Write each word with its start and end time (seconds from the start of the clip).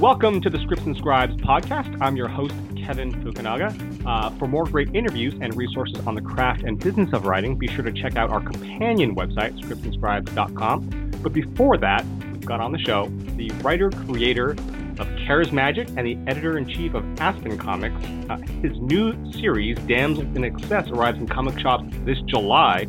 Welcome 0.00 0.42
to 0.42 0.50
the 0.50 0.58
Scripts 0.58 0.84
and 0.84 0.94
Scribes 0.94 1.34
podcast. 1.36 1.96
I'm 2.02 2.16
your 2.16 2.28
host, 2.28 2.52
Kevin 2.76 3.12
Fukunaga. 3.24 4.04
Uh, 4.04 4.28
for 4.38 4.46
more 4.46 4.66
great 4.66 4.94
interviews 4.94 5.32
and 5.40 5.56
resources 5.56 6.06
on 6.06 6.14
the 6.14 6.20
craft 6.20 6.64
and 6.64 6.78
business 6.78 7.14
of 7.14 7.24
writing, 7.24 7.56
be 7.56 7.66
sure 7.66 7.82
to 7.82 7.90
check 7.90 8.14
out 8.14 8.28
our 8.28 8.42
companion 8.42 9.16
website, 9.16 9.58
scriptsandscribes.com. 9.58 11.12
But 11.22 11.32
before 11.32 11.78
that, 11.78 12.04
we've 12.30 12.44
got 12.44 12.60
on 12.60 12.72
the 12.72 12.78
show 12.78 13.06
the 13.36 13.50
writer 13.62 13.88
creator 13.88 14.50
of 14.50 15.08
Charismagic 15.24 15.88
and 15.96 16.06
the 16.06 16.18
editor 16.30 16.58
in 16.58 16.68
chief 16.68 16.92
of 16.92 17.02
Aspen 17.18 17.56
Comics. 17.56 17.96
Uh, 18.28 18.36
his 18.60 18.78
new 18.78 19.32
series, 19.32 19.78
Damsels 19.86 20.36
in 20.36 20.44
Excess, 20.44 20.90
arrives 20.90 21.18
in 21.18 21.26
comic 21.26 21.58
shops 21.58 21.84
this 22.04 22.20
July. 22.26 22.80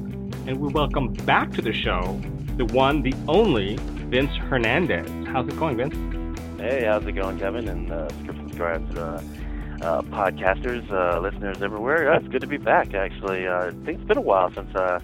And 0.45 0.59
we 0.59 0.73
welcome 0.73 1.13
back 1.13 1.53
to 1.53 1.61
the 1.61 1.71
show 1.71 2.19
the 2.57 2.65
one, 2.65 3.01
the 3.01 3.13
only 3.29 3.77
Vince 4.09 4.35
Hernandez. 4.49 5.09
How's 5.27 5.47
it 5.47 5.57
going, 5.57 5.77
Vince? 5.77 6.16
Hey, 6.57 6.85
how's 6.85 7.05
it 7.05 7.11
going, 7.13 7.37
Kevin? 7.39 7.67
And 7.67 7.91
uh, 7.91 8.09
Scripts 8.19 8.39
and 8.39 8.53
Scribes 8.53 8.95
uh, 8.97 9.21
uh, 9.81 10.01
podcasters, 10.03 10.89
uh, 10.91 11.19
listeners 11.19 11.61
everywhere. 11.61 12.05
Yeah, 12.05 12.17
it's 12.19 12.27
good 12.29 12.41
to 12.41 12.47
be 12.47 12.57
back, 12.57 12.93
actually. 12.93 13.47
Uh, 13.47 13.67
I 13.67 13.71
think 13.85 13.99
it's 13.99 14.07
been 14.07 14.17
a 14.17 14.21
while 14.21 14.51
since. 14.53 14.73
Uh, 14.75 14.99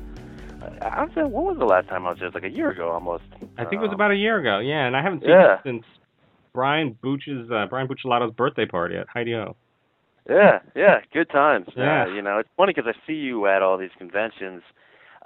I 0.81 1.03
was, 1.03 1.11
when 1.16 1.31
was 1.31 1.58
the 1.59 1.66
last 1.66 1.89
time 1.89 2.08
I 2.08 2.11
was 2.11 2.20
here? 2.20 2.31
Like 2.34 2.44
a 2.44 2.49
year 2.49 2.71
ago, 2.71 2.89
almost. 2.89 3.23
I 3.58 3.66
think 3.66 3.81
it 3.81 3.85
was 3.85 3.94
about 3.94 4.11
a 4.11 4.16
year 4.16 4.39
ago. 4.39 4.59
Yeah, 4.59 4.85
and 4.88 4.95
I 4.97 5.03
haven't 5.03 5.21
seen 5.21 5.30
Yeah. 5.30 5.55
it 5.55 5.59
since 5.63 5.84
Brian 6.53 6.97
Booch's 7.02 7.52
uh, 7.52 7.67
Brian 7.70 7.88
Bucciolato's 7.88 8.33
birthday 8.33 8.66
party 8.66 8.95
at 8.95 9.08
Heidi 9.08 9.35
O. 9.35 9.55
Yeah, 10.30 10.59
yeah, 10.75 11.02
good 11.13 11.30
times. 11.30 11.67
Yeah. 11.75 12.03
Uh, 12.03 12.08
you 12.08 12.22
know, 12.22 12.39
it's 12.39 12.49
funny 12.58 12.73
because 12.73 12.91
I 12.95 13.08
see 13.08 13.13
you 13.13 13.45
at 13.47 13.61
all 13.61 13.77
these 13.77 13.91
conventions, 13.97 14.63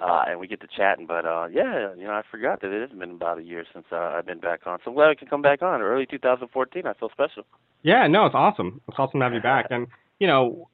uh, 0.00 0.24
and 0.28 0.40
we 0.40 0.46
get 0.46 0.60
to 0.60 0.66
chatting. 0.76 1.06
But 1.06 1.24
uh, 1.26 1.48
yeah, 1.52 1.94
you 1.96 2.04
know, 2.04 2.12
I 2.12 2.22
forgot 2.30 2.60
that 2.62 2.70
it 2.72 2.88
has 2.88 2.98
been 2.98 3.10
about 3.12 3.38
a 3.38 3.42
year 3.42 3.64
since 3.72 3.86
uh, 3.92 3.96
I've 3.96 4.26
been 4.26 4.40
back 4.40 4.60
on. 4.66 4.78
So 4.84 4.90
I'm 4.90 4.94
glad 4.96 5.08
I 5.10 5.14
can 5.14 5.28
come 5.28 5.42
back 5.42 5.62
on. 5.62 5.80
Early 5.80 6.06
2014, 6.06 6.86
I 6.86 6.94
feel 6.94 7.10
special. 7.10 7.44
Yeah, 7.82 8.06
no, 8.08 8.26
it's 8.26 8.34
awesome. 8.34 8.80
It's 8.88 8.98
awesome 8.98 9.20
to 9.20 9.24
have 9.24 9.34
you 9.34 9.40
back. 9.40 9.66
And 9.70 9.86
you 10.20 10.26
know, 10.26 10.68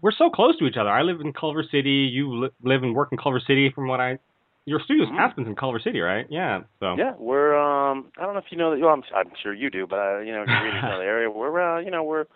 we're 0.00 0.12
so 0.12 0.30
close 0.30 0.56
to 0.58 0.66
each 0.66 0.76
other. 0.76 0.88
I 0.90 1.02
live 1.02 1.20
in 1.20 1.32
Culver 1.32 1.64
City. 1.68 2.08
You 2.12 2.44
li- 2.44 2.50
live 2.62 2.82
and 2.84 2.94
work 2.94 3.08
in 3.10 3.18
Culver 3.18 3.40
City. 3.40 3.70
From 3.74 3.88
what 3.88 4.00
I, 4.00 4.18
your 4.66 4.78
studio's 4.80 5.08
Mhm. 5.08 5.18
Aspen's 5.18 5.48
in 5.48 5.56
Culver 5.56 5.80
City, 5.80 6.00
right? 6.00 6.26
Yeah. 6.30 6.60
So. 6.80 6.94
Yeah, 6.96 7.14
we're 7.18 7.56
um 7.58 8.06
I 8.18 8.22
don't 8.24 8.34
know 8.34 8.38
if 8.40 8.50
you 8.50 8.56
know 8.58 8.70
that 8.70 8.80
well 8.80 8.90
I'm 8.94 9.02
I'm 9.14 9.32
sure 9.42 9.52
you 9.52 9.68
do, 9.68 9.86
but 9.86 9.98
uh, 9.98 10.18
you 10.20 10.32
know, 10.32 10.44
you 10.44 10.52
really 10.64 10.80
know 10.82 10.98
the 10.98 11.04
area. 11.04 11.28
We're 11.30 11.60
uh, 11.60 11.80
you 11.80 11.90
know, 11.90 12.04
we're 12.04 12.26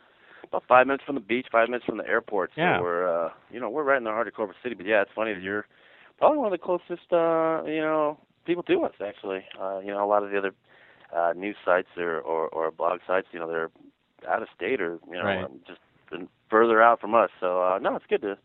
about 0.48 0.64
five 0.66 0.86
minutes 0.88 1.04
from 1.04 1.14
the 1.14 1.20
beach, 1.20 1.46
five 1.52 1.68
minutes 1.68 1.84
from 1.84 1.98
the 1.98 2.08
airport. 2.08 2.50
So 2.56 2.60
Yeah. 2.62 2.80
we're 2.80 3.06
uh 3.26 3.30
you 3.52 3.60
know, 3.60 3.70
we're 3.70 3.84
right 3.84 3.98
in 3.98 4.04
the 4.04 4.10
heart 4.10 4.26
of 4.26 4.34
Culver 4.34 4.54
City. 4.62 4.74
But 4.74 4.86
yeah, 4.86 5.02
it's 5.02 5.10
funny 5.14 5.34
that 5.34 5.42
you're 5.42 5.66
probably 6.18 6.38
one 6.38 6.52
of 6.52 6.52
the 6.52 6.58
closest 6.64 7.12
uh, 7.12 7.62
you 7.64 7.80
know, 7.80 8.18
people 8.44 8.62
to 8.64 8.82
us 8.82 8.94
actually. 9.04 9.44
Uh, 9.60 9.78
you 9.80 9.88
know, 9.88 10.04
a 10.04 10.08
lot 10.08 10.22
of 10.22 10.30
the 10.30 10.38
other 10.38 10.52
uh 11.16 11.32
news 11.34 11.56
sites 11.64 11.88
or, 11.96 12.20
or, 12.20 12.48
or 12.48 12.70
blog 12.70 13.00
sites, 13.06 13.28
you 13.32 13.38
know, 13.38 13.48
they're 13.48 13.70
out 14.28 14.42
of 14.42 14.48
state 14.54 14.80
or, 14.80 14.98
you 15.06 15.14
know, 15.14 15.24
Right. 15.24 15.44
um, 15.44 15.60
just 15.66 15.80
been 16.10 16.28
further 16.50 16.82
out 16.82 17.00
from 17.00 17.14
us. 17.14 17.30
So 17.40 17.62
uh 17.62 17.78
no, 17.78 17.96
it's 17.96 18.06
good 18.08 18.22
to 18.22 18.36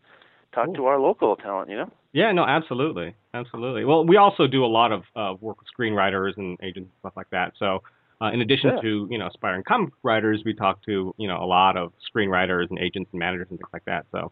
talk 0.54 0.66
Cool. 0.66 0.74
to 0.76 0.86
our 0.86 0.98
local 0.98 1.36
talent, 1.36 1.68
you 1.70 1.76
know? 1.76 1.90
Yeah, 2.12 2.30
no, 2.32 2.44
absolutely, 2.44 3.14
absolutely. 3.34 3.84
Well, 3.84 4.06
we 4.06 4.16
also 4.16 4.46
do 4.46 4.64
a 4.64 4.66
lot 4.66 4.92
of 4.92 5.02
uh, 5.16 5.34
work 5.40 5.56
with 5.58 5.66
screenwriters 5.76 6.36
and 6.36 6.56
agents 6.62 6.90
and 6.92 6.98
stuff 7.00 7.14
like 7.16 7.28
that. 7.30 7.54
So, 7.58 7.82
uh, 8.22 8.30
in 8.32 8.40
addition 8.40 8.70
Yeah. 8.70 8.80
to 8.82 9.08
you 9.10 9.18
know 9.18 9.26
aspiring 9.26 9.64
comic 9.64 9.92
writers, 10.04 10.42
we 10.44 10.54
talk 10.54 10.80
to 10.84 11.12
you 11.18 11.26
know 11.26 11.42
a 11.42 11.44
lot 11.44 11.76
of 11.76 11.92
screenwriters 12.08 12.70
and 12.70 12.78
agents 12.78 13.10
and 13.12 13.18
managers 13.18 13.48
and 13.50 13.58
things 13.58 13.68
like 13.72 13.84
that. 13.86 14.06
So, 14.12 14.30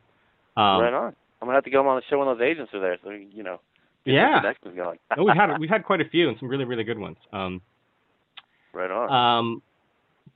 um, 0.57 0.81
right 0.81 0.95
on. 0.95 1.17
I'm 1.43 1.49
gonna 1.49 1.57
have 1.57 1.65
to 1.65 1.71
go 1.71 1.87
on 1.89 1.97
the 1.97 2.03
show 2.09 2.19
when 2.21 2.29
those 2.29 2.41
agents 2.41 2.73
are 2.73 2.79
there, 2.79 2.99
so 3.03 3.11
you 3.11 3.43
know, 3.43 3.61
Yeah. 4.05 4.41
connections 4.41 4.77
going. 4.77 5.01
no, 5.17 5.25
we've 5.25 5.35
had 5.35 5.59
we've 5.59 5.69
had 5.69 5.85
quite 5.85 6.01
a 6.01 6.09
few 6.09 6.29
and 6.29 6.39
some 6.39 6.49
really 6.49 6.65
really 6.65 6.85
good 6.85 7.01
ones. 7.01 7.17
Um, 7.33 7.61
right 8.73 8.91
on. 8.91 9.11
Um, 9.13 9.63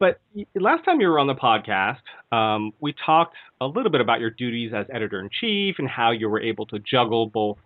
but 0.01 0.19
last 0.57 0.85
time 0.85 1.01
you 1.01 1.07
were 1.09 1.21
on 1.21 1.29
the 1.29 1.37
podcast, 1.37 2.01
um, 2.37 2.73
we 2.81 2.93
talked 2.93 3.37
a 3.61 3.67
little 3.67 3.91
bit 3.91 4.01
about 4.01 4.19
your 4.19 4.31
duties 4.31 4.73
as 4.75 4.85
editor 4.93 5.21
in 5.21 5.31
chief 5.41 5.77
and 5.79 5.89
how 5.89 6.11
you 6.11 6.29
were 6.29 6.41
able 6.41 6.67
to 6.67 6.81
juggle 6.81 7.29
both 7.29 7.57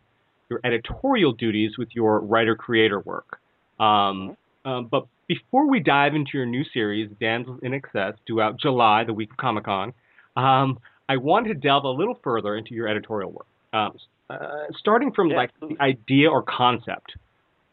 your 0.51 0.61
editorial 0.63 1.33
duties 1.33 1.79
with 1.79 1.89
your 1.93 2.21
writer 2.21 2.55
creator 2.55 3.01
work. 3.01 3.41
Um, 3.81 4.37
um, 4.67 4.87
but 4.91 5.07
before 5.27 5.67
we 5.67 5.81
dive 5.81 6.15
into 6.15 6.33
your 6.35 6.47
new 6.47 6.63
series, 6.75 7.11
Damsels 7.19 7.61
in 7.63 7.73
Excess, 7.73 8.15
due 8.27 8.41
out 8.41 8.61
July, 8.61 9.03
the 9.05 9.15
week 9.15 9.31
of 9.31 9.37
Comic 9.39 9.65
Con, 9.65 9.93
um, 10.37 10.79
I 11.11 11.17
wanted 11.17 11.49
to 11.49 11.55
delve 11.55 11.83
a 11.83 11.91
little 11.91 12.17
further 12.23 12.55
into 12.55 12.73
your 12.73 12.87
editorial 12.87 13.33
work. 13.33 13.47
Um, 13.73 13.97
uh, 14.31 14.37
starting 14.79 15.13
from 15.13 15.29
Yeah, 15.29 15.39
like 15.39 15.51
absolutely. 15.55 15.77
the 15.77 15.83
idea 15.83 16.31
or 16.31 16.45
concept 16.45 17.17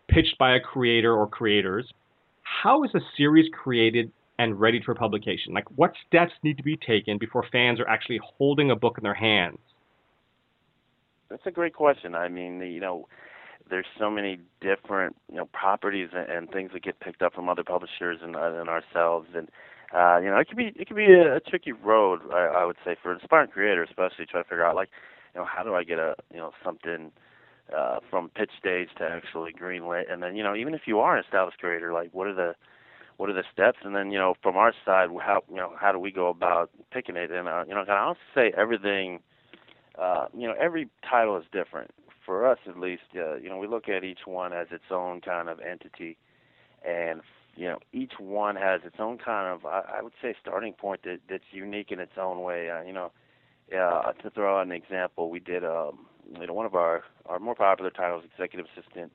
pitched 0.07 0.39
by 0.39 0.55
a 0.55 0.59
creator 0.59 1.13
or 1.13 1.27
creators, 1.27 1.87
how 2.41 2.83
is 2.83 2.89
a 2.95 2.99
series 3.15 3.47
created 3.53 4.11
and 4.39 4.59
ready 4.59 4.81
for 4.81 4.95
publication? 4.95 5.53
Like, 5.53 5.69
what 5.75 5.93
steps 6.07 6.31
need 6.41 6.57
to 6.57 6.63
be 6.63 6.77
taken 6.77 7.19
before 7.19 7.45
fans 7.51 7.79
are 7.79 7.87
actually 7.87 8.19
holding 8.39 8.71
a 8.71 8.75
book 8.75 8.97
in 8.97 9.03
their 9.03 9.13
hands? 9.13 9.59
That's 11.29 11.45
a 11.45 11.51
great 11.51 11.73
question. 11.73 12.15
I 12.15 12.29
mean, 12.29 12.59
you 12.61 12.79
know, 12.79 13.07
there's 13.69 13.85
so 13.99 14.09
many 14.09 14.39
different 14.61 15.15
you 15.29 15.37
know 15.37 15.45
properties 15.53 16.09
and, 16.11 16.27
and 16.27 16.49
things 16.49 16.71
that 16.73 16.81
get 16.81 16.99
picked 17.01 17.21
up 17.21 17.35
from 17.35 17.49
other 17.49 17.63
publishers 17.63 18.17
and, 18.23 18.35
and 18.35 18.67
ourselves, 18.67 19.27
and 19.35 19.47
uh, 19.93 20.17
you 20.19 20.29
know, 20.29 20.37
it 20.37 20.47
could 20.47 20.57
be 20.57 20.73
it 20.75 20.87
could 20.87 20.97
be 20.97 21.11
a, 21.11 21.37
a 21.37 21.39
tricky 21.39 21.71
road. 21.71 22.21
I, 22.31 22.61
I 22.61 22.65
would 22.65 22.77
say 22.83 22.95
for 23.01 23.13
aspiring 23.13 23.49
creators, 23.49 23.89
especially 23.89 24.25
trying 24.25 24.43
to 24.43 24.49
figure 24.49 24.65
out 24.65 24.75
like, 24.75 24.89
you 25.33 25.41
know, 25.41 25.47
how 25.47 25.63
do 25.63 25.75
I 25.75 25.83
get 25.83 25.99
a 25.99 26.15
you 26.31 26.37
know 26.39 26.51
something 26.63 27.11
uh, 27.75 27.99
from 28.09 28.29
pitch 28.29 28.51
stage 28.59 28.89
to 28.97 29.05
actually 29.05 29.53
greenlit, 29.53 30.11
and 30.11 30.21
then 30.21 30.35
you 30.35 30.43
know, 30.43 30.55
even 30.55 30.73
if 30.73 30.81
you 30.85 30.99
are 30.99 31.17
an 31.17 31.23
established 31.23 31.59
creator, 31.59 31.93
like 31.93 32.09
what 32.13 32.27
are 32.27 32.33
the 32.35 32.55
what 33.17 33.29
are 33.29 33.33
the 33.33 33.43
steps, 33.51 33.79
and 33.83 33.95
then 33.95 34.11
you 34.11 34.19
know, 34.19 34.35
from 34.43 34.57
our 34.57 34.73
side, 34.85 35.09
how 35.21 35.41
you 35.49 35.55
know, 35.57 35.73
how 35.79 35.91
do 35.91 35.99
we 35.99 36.11
go 36.11 36.27
about 36.29 36.69
picking 36.91 37.15
it? 37.15 37.31
And 37.31 37.47
uh, 37.47 37.63
you 37.67 37.73
know, 37.73 37.85
can 37.85 37.95
I 37.95 38.01
also 38.01 38.19
say 38.35 38.53
everything 38.57 39.21
uh, 39.97 40.27
you 40.37 40.47
know, 40.47 40.53
every 40.59 40.89
title 41.09 41.37
is 41.37 41.45
different. 41.51 41.91
For 42.25 42.45
us, 42.45 42.59
at 42.67 42.77
least, 42.77 43.03
uh, 43.15 43.35
you 43.35 43.49
know, 43.49 43.57
we 43.57 43.67
look 43.67 43.87
at 43.87 44.03
each 44.03 44.25
one 44.25 44.51
as 44.51 44.67
its 44.71 44.83
own 44.91 45.21
kind 45.21 45.47
of 45.47 45.59
entity, 45.61 46.17
and 46.85 47.21
you 47.57 47.67
know, 47.67 47.79
each 47.93 48.13
one 48.19 48.55
has 48.55 48.81
its 48.85 48.97
own 48.99 49.17
kind 49.17 49.53
of, 49.53 49.65
I, 49.65 49.99
I 49.99 50.01
would 50.03 50.13
say, 50.21 50.35
starting 50.41 50.73
point 50.73 51.03
that 51.03 51.19
that's 51.29 51.43
unique 51.51 51.91
in 51.91 51.99
its 51.99 52.13
own 52.17 52.41
way. 52.43 52.69
Uh, 52.69 52.83
you 52.83 52.93
know, 52.93 53.11
uh, 53.77 54.13
to 54.13 54.29
throw 54.31 54.59
out 54.59 54.65
an 54.67 54.71
example, 54.71 55.29
we 55.29 55.39
did, 55.39 55.65
um, 55.65 56.07
you 56.39 56.47
know, 56.47 56.53
one 56.53 56.65
of 56.65 56.75
our 56.75 57.03
our 57.27 57.39
more 57.39 57.55
popular 57.55 57.91
titles, 57.91 58.23
Executive 58.25 58.67
Assistant 58.77 59.11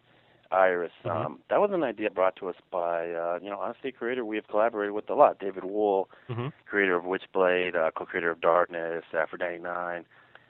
Iris. 0.52 0.92
Mhm. 1.04 1.26
Um, 1.26 1.40
that 1.50 1.60
was 1.60 1.70
an 1.72 1.82
idea 1.84 2.10
brought 2.10 2.36
to 2.36 2.48
us 2.48 2.56
by, 2.70 3.10
uh, 3.12 3.38
you 3.42 3.50
know, 3.50 3.58
honestly, 3.60 3.90
a 3.90 3.92
creator 3.92 4.24
we 4.24 4.36
have 4.36 4.48
collaborated 4.48 4.92
with 4.94 5.08
a 5.10 5.14
lot, 5.14 5.38
David 5.38 5.64
Wohl 5.64 6.08
Mm-hmm. 6.28 6.48
creator 6.66 6.96
of 6.96 7.04
Witchblade, 7.04 7.74
uh, 7.76 7.90
co-creator 7.94 8.30
of 8.30 8.40
Darkness, 8.40 9.04
Aphrodite 9.14 9.58
Nine. 9.58 10.04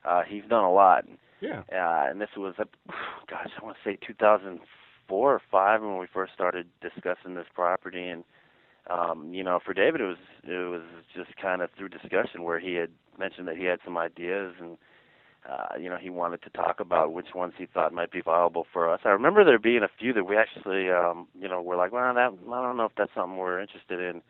Uh, 0.04 0.22
he's 0.22 0.44
done 0.48 0.64
a 0.64 0.72
lot, 0.72 1.04
Yeah. 1.40 1.62
uh, 1.72 2.08
and 2.10 2.20
this 2.20 2.30
was, 2.36 2.54
uh, 2.58 2.64
gosh, 3.30 3.50
I 3.60 3.64
want 3.64 3.76
to 3.76 3.88
say 3.90 3.96
2004 4.06 4.66
or 5.16 5.42
five 5.50 5.82
when 5.82 5.98
we 5.98 6.06
first 6.12 6.32
started 6.32 6.68
discussing 6.80 7.34
this 7.34 7.46
property. 7.54 8.08
And 8.08 8.24
um, 8.90 9.32
you 9.32 9.44
know, 9.44 9.60
for 9.64 9.74
David, 9.74 10.00
it 10.00 10.04
was 10.04 10.18
it 10.44 10.70
was 10.70 10.82
just 11.14 11.36
kind 11.40 11.62
of 11.62 11.70
through 11.76 11.88
discussion 11.88 12.42
where 12.42 12.58
he 12.58 12.74
had 12.74 12.90
mentioned 13.18 13.48
that 13.48 13.56
he 13.56 13.64
had 13.64 13.80
some 13.84 13.96
ideas 13.96 14.54
and. 14.60 14.76
Uh, 15.44 15.76
you 15.76 15.88
know, 15.88 15.96
he 15.96 16.08
wanted 16.08 16.40
to 16.40 16.50
talk 16.50 16.78
about 16.78 17.12
which 17.12 17.34
ones 17.34 17.52
he 17.58 17.66
thought 17.66 17.92
might 17.92 18.12
be 18.12 18.20
viable 18.20 18.64
for 18.72 18.88
us. 18.88 19.00
I 19.04 19.08
remember 19.08 19.44
there 19.44 19.58
being 19.58 19.82
a 19.82 19.88
few 19.98 20.12
that 20.12 20.22
we 20.22 20.36
actually, 20.36 20.88
um, 20.88 21.26
you 21.36 21.48
know, 21.48 21.60
were 21.60 21.74
like, 21.74 21.90
well, 21.90 22.14
that 22.14 22.20
I 22.20 22.62
don't 22.62 22.76
know 22.76 22.84
if 22.84 22.92
that's 22.96 23.10
something 23.12 23.36
we're 23.36 23.60
interested 23.60 24.00
in. 24.00 24.22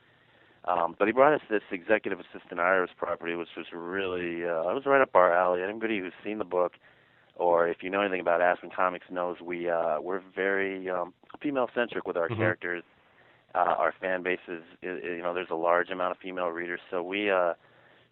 Um, 0.65 0.95
but 0.99 1.09
he 1.09 1.13
brought 1.13 1.35
us 1.35 1.41
this 1.51 1.63
executive 1.73 2.21
assistant 2.21 2.61
Iris 2.61 2.93
property, 2.97 3.35
which 3.35 3.49
was 3.57 3.67
really 3.73 4.45
uh, 4.45 4.71
it 4.71 4.75
was 4.75 4.85
right 4.87 5.03
up 5.03 5.15
our 5.15 5.35
alley. 5.35 5.63
Anybody 5.63 5.99
who's 5.99 6.13
seen 6.25 6.39
the 6.39 6.45
book, 6.45 6.75
or 7.37 7.69
if 7.69 7.79
you 7.83 7.91
know 7.91 8.01
anything 8.01 8.21
about 8.21 8.41
Aspen 8.41 8.71
Comics, 8.75 9.07
knows 9.11 9.41
we 9.41 9.69
uh, 9.69 10.01
we're 10.01 10.21
very 10.35 10.89
um, 10.91 11.13
female 11.41 11.69
centric 11.75 12.07
with 12.07 12.17
our 12.17 12.29
Mhm. 12.29 12.37
characters. 12.37 12.85
Uh, 13.55 13.75
our 13.79 13.93
fan 14.01 14.23
base 14.23 14.41
is, 14.49 14.63
is, 14.83 15.03
you 15.05 15.23
know, 15.23 15.35
there's 15.35 15.51
a 15.51 15.55
large 15.55 15.91
amount 15.91 16.11
of 16.13 16.19
female 16.19 16.49
readers, 16.49 16.81
so 16.91 17.03
we 17.03 17.31
uh, 17.31 17.53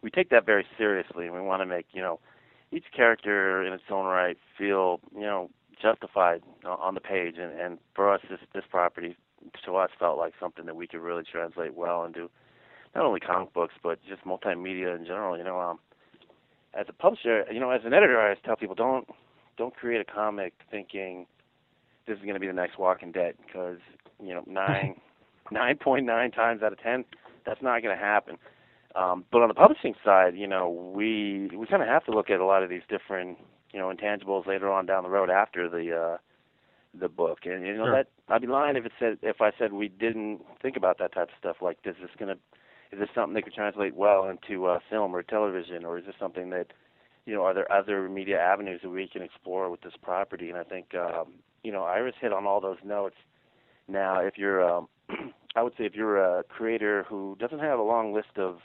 we 0.02 0.11
take 0.11 0.28
that 0.31 0.44
very 0.46 0.67
seriously, 0.76 1.26
and 1.26 1.34
we 1.34 1.40
want 1.40 1.61
to 1.62 1.67
make 1.67 1.87
you 1.93 2.02
know 2.02 2.19
each 2.72 2.84
character 2.94 3.64
in 3.64 3.72
its 3.72 3.84
own 3.90 4.06
right 4.06 4.37
feel 4.58 5.00
you 5.14 5.23
know 5.23 5.50
justified 5.81 6.43
on 6.64 6.94
the 6.94 7.00
page, 7.00 7.37
and, 7.38 7.58
and 7.58 7.78
for 7.94 8.12
us, 8.12 8.20
this 8.28 8.40
this 8.55 8.64
property 8.70 9.16
to 9.64 9.76
us 9.76 9.90
felt 9.99 10.19
like 10.19 10.34
something 10.38 10.66
that 10.66 10.76
we 10.76 10.87
could 10.87 11.00
really 11.00 11.23
translate 11.25 11.75
well 11.75 12.05
into 12.05 12.28
not 12.94 13.05
only 13.06 13.20
comic 13.20 13.52
books 13.55 13.75
but 13.82 13.99
just 14.08 14.25
multimedia 14.25 14.94
in 14.96 15.05
general. 15.06 15.37
You 15.38 15.44
know, 15.44 15.58
um, 15.61 15.78
as 16.81 16.87
a 16.88 16.93
publisher, 16.93 17.44
you 17.53 17.61
know, 17.61 17.71
as 17.71 17.82
an 17.85 17.93
editor, 17.93 18.19
I 18.19 18.25
always 18.25 18.38
tell 18.44 18.56
people 18.56 18.75
don't 18.75 19.06
don't 19.59 19.77
create 19.77 20.00
a 20.00 20.05
comic 20.11 20.55
thinking 20.71 21.27
this 22.06 22.17
is 22.17 22.23
going 22.23 22.35
to 22.35 22.41
be 22.41 22.47
the 22.47 22.53
next 22.55 22.79
Walking 22.79 23.12
Dead 23.12 23.35
because 23.47 23.79
you 24.23 24.32
know 24.35 24.43
nine 24.47 24.97
nine 25.50 25.77
point 25.77 26.06
nine 26.06 26.31
times 26.31 26.62
out 26.62 26.73
of 26.73 26.81
ten 26.81 27.05
that's 27.44 27.62
not 27.62 27.82
going 27.82 27.97
to 27.97 28.03
happen. 28.03 28.37
Um, 28.97 29.25
but 29.31 29.41
on 29.43 29.49
the 29.49 29.55
publishing 29.55 29.94
side, 30.05 30.35
you 30.37 30.47
know, 30.47 30.69
we 30.94 31.50
we 31.56 31.67
kind 31.67 31.82
of 31.82 31.88
have 31.88 32.05
to 32.06 32.11
look 32.12 32.31
at 32.31 32.41
a 32.41 32.44
lot 32.47 32.62
of 32.62 32.71
these 32.71 32.83
different 32.88 33.38
you 33.73 33.79
know 33.79 33.93
intangibles 33.94 34.47
later 34.47 34.71
on 34.71 34.87
down 34.87 35.03
the 35.05 35.11
road 35.11 35.31
after 35.31 35.69
the 35.69 35.94
uh, 35.97 36.17
the 36.99 37.09
book. 37.09 37.41
And 37.44 37.67
you 37.67 37.76
know 37.76 37.87
Sure. 37.87 37.93
that 37.97 38.06
I'd 38.29 38.41
be 38.41 38.47
lying 38.47 38.76
if 38.76 38.87
it 38.87 38.93
said 38.99 39.19
if 39.23 39.41
I 39.41 39.53
said 39.59 39.73
we 39.73 39.88
didn't 39.88 40.41
think 40.62 40.76
about 40.76 40.99
that 40.99 41.12
type 41.12 41.29
of 41.29 41.35
stuff. 41.38 41.56
Like, 41.61 41.83
this 41.83 41.97
is 41.97 42.03
this 42.03 42.11
gonna 42.19 42.37
is 42.92 42.98
this 42.98 43.08
something 43.14 43.34
that 43.34 43.42
could 43.42 43.54
translate 43.54 43.94
well 43.94 44.28
into 44.28 44.66
uh, 44.66 44.78
film 44.88 45.14
or 45.14 45.22
television, 45.22 45.84
or 45.84 45.98
is 45.98 46.06
this 46.06 46.14
something 46.19 46.50
that 46.50 46.69
you 47.26 47.34
know 47.34 47.42
are 47.42 47.54
there 47.54 47.70
other 47.70 48.08
media 48.08 48.38
avenues 48.40 48.81
that 48.82 48.90
we 48.90 49.08
can 49.08 49.22
explore 49.22 49.70
with 49.70 49.81
this 49.82 49.92
property? 50.02 50.48
And 50.48 50.58
I 50.58 50.64
think 50.64 50.94
um, 50.94 51.34
you 51.62 51.72
know 51.72 51.84
Iris 51.84 52.14
hit 52.20 52.32
on 52.32 52.46
all 52.46 52.60
those 52.60 52.78
notes. 52.84 53.16
Now, 53.88 54.20
if 54.20 54.37
you're 54.37 54.69
um, 54.69 54.88
I 55.56 55.62
would 55.62 55.72
say 55.76 55.84
if 55.84 55.94
you're 55.94 56.19
a 56.19 56.42
creator 56.44 57.04
who 57.08 57.37
doesn't 57.38 57.60
have 57.60 57.78
a 57.78 57.82
long 57.82 58.12
list 58.12 58.37
of 58.37 58.58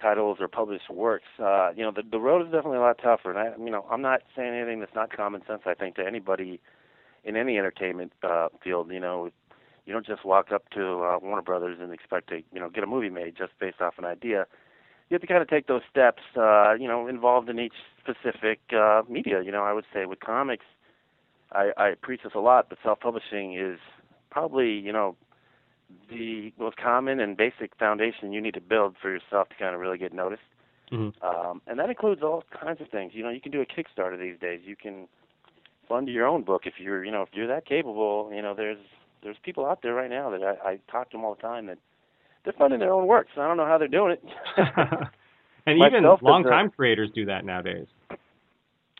titles 0.00 0.38
or 0.40 0.48
published 0.48 0.90
works, 0.90 1.28
uh, 1.38 1.70
you 1.76 1.82
know, 1.82 1.92
the 1.92 2.02
the 2.10 2.18
road 2.18 2.46
is 2.46 2.52
definitely 2.52 2.78
a 2.78 2.82
lot 2.82 2.98
tougher. 3.02 3.30
And 3.30 3.38
I, 3.38 3.52
you 3.62 3.70
know, 3.70 3.86
I'm 3.90 4.02
not 4.02 4.22
saying 4.36 4.54
anything 4.54 4.80
that's 4.80 4.94
not 4.94 5.14
common 5.14 5.42
sense. 5.46 5.62
I 5.66 5.74
think 5.74 5.96
to 5.96 6.06
anybody 6.06 6.60
in 7.24 7.36
any 7.36 7.56
entertainment 7.56 8.12
uh, 8.22 8.48
field, 8.62 8.90
you 8.90 9.00
know, 9.00 9.30
you 9.84 9.92
don't 9.92 10.06
just 10.06 10.24
walk 10.24 10.52
up 10.52 10.68
to 10.70 11.02
uh, 11.02 11.18
Warner 11.20 11.42
Brothers 11.42 11.78
and 11.80 11.92
expect 11.92 12.28
to, 12.28 12.42
you 12.52 12.60
know, 12.60 12.70
get 12.70 12.84
a 12.84 12.86
movie 12.86 13.10
made 13.10 13.36
just 13.36 13.52
based 13.58 13.80
off 13.80 13.94
an 13.98 14.04
idea. 14.04 14.46
You 15.08 15.14
have 15.14 15.20
to 15.20 15.26
kind 15.26 15.42
of 15.42 15.48
take 15.48 15.66
those 15.66 15.82
steps, 15.90 16.22
uh, 16.36 16.74
you 16.74 16.88
know, 16.88 17.06
involved 17.06 17.48
in 17.48 17.58
each 17.58 17.74
specific 18.00 18.60
uh, 18.74 19.02
media. 19.08 19.42
You 19.42 19.52
know, 19.52 19.64
I 19.64 19.72
would 19.72 19.84
say 19.92 20.06
with 20.06 20.20
comics, 20.20 20.64
I, 21.52 21.72
I 21.76 21.94
preach 22.00 22.22
this 22.22 22.32
a 22.34 22.40
lot, 22.40 22.68
but 22.68 22.78
self-publishing 22.82 23.54
is 23.54 23.78
probably, 24.30 24.72
you 24.72 24.92
know, 24.92 25.16
the 26.08 26.52
most 26.58 26.76
common 26.76 27.20
and 27.20 27.36
basic 27.36 27.76
foundation 27.78 28.32
you 28.32 28.40
need 28.40 28.54
to 28.54 28.60
build 28.60 28.96
for 29.00 29.10
yourself 29.10 29.50
to 29.50 29.54
kind 29.56 29.74
of 29.74 29.80
really 29.80 29.98
get 29.98 30.14
noticed. 30.14 30.42
Mhm. 30.90 31.12
Um, 31.22 31.60
and 31.66 31.78
that 31.78 31.90
includes 31.90 32.22
all 32.22 32.44
kinds 32.50 32.80
of 32.80 32.88
things. 32.88 33.12
You 33.14 33.22
know, 33.22 33.30
you 33.30 33.40
can 33.40 33.52
do 33.52 33.60
a 33.60 33.66
Kickstarter 33.66 34.18
these 34.18 34.38
days. 34.38 34.60
You 34.64 34.76
can 34.76 35.08
fund 35.88 36.08
your 36.08 36.26
own 36.26 36.42
book 36.42 36.62
if 36.66 36.74
you're, 36.78 37.04
you 37.04 37.10
know, 37.10 37.22
if 37.22 37.30
you're 37.32 37.48
that 37.48 37.66
capable. 37.66 38.30
You 38.32 38.40
know, 38.40 38.54
there's 38.54 38.78
there's 39.22 39.36
people 39.42 39.66
out 39.66 39.80
there 39.82 39.94
right 39.94 40.10
now 40.10 40.30
that 40.30 40.42
I, 40.42 40.70
I 40.70 40.78
talk 40.90 41.10
to 41.10 41.16
them 41.16 41.24
all 41.24 41.34
the 41.34 41.42
time 41.42 41.66
that 41.66 41.78
they're 42.44 42.54
funding 42.58 42.80
their 42.80 42.92
own 42.92 43.06
works. 43.06 43.30
I 43.36 43.46
don't 43.46 43.56
know 43.56 43.66
how 43.66 43.78
they're 43.78 43.88
doing 43.88 44.12
it. 44.12 44.22
and 45.66 45.78
Myself 45.78 46.20
even 46.20 46.26
long-time 46.26 46.70
creators 46.70 47.10
do 47.14 47.24
that 47.26 47.44
nowadays. 47.44 47.86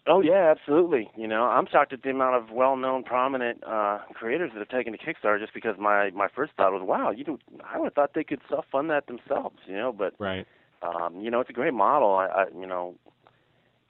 Oh 0.07 0.21
yeah, 0.21 0.53
absolutely. 0.57 1.09
You 1.17 1.29
know, 1.29 1.45
I'm 1.45 1.67
shocked 1.71 1.93
at 1.93 2.03
the 2.03 2.11
amount 2.11 2.35
of 2.35 2.51
well-known, 2.51 3.05
prominent 3.05 3.63
uh, 3.65 4.01
creators 4.15 4.51
that 4.53 4.59
have 4.59 4.69
taken 4.69 4.93
to 4.93 4.99
Kickstarter. 4.99 5.39
Just 5.39 5.55
because 5.55 5.77
my 5.79 6.11
my 6.11 6.27
first 6.35 6.53
thought 6.57 6.73
was, 6.73 6.83
wow, 6.85 7.13
you 7.13 7.25
know, 7.25 7.39
I 7.65 7.79
would 7.79 7.87
have 7.87 7.95
thought 7.95 8.11
they 8.15 8.25
could 8.25 8.41
self-fund 8.49 8.91
that 8.91 9.07
themselves. 9.07 9.59
You 9.67 9.77
know, 9.77 9.93
but 9.93 10.15
Right. 10.19 10.45
um, 10.83 11.21
you 11.21 11.31
know, 11.31 11.41
it's 11.41 11.51
a 11.51 11.53
great 11.53 11.75
model. 11.75 12.17
I, 12.17 12.27
I 12.27 12.45
you 12.59 12.67
know, 12.67 12.97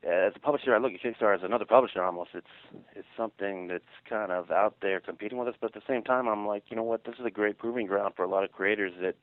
Uh, 0.05 0.11
as 0.11 0.33
a 0.35 0.41
publisher, 0.41 0.75
I 0.75 0.79
look 0.79 0.93
at 0.93 1.01
Kickstarter 1.01 1.37
as 1.37 1.43
another 1.45 1.65
publisher 1.65 2.03
almost. 2.03 2.31
It's 2.35 2.47
it's 2.97 3.07
something 3.17 3.69
that's 3.69 3.85
kind 4.09 4.33
of 4.33 4.51
out 4.51 4.77
there 4.83 5.01
competing 5.01 5.39
with 5.39 5.49
us, 5.49 5.55
but 5.61 5.75
at 5.75 5.75
the 5.75 5.93
same 5.93 6.03
time, 6.03 6.27
I'm 6.29 6.47
like, 6.47 6.65
you 6.69 6.77
know 6.77 6.83
what, 6.83 7.05
this 7.05 7.15
is 7.21 7.27
a 7.27 7.31
great 7.31 7.59
proving 7.59 7.87
ground 7.87 8.15
for 8.17 8.25
a 8.25 8.29
lot 8.29 8.43
of 8.43 8.53
creators 8.53 8.93
that 9.01 9.15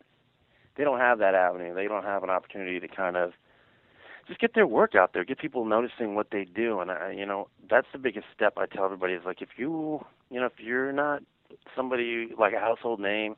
they 0.77 0.83
don't 0.85 0.99
have 0.99 1.19
that 1.19 1.35
avenue. 1.35 1.75
They 1.75 1.87
don't 1.87 2.05
have 2.05 2.23
an 2.23 2.29
opportunity 2.29 2.79
to 2.79 2.87
kind 2.87 3.17
of 3.17 3.33
just 4.27 4.39
get 4.39 4.53
their 4.53 4.67
work 4.67 4.95
out 4.95 5.11
there, 5.13 5.25
get 5.25 5.39
people 5.39 5.65
noticing 5.65 6.15
what 6.15 6.27
they 6.31 6.45
do, 6.45 6.79
and 6.79 6.91
I, 6.91 7.11
you 7.11 7.25
know, 7.25 7.49
that's 7.69 7.87
the 7.91 7.99
biggest 7.99 8.27
step 8.33 8.53
I 8.57 8.65
tell 8.65 8.85
everybody 8.85 9.13
is 9.13 9.23
like, 9.25 9.41
if 9.41 9.49
you, 9.57 10.05
you 10.29 10.39
know, 10.39 10.45
if 10.45 10.59
you're 10.59 10.93
not 10.93 11.23
somebody 11.75 12.29
like 12.37 12.53
a 12.53 12.59
household 12.59 12.99
name, 12.99 13.35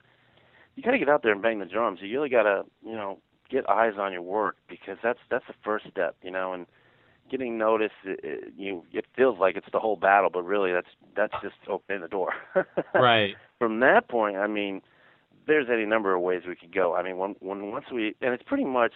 you 0.76 0.84
got 0.84 0.92
to 0.92 1.00
get 1.00 1.10
out 1.10 1.24
there 1.24 1.32
and 1.32 1.42
bang 1.42 1.60
the 1.60 1.66
drums. 1.66 2.00
You 2.02 2.14
really 2.14 2.30
got 2.30 2.44
to, 2.44 2.64
you 2.86 2.94
know, 2.94 3.18
get 3.50 3.70
eyes 3.70 3.94
on 3.98 4.12
your 4.12 4.22
work 4.22 4.58
because 4.70 4.98
that's 5.02 5.20
that's 5.30 5.46
the 5.48 5.54
first 5.64 5.86
step, 5.90 6.16
you 6.22 6.32
know, 6.32 6.54
and 6.54 6.66
getting 7.32 7.58
noticed, 7.58 7.94
it, 8.04 8.20
it, 8.24 8.54
you 8.58 8.84
it 8.92 9.06
feels 9.16 9.40
like 9.40 9.56
it's 9.56 9.68
the 9.72 9.80
whole 9.80 9.96
battle, 9.96 10.30
but 10.32 10.44
really 10.44 10.72
that's 10.72 10.90
that's 11.16 11.34
just 11.42 11.56
opening 11.68 12.02
the 12.02 12.08
door. 12.08 12.34
Right. 12.94 13.36
From 13.58 13.80
that 13.80 14.10
point, 14.10 14.38
I 14.38 14.48
mean, 14.48 14.82
there's 15.48 15.68
any 15.72 15.86
number 15.86 16.14
of 16.14 16.22
ways 16.22 16.44
we 16.48 16.56
could 16.56 16.74
go. 16.74 16.96
I 16.96 17.04
mean, 17.04 17.18
when 17.18 17.36
when 17.40 17.72
once 17.72 17.86
we 17.92 18.16
and 18.22 18.34
it's 18.34 18.44
pretty 18.44 18.66
much, 18.66 18.94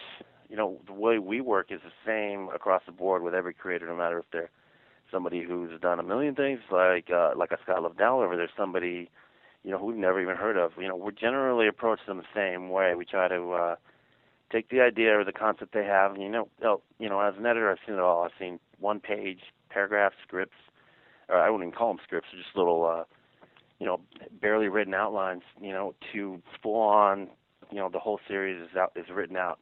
you 0.48 0.56
know, 0.56 0.78
the 0.86 0.92
way 0.92 1.18
we 1.18 1.40
work 1.40 1.70
is 1.70 1.80
the 1.82 1.92
same 2.04 2.48
across 2.54 2.82
the 2.86 2.92
board 2.92 3.22
with 3.22 3.34
every 3.34 3.54
creator, 3.54 3.86
no 3.86 3.96
matter 3.96 4.18
if 4.18 4.26
they're 4.32 4.50
somebody 5.10 5.42
who's 5.42 5.80
done 5.80 5.98
a 5.98 6.02
million 6.02 6.34
things 6.34 6.60
like 6.70 7.08
uh, 7.10 7.30
like 7.36 7.52
a 7.52 7.58
Scott 7.62 7.82
Lobdell, 7.82 8.16
or 8.16 8.36
there's 8.36 8.50
somebody, 8.56 9.10
you 9.64 9.70
know, 9.70 9.78
who 9.78 9.86
we've 9.86 9.96
never 9.96 10.20
even 10.20 10.36
heard 10.36 10.56
of. 10.56 10.72
You 10.78 10.88
know, 10.88 10.96
we 10.96 11.12
generally 11.12 11.68
approach 11.68 12.00
them 12.06 12.18
the 12.18 12.24
same 12.34 12.70
way. 12.70 12.94
We 12.94 13.04
try 13.04 13.28
to 13.28 13.52
uh, 13.52 13.76
take 14.50 14.68
the 14.68 14.80
idea 14.80 15.18
or 15.18 15.24
the 15.24 15.32
concept 15.32 15.72
they 15.74 15.84
have. 15.84 16.12
And, 16.12 16.22
you 16.22 16.28
know, 16.28 16.48
oh, 16.64 16.82
you 16.98 17.08
know, 17.08 17.20
as 17.20 17.34
an 17.38 17.46
editor, 17.46 17.70
I've 17.70 17.78
seen 17.86 17.96
it 17.96 18.00
all. 18.00 18.24
I've 18.24 18.38
seen 18.38 18.58
one 18.78 19.00
page 19.00 19.40
paragraph 19.70 20.12
scripts, 20.26 20.56
or 21.28 21.36
I 21.36 21.50
wouldn't 21.50 21.68
even 21.68 21.78
call 21.78 21.88
them 21.88 22.00
scripts, 22.02 22.28
they're 22.32 22.42
just 22.42 22.56
little, 22.56 22.84
uh, 22.84 23.04
you 23.78 23.86
know, 23.86 24.00
barely 24.40 24.68
written 24.68 24.94
outlines. 24.94 25.42
You 25.60 25.72
know, 25.72 25.94
to 26.12 26.40
full 26.62 26.80
on, 26.80 27.28
you 27.70 27.78
know, 27.78 27.88
the 27.88 27.98
whole 27.98 28.20
series 28.28 28.60
is 28.60 28.76
out 28.76 28.92
is 28.96 29.06
written 29.12 29.36
out. 29.36 29.58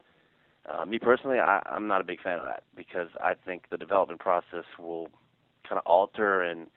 Uh, 0.67 0.85
me 0.85 0.97
personally, 0.97 1.37
I, 1.39 1.61
I'm 1.65 1.87
not 1.87 2.01
a 2.01 2.03
big 2.03 2.21
fan 2.21 2.39
of 2.39 2.45
that 2.45 2.63
because 2.75 3.09
I 3.21 3.33
think 3.45 3.65
the 3.69 3.77
development 3.77 4.19
process 4.19 4.65
will 4.79 5.09
kind 5.67 5.77
of 5.77 5.85
alter 5.85 6.41
and 6.41 6.67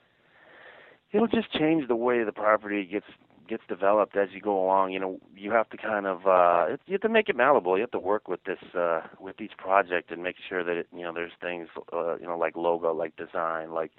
it'll 1.13 1.27
just 1.27 1.53
change 1.53 1.89
the 1.89 1.97
way 1.97 2.23
the 2.25 2.33
property 2.33 2.85
gets 2.85 3.07
gets 3.49 3.63
developed 3.69 4.17
as 4.17 4.29
you 4.33 4.41
go 4.41 4.63
along. 4.65 4.93
You 4.93 5.01
know, 5.01 5.21
you 5.37 5.51
have 5.53 5.69
to 5.71 5.77
kind 5.77 6.07
of 6.07 6.27
uh, 6.27 6.77
you 6.87 6.93
have 6.93 7.01
to 7.03 7.09
make 7.09 7.29
it 7.29 7.37
malleable. 7.37 7.77
You 7.77 7.83
have 7.83 7.91
to 7.93 7.99
work 7.99 8.29
with 8.29 8.45
this 8.45 8.59
uh, 8.75 9.01
with 9.19 9.41
each 9.41 9.57
project 9.57 10.11
and 10.11 10.23
make 10.23 10.37
sure 10.49 10.63
that 10.65 10.77
it, 10.77 10.89
you 10.95 11.03
know 11.03 11.13
there's 11.13 11.33
things 11.41 11.69
uh, 11.93 12.17
you 12.19 12.27
know 12.27 12.39
like 12.39 12.57
logo, 12.57 12.93
like 12.93 13.17
design, 13.17 13.73
like 13.73 13.93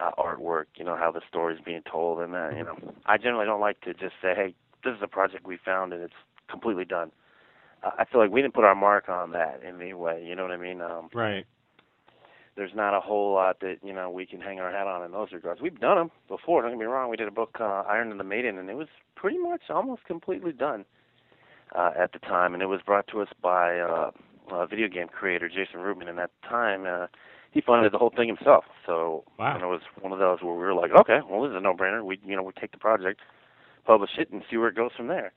uh, 0.00 0.10
artwork. 0.18 0.66
You 0.76 0.84
know 0.84 0.96
how 0.96 1.10
the 1.10 1.22
story's 1.28 1.60
being 1.64 1.82
told, 1.90 2.20
and 2.20 2.34
uh, 2.34 2.50
you 2.50 2.64
know 2.64 2.76
I 3.06 3.16
generally 3.16 3.46
don't 3.46 3.60
like 3.60 3.80
to 3.82 3.94
just 3.94 4.14
say, 4.22 4.34
hey, 4.34 4.54
this 4.84 4.94
is 4.94 5.02
a 5.02 5.08
project 5.08 5.46
we 5.46 5.58
found 5.64 5.92
and 5.92 6.02
it's 6.02 6.14
completely 6.50 6.84
done. 6.84 7.10
Uh, 7.82 7.90
I 7.98 8.04
feel 8.04 8.20
like 8.20 8.30
we 8.30 8.42
didn't 8.42 8.54
put 8.54 8.64
our 8.64 8.74
mark 8.74 9.08
on 9.08 9.32
that 9.32 9.60
in 9.66 9.80
any 9.80 9.94
way. 9.94 10.24
You 10.24 10.34
know 10.34 10.42
what 10.42 10.52
I 10.52 10.56
mean? 10.56 10.80
Um, 10.80 11.08
Right. 11.12 11.46
There's 12.56 12.74
not 12.74 12.94
a 12.96 13.00
whole 13.00 13.32
lot 13.34 13.60
that 13.60 13.76
you 13.82 13.92
know 13.92 14.10
we 14.10 14.26
can 14.26 14.40
hang 14.40 14.60
our 14.60 14.70
hat 14.70 14.86
on 14.86 15.04
in 15.04 15.12
those 15.12 15.32
regards. 15.32 15.60
We've 15.60 15.78
done 15.78 15.96
them 15.96 16.10
before. 16.28 16.62
Don't 16.62 16.70
get 16.72 16.78
me 16.78 16.84
wrong. 16.86 17.10
We 17.10 17.16
did 17.16 17.28
a 17.28 17.32
book, 17.32 17.56
uh, 17.60 17.82
Iron 17.88 18.10
and 18.10 18.20
the 18.20 18.24
Maiden, 18.24 18.58
and 18.58 18.68
it 18.70 18.74
was 18.76 18.88
pretty 19.16 19.38
much 19.38 19.62
almost 19.70 20.04
completely 20.04 20.52
done 20.52 20.84
uh, 21.74 21.90
at 21.98 22.12
the 22.12 22.18
time. 22.20 22.54
And 22.54 22.62
it 22.62 22.66
was 22.66 22.80
brought 22.84 23.06
to 23.08 23.20
us 23.22 23.28
by 23.42 23.78
uh, 23.78 24.10
a 24.52 24.66
video 24.66 24.88
game 24.88 25.08
creator, 25.08 25.48
Jason 25.48 25.80
Rubin. 25.80 26.08
And 26.08 26.18
at 26.20 26.30
the 26.42 26.48
time, 26.48 26.84
uh, 26.86 27.06
he 27.50 27.60
funded 27.60 27.92
the 27.92 27.98
whole 27.98 28.12
thing 28.14 28.28
himself. 28.28 28.64
So 28.86 29.24
Wow. 29.38 29.54
and 29.54 29.62
it 29.62 29.66
was 29.66 29.80
one 30.00 30.12
of 30.12 30.18
those 30.18 30.42
where 30.42 30.54
we 30.54 30.60
were 30.60 30.74
like, 30.74 30.90
okay, 30.92 31.20
well, 31.28 31.42
this 31.42 31.50
is 31.50 31.56
a 31.56 31.60
no-brainer. 31.60 32.04
We 32.04 32.18
you 32.24 32.36
know 32.36 32.42
we 32.42 32.52
take 32.60 32.72
the 32.72 32.78
project, 32.78 33.20
publish 33.86 34.10
it, 34.18 34.30
and 34.30 34.42
see 34.50 34.56
where 34.56 34.68
it 34.68 34.76
goes 34.76 34.90
from 34.96 35.08
there. 35.08 35.32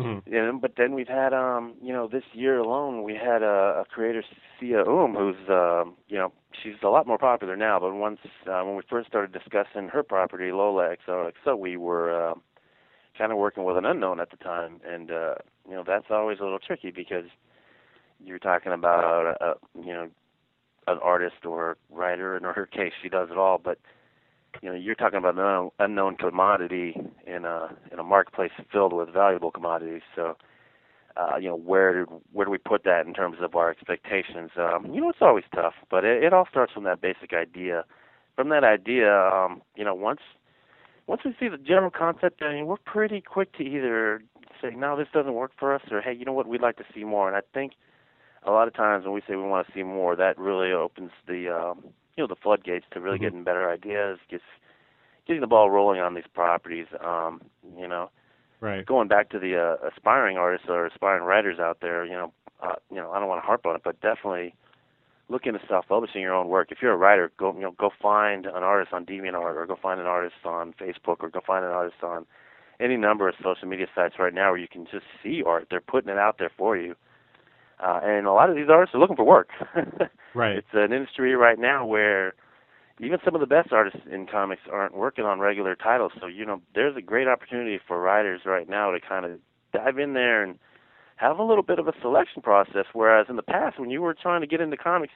Mhm. 0.00 0.22
Yeah, 0.26 0.52
but 0.60 0.72
then 0.76 0.94
we've 0.94 1.08
had 1.08 1.32
um, 1.34 1.74
you 1.82 1.92
know, 1.92 2.08
this 2.08 2.24
year 2.32 2.58
alone 2.58 3.02
we 3.02 3.14
had 3.14 3.42
a, 3.42 3.82
a 3.82 3.84
creator 3.84 4.22
Sia 4.58 4.84
Um 4.86 5.14
who's 5.14 5.48
um, 5.48 5.96
you 6.08 6.16
know, 6.18 6.32
she's 6.62 6.74
a 6.82 6.88
lot 6.88 7.06
more 7.06 7.18
popular 7.18 7.56
now, 7.56 7.78
but 7.78 7.92
once 7.94 8.18
uh, 8.46 8.62
when 8.62 8.76
we 8.76 8.82
first 8.88 9.08
started 9.08 9.32
discussing 9.32 9.88
her 9.88 10.02
property, 10.02 10.52
Lola 10.52 10.96
XOXO, 11.06 11.58
we 11.58 11.76
were 11.76 12.30
uh, 12.30 12.34
kind 13.18 13.32
of 13.32 13.38
working 13.38 13.64
with 13.64 13.76
an 13.76 13.84
unknown 13.84 14.20
at 14.20 14.30
the 14.30 14.36
time 14.38 14.80
and 14.86 15.10
uh, 15.10 15.34
you 15.68 15.74
know, 15.74 15.84
that's 15.86 16.06
always 16.10 16.38
a 16.40 16.42
little 16.44 16.58
tricky 16.58 16.90
because 16.90 17.26
you're 18.24 18.38
talking 18.38 18.72
about 18.72 19.36
a, 19.40 19.44
a 19.44 19.54
you 19.80 19.92
know, 19.92 20.08
an 20.86 20.98
artist 21.02 21.44
or 21.44 21.76
writer, 21.90 22.36
and 22.36 22.46
in 22.46 22.52
her 22.54 22.66
case 22.78 22.92
she 23.02 23.08
does 23.08 23.30
it 23.30 23.38
all, 23.38 23.58
but 23.58 23.78
you 24.62 24.68
know, 24.68 24.74
you're 24.74 24.94
talking 24.94 25.18
about 25.18 25.38
an 25.38 25.70
unknown, 25.78 26.16
commodity 26.16 26.94
in 27.26 27.44
a 27.44 27.74
in 27.92 27.98
a 27.98 28.04
marketplace 28.04 28.50
filled 28.72 28.92
with 28.92 29.08
valuable 29.12 29.50
commodities. 29.50 30.02
So, 30.14 30.36
uh, 31.16 31.36
you 31.38 31.48
know, 31.48 31.56
where 31.56 32.00
did 32.00 32.08
where 32.32 32.44
do 32.44 32.50
we 32.50 32.58
put 32.58 32.84
that 32.84 33.06
in 33.06 33.14
terms 33.14 33.38
of 33.40 33.54
our 33.54 33.70
expectations? 33.70 34.50
Um, 34.56 34.90
you 34.92 35.00
know, 35.00 35.08
it's 35.08 35.22
always 35.22 35.44
tough, 35.54 35.74
but 35.90 36.04
it, 36.04 36.22
it 36.22 36.32
all 36.32 36.46
starts 36.50 36.72
from 36.72 36.84
that 36.84 37.00
basic 37.00 37.32
idea. 37.32 37.84
From 38.36 38.48
that 38.50 38.64
idea, 38.64 39.12
um, 39.12 39.62
you 39.76 39.84
know, 39.84 39.94
once 39.94 40.20
once 41.06 41.22
we 41.24 41.34
see 41.40 41.48
the 41.48 41.58
general 41.58 41.90
concept, 41.90 42.42
I 42.42 42.52
mean, 42.52 42.66
we're 42.66 42.76
pretty 42.76 43.20
quick 43.20 43.52
to 43.56 43.64
either 43.64 44.22
say, 44.62 44.70
no, 44.76 44.96
this 44.96 45.08
doesn't 45.12 45.34
work 45.34 45.52
for 45.58 45.74
us, 45.74 45.82
or 45.90 46.00
hey, 46.00 46.12
you 46.12 46.24
know 46.24 46.32
what, 46.32 46.46
we'd 46.46 46.60
like 46.60 46.76
to 46.76 46.84
see 46.94 47.04
more. 47.04 47.28
And 47.28 47.36
I 47.36 47.40
think 47.52 47.72
a 48.44 48.50
lot 48.50 48.68
of 48.68 48.74
times 48.74 49.04
when 49.04 49.14
we 49.14 49.20
say 49.22 49.36
we 49.36 49.42
want 49.42 49.66
to 49.66 49.72
see 49.72 49.82
more, 49.82 50.14
that 50.16 50.38
really 50.38 50.72
opens 50.72 51.10
the 51.26 51.48
um, 51.48 51.84
you 52.16 52.22
know 52.22 52.26
the 52.28 52.36
floodgates 52.36 52.86
to 52.92 53.00
really 53.00 53.18
Mhm. 53.18 53.22
getting 53.22 53.44
better 53.44 53.70
ideas, 53.70 54.18
just 54.28 54.44
getting 55.26 55.40
the 55.40 55.46
ball 55.46 55.70
rolling 55.70 56.00
on 56.00 56.14
these 56.14 56.26
properties. 56.34 56.86
Um, 57.00 57.40
you 57.76 57.86
know, 57.88 58.10
Right. 58.60 58.84
going 58.86 59.08
back 59.08 59.30
to 59.30 59.38
the 59.38 59.56
uh, 59.56 59.76
aspiring 59.88 60.36
artists 60.36 60.68
or 60.68 60.86
aspiring 60.86 61.24
writers 61.24 61.58
out 61.58 61.80
there, 61.80 62.04
you 62.04 62.12
know, 62.12 62.32
uh, 62.62 62.74
you 62.90 62.96
know, 62.96 63.10
I 63.12 63.18
don't 63.18 63.28
want 63.28 63.42
to 63.42 63.46
harp 63.46 63.64
on 63.66 63.74
it, 63.76 63.82
but 63.84 64.00
definitely 64.00 64.54
look 65.28 65.46
into 65.46 65.60
self-publishing 65.68 66.20
your 66.20 66.34
own 66.34 66.48
work. 66.48 66.70
If 66.72 66.82
you're 66.82 66.92
a 66.92 66.96
writer, 66.96 67.30
go 67.38 67.54
you 67.54 67.60
know 67.60 67.70
go 67.72 67.90
find 68.02 68.46
an 68.46 68.62
artist 68.62 68.92
on 68.92 69.06
DeviantArt 69.06 69.56
or 69.56 69.66
go 69.66 69.76
find 69.80 70.00
an 70.00 70.06
artist 70.06 70.34
on 70.44 70.72
Facebook 70.74 71.18
or 71.20 71.30
go 71.30 71.40
find 71.46 71.64
an 71.64 71.70
artist 71.70 72.02
on 72.02 72.26
any 72.80 72.96
number 72.96 73.28
of 73.28 73.34
social 73.42 73.68
media 73.68 73.86
sites 73.94 74.16
right 74.18 74.34
now 74.34 74.50
where 74.50 74.58
you 74.58 74.68
can 74.68 74.86
just 74.86 75.04
see 75.22 75.42
art. 75.46 75.68
They're 75.70 75.80
putting 75.80 76.10
it 76.10 76.18
out 76.18 76.38
there 76.38 76.50
for 76.56 76.76
you. 76.76 76.96
Uh, 77.78 78.00
and 78.02 78.26
a 78.26 78.32
lot 78.32 78.50
of 78.50 78.56
these 78.56 78.68
artists 78.68 78.94
are 78.94 78.98
looking 78.98 79.16
for 79.16 79.24
work. 79.24 79.48
Right. 80.34 80.56
It's 80.58 80.68
an 80.72 80.92
industry 80.92 81.34
right 81.34 81.58
now 81.58 81.86
where 81.86 82.34
even 83.00 83.18
some 83.24 83.34
of 83.34 83.40
the 83.40 83.46
best 83.46 83.72
artists 83.72 84.00
in 84.10 84.26
comics 84.26 84.62
aren't 84.70 84.94
working 84.94 85.24
on 85.24 85.40
regular 85.40 85.74
titles. 85.74 86.12
So 86.20 86.26
you 86.26 86.44
know, 86.44 86.60
there's 86.74 86.96
a 86.96 87.02
great 87.02 87.28
opportunity 87.28 87.78
for 87.86 88.00
writers 88.00 88.42
right 88.44 88.68
now 88.68 88.90
to 88.90 89.00
kind 89.00 89.24
of 89.24 89.38
dive 89.72 89.98
in 89.98 90.14
there 90.14 90.42
and 90.42 90.58
have 91.16 91.38
a 91.38 91.42
little 91.42 91.62
bit 91.62 91.78
of 91.78 91.88
a 91.88 91.92
selection 92.00 92.42
process. 92.42 92.86
Whereas 92.92 93.26
in 93.28 93.36
the 93.36 93.42
past, 93.42 93.78
when 93.78 93.90
you 93.90 94.02
were 94.02 94.14
trying 94.14 94.40
to 94.40 94.46
get 94.46 94.60
into 94.60 94.76
comics, 94.76 95.12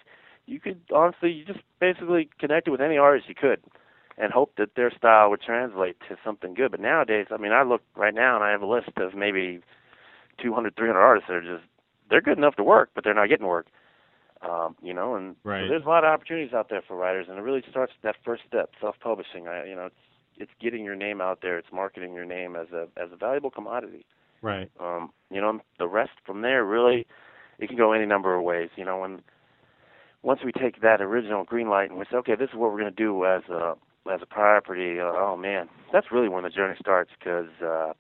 you 0.47 0.61
could 0.61 0.81
honestly 0.95 1.31
you 1.31 1.45
just 1.45 1.61
basically 1.81 2.29
connected 2.39 2.71
with 2.71 2.81
any 2.81 2.97
artist 2.99 3.29
you 3.29 3.35
could 3.35 3.61
and 4.17 4.33
hope 4.33 4.53
that 4.57 4.75
their 4.77 4.93
style 4.97 5.31
would 5.31 5.41
translate 5.41 5.97
to 6.09 6.17
something 6.25 6.55
good. 6.55 6.71
But 6.71 6.81
nowadays, 6.81 7.27
I 7.31 7.37
mean, 7.37 7.53
I 7.53 7.63
look 7.63 7.83
right 7.97 8.15
now 8.15 8.37
and 8.37 8.45
I 8.45 8.51
have 8.51 8.63
a 8.63 8.67
list 8.67 8.91
of 8.97 9.15
maybe 9.15 9.61
200, 10.41 10.77
300 10.77 11.01
artists 11.01 11.29
that 11.29 11.35
are 11.35 11.57
just 11.59 11.69
they're 12.11 12.21
good 12.21 12.39
enough 12.39 12.57
to 12.57 12.65
work, 12.65 12.91
but 12.95 13.05
they're 13.05 13.15
not 13.15 13.29
getting 13.29 13.47
work. 13.47 13.67
Um, 14.49 14.77
you 14.83 14.93
know, 14.93 15.15
and 15.15 15.37
right. 15.45 15.65
so 15.65 15.69
there's 15.69 15.85
a 15.85 15.89
lot 15.89 16.05
of 16.05 16.09
opportunities 16.09 16.53
out 16.53 16.69
there 16.69 16.83
for 16.87 16.97
writers, 16.97 17.27
and 17.29 17.39
it 17.39 17.43
really 17.43 17.63
starts 17.71 17.93
that 18.03 18.17
first 18.25 18.43
step, 18.47 18.71
self-publishing. 18.81 19.49
I, 19.49 19.67
you 19.67 19.75
know, 19.75 19.87
it's 19.87 19.95
it's 20.37 20.51
getting 20.61 20.85
your 20.85 20.97
name 20.97 21.21
out 21.21 21.39
there, 21.41 21.59
it's 21.59 21.69
marketing 21.73 22.13
your 22.15 22.25
name 22.25 22.57
as 22.57 22.67
a 22.73 22.89
as 22.97 23.11
a 23.13 23.17
valuable 23.17 23.51
commodity. 23.51 24.05
Right. 24.43 24.71
Um, 24.79 25.11
you 25.31 25.41
know, 25.41 25.61
the 25.79 25.89
rest 25.89 26.13
from 26.27 26.43
there 26.43 26.65
really, 26.65 27.07
it 27.59 27.69
can 27.69 27.77
go 27.79 27.93
any 27.93 28.05
number 28.05 28.35
of 28.35 28.43
ways. 28.43 28.69
You 28.77 28.85
know, 28.85 28.99
when 28.99 29.23
once 30.23 30.41
we 30.45 30.53
take 30.53 30.81
that 30.83 31.01
original 31.01 31.45
green 31.45 31.69
light 31.69 31.91
and 31.91 31.99
we 31.99 32.05
say, 32.11 32.17
okay, 32.19 32.35
this 32.35 32.51
is 32.51 32.57
what 32.57 32.71
we're 32.73 32.81
going 32.81 32.95
to 32.95 33.03
do 33.03 33.25
as 33.25 33.43
a 33.49 33.75
as 34.13 34.21
a 34.23 34.27
property. 34.27 35.01
Uh, 35.01 35.05
oh 35.05 35.37
man, 35.37 35.69
that's 35.93 36.13
really 36.13 36.29
when 36.29 36.45
the 36.45 36.51
journey 36.51 36.77
starts 36.79 37.11
because 37.19 37.49
uh, 37.65 37.93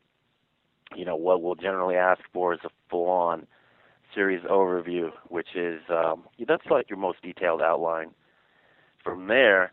you 0.95 1.05
know 1.05 1.17
what 1.17 1.43
we'll 1.43 1.55
generally 1.55 1.97
ask 1.97 2.21
for 2.33 2.53
is 2.53 2.61
a 2.65 2.71
full-on 2.91 3.47
series 4.15 4.43
overview, 4.45 5.11
which 5.29 5.49
is 5.55 5.81
um, 5.89 6.25
that's 6.47 6.67
like 6.71 6.89
your 6.89 6.99
most 6.99 7.23
detailed 7.23 7.63
outline. 7.63 8.11
From 9.03 9.27
there, 9.29 9.73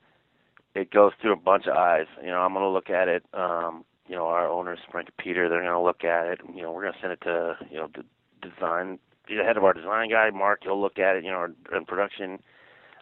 it 0.76 0.92
goes 0.92 1.14
through 1.22 1.34
a 1.34 1.38
bunch 1.38 1.66
of 1.68 1.76
eyes. 1.76 2.08
You 2.22 2.30
know, 2.30 2.40
I'm 2.40 2.54
going 2.54 2.64
to 2.64 2.70
look 2.70 2.90
at 2.90 3.08
it. 3.08 3.24
Um, 3.34 3.86
you 4.08 4.16
know, 4.16 4.26
our 4.26 4.48
owners, 4.48 4.80
Frank 4.92 5.10
and 5.10 5.18
Peter, 5.18 5.48
they're 5.48 5.62
going 5.62 5.72
to 5.72 5.80
look 5.80 6.04
at 6.04 6.28
it. 6.28 6.40
You 6.54 6.64
know, 6.64 6.72
we're 6.72 6.82
going 6.82 6.94
to 6.94 7.00
send 7.00 7.14
it 7.14 7.22
to 7.22 7.56
you 7.70 7.78
know 7.78 7.90
the 7.94 8.04
design, 8.48 9.00
the 9.28 9.44
head 9.44 9.58
of 9.58 9.64
our 9.64 9.74
design 9.74 10.10
guy, 10.10 10.30
Mark. 10.32 10.62
He'll 10.64 10.82
look 10.82 11.00
at 11.00 11.16
it. 11.16 11.24
You 11.24 11.32
know, 11.32 11.48
in 11.76 11.86
production. 11.86 12.40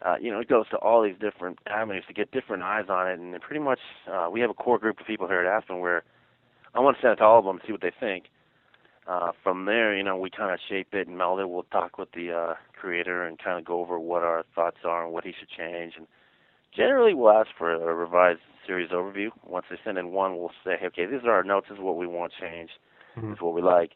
Uh, 0.02 0.16
you 0.22 0.32
know, 0.32 0.40
it 0.40 0.48
goes 0.48 0.66
to 0.70 0.78
all 0.78 1.04
these 1.04 1.18
different 1.20 1.60
avenues 1.68 2.06
to 2.08 2.14
get 2.14 2.32
different 2.32 2.64
eyes 2.64 2.86
on 2.88 3.10
it, 3.10 3.20
and 3.20 3.42
pretty 3.42 3.60
much 3.60 3.80
uh, 4.10 4.30
we 4.32 4.40
have 4.40 4.50
a 4.50 4.54
core 4.54 4.80
group 4.80 4.98
of 4.98 5.06
people 5.06 5.28
here 5.28 5.42
at 5.42 5.46
Aspen 5.46 5.80
where 5.80 6.04
I 6.74 6.80
want 6.80 6.96
to 6.96 7.02
send 7.02 7.12
it 7.12 7.16
to 7.18 7.26
all 7.26 7.40
of 7.40 7.44
them 7.44 7.58
and 7.58 7.62
see 7.68 7.74
what 7.74 7.82
they 7.82 7.92
think 8.00 8.28
uh, 9.10 9.32
from 9.44 9.66
there, 9.66 9.98
you 9.98 10.04
know, 10.04 10.16
we 10.16 10.30
kind 10.30 10.54
of 10.54 10.60
shape 10.70 10.94
it 10.94 11.08
and 11.08 11.18
meld 11.18 11.40
it. 11.40 11.50
We'll 11.50 11.64
talk 11.64 11.98
with 11.98 12.12
the 12.12 12.32
uh, 12.32 12.54
creator 12.80 13.24
and 13.24 13.40
kind 13.40 13.58
of 13.58 13.66
go 13.66 13.80
over 13.80 14.00
what 14.00 14.22
our 14.22 14.46
thoughts 14.54 14.78
are 14.86 15.04
and 15.04 15.12
what 15.12 15.24
he 15.24 15.34
should 15.38 15.50
change. 15.50 15.94
And 15.98 16.06
generally, 16.76 17.16
we'll 17.16 17.32
ask 17.32 17.50
for 17.58 17.74
a 17.74 17.96
revised 17.96 18.42
series 18.68 18.92
overview. 18.92 19.30
Once 19.44 19.66
they 19.70 19.78
send 19.84 19.98
in 19.98 20.12
one, 20.12 20.38
we'll 20.38 20.52
say, 20.64 20.74
okay, 20.86 21.08
these 21.08 21.22
are 21.26 21.32
our 21.32 21.44
notes. 21.44 21.68
This 21.70 21.80
is 21.80 21.84
what 21.84 21.98
we 21.98 22.06
want 22.06 22.34
changed. 22.40 22.74
Mm-hmm. 23.18 23.30
This 23.32 23.38
is 23.38 23.42
what 23.42 23.56
we 23.56 23.64
like. 23.64 23.94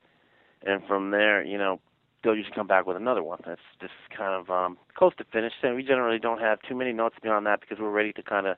And 0.66 0.82
from 0.88 1.12
there, 1.12 1.44
you 1.44 1.60
know, 1.60 1.80
they'll 2.24 2.36
usually 2.36 2.56
come 2.56 2.68
back 2.68 2.88
with 2.88 2.98
another 2.98 3.22
one. 3.22 3.40
That's 3.46 3.62
just 3.80 3.94
kind 4.18 4.34
of 4.34 4.50
um, 4.50 4.80
close 4.96 5.14
to 5.20 5.26
finish. 5.32 5.54
And 5.62 5.76
we 5.76 5.84
generally 5.84 6.18
don't 6.18 6.40
have 6.40 6.58
too 6.68 6.74
many 6.76 6.92
notes 6.92 7.18
beyond 7.22 7.46
that 7.46 7.62
because 7.62 7.78
we're 7.80 7.92
ready 7.92 8.14
to 8.14 8.24
kind 8.24 8.48
of 8.48 8.58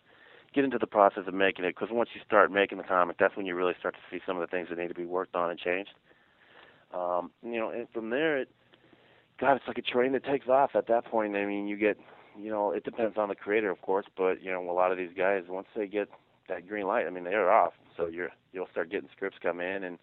get 0.54 0.64
into 0.64 0.78
the 0.78 0.88
process 0.88 1.24
of 1.28 1.34
making 1.34 1.66
it. 1.66 1.76
Because 1.76 1.90
once 1.92 2.12
you 2.16 2.22
start 2.26 2.50
making 2.50 2.78
the 2.78 2.86
comic, 2.86 3.18
that's 3.20 3.36
when 3.36 3.46
you 3.46 3.56
really 3.56 3.74
start 3.78 3.96
to 3.96 4.02
see 4.10 4.22
some 4.26 4.38
of 4.38 4.42
the 4.42 4.48
things 4.48 4.70
that 4.70 4.78
need 4.78 4.88
to 4.88 4.94
be 4.94 5.06
worked 5.06 5.36
on 5.36 5.50
and 5.50 5.60
changed. 5.60 5.92
Um, 6.94 7.32
you 7.44 7.60
know, 7.60 7.70
and 7.70 7.88
from 7.94 8.10
there, 8.10 8.38
it, 8.38 8.50
God, 9.40 9.56
it's 9.56 9.68
like 9.68 9.78
a 9.78 9.82
train 9.82 10.14
that 10.14 10.24
takes 10.24 10.48
off. 10.48 10.72
At 10.76 10.88
that 10.88 11.06
point, 11.06 11.36
I 11.36 11.46
mean, 11.46 11.68
you 11.68 11.78
get, 11.78 11.98
you 12.38 12.50
know, 12.50 12.72
it 12.72 12.84
depends 12.84 13.18
on 13.18 13.30
the 13.30 13.36
creator, 13.36 13.70
of 13.70 13.82
course, 13.82 14.06
but 14.18 14.42
you 14.42 14.52
know, 14.52 14.70
a 14.70 14.72
lot 14.72 14.92
of 14.92 14.98
these 14.98 15.12
guys, 15.18 15.44
once 15.50 15.68
they 15.76 15.88
get 15.88 16.10
that 16.48 16.68
green 16.68 16.88
light, 16.88 17.06
I 17.06 17.10
mean, 17.10 17.24
they're 17.24 17.52
off. 17.52 17.74
So 17.98 18.08
you're, 18.08 18.30
you'll 18.54 18.70
start 18.72 18.92
getting 18.92 19.10
scripts 19.16 19.38
come 19.42 19.60
in, 19.60 19.84
and 19.84 19.98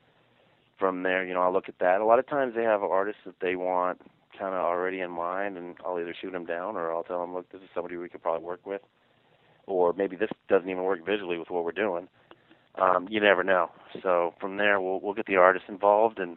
from 0.78 1.02
there, 1.02 1.24
you 1.24 1.34
know, 1.34 1.42
I'll 1.42 1.52
look 1.52 1.68
at 1.68 1.78
that. 1.80 2.00
A 2.00 2.04
lot 2.04 2.18
of 2.18 2.26
times 2.26 2.54
they 2.54 2.64
have 2.64 2.82
artists 2.82 3.22
that 3.24 3.36
they 3.40 3.56
want 3.56 4.00
kind 4.38 4.54
of 4.54 4.60
already 4.60 5.00
in 5.00 5.10
mind, 5.10 5.56
and 5.56 5.76
I'll 5.86 5.98
either 5.98 6.14
shoot 6.18 6.32
them 6.32 6.46
down 6.46 6.76
or 6.76 6.92
I'll 6.92 7.04
tell 7.04 7.20
them, 7.20 7.34
look, 7.34 7.50
this 7.52 7.60
is 7.60 7.68
somebody 7.74 7.96
we 7.96 8.08
could 8.08 8.22
probably 8.22 8.44
work 8.44 8.66
with, 8.66 8.80
or 9.66 9.92
maybe 9.92 10.16
this 10.16 10.30
doesn't 10.48 10.68
even 10.68 10.82
work 10.82 11.04
visually 11.04 11.38
with 11.38 11.50
what 11.50 11.64
we're 11.64 11.72
doing. 11.72 12.08
Um, 12.76 13.06
you 13.10 13.20
never 13.20 13.44
know. 13.44 13.70
So 14.02 14.34
from 14.40 14.56
there, 14.56 14.80
we'll 14.80 15.00
we'll 15.00 15.12
get 15.12 15.26
the 15.26 15.36
artist 15.36 15.66
involved 15.68 16.18
and 16.18 16.36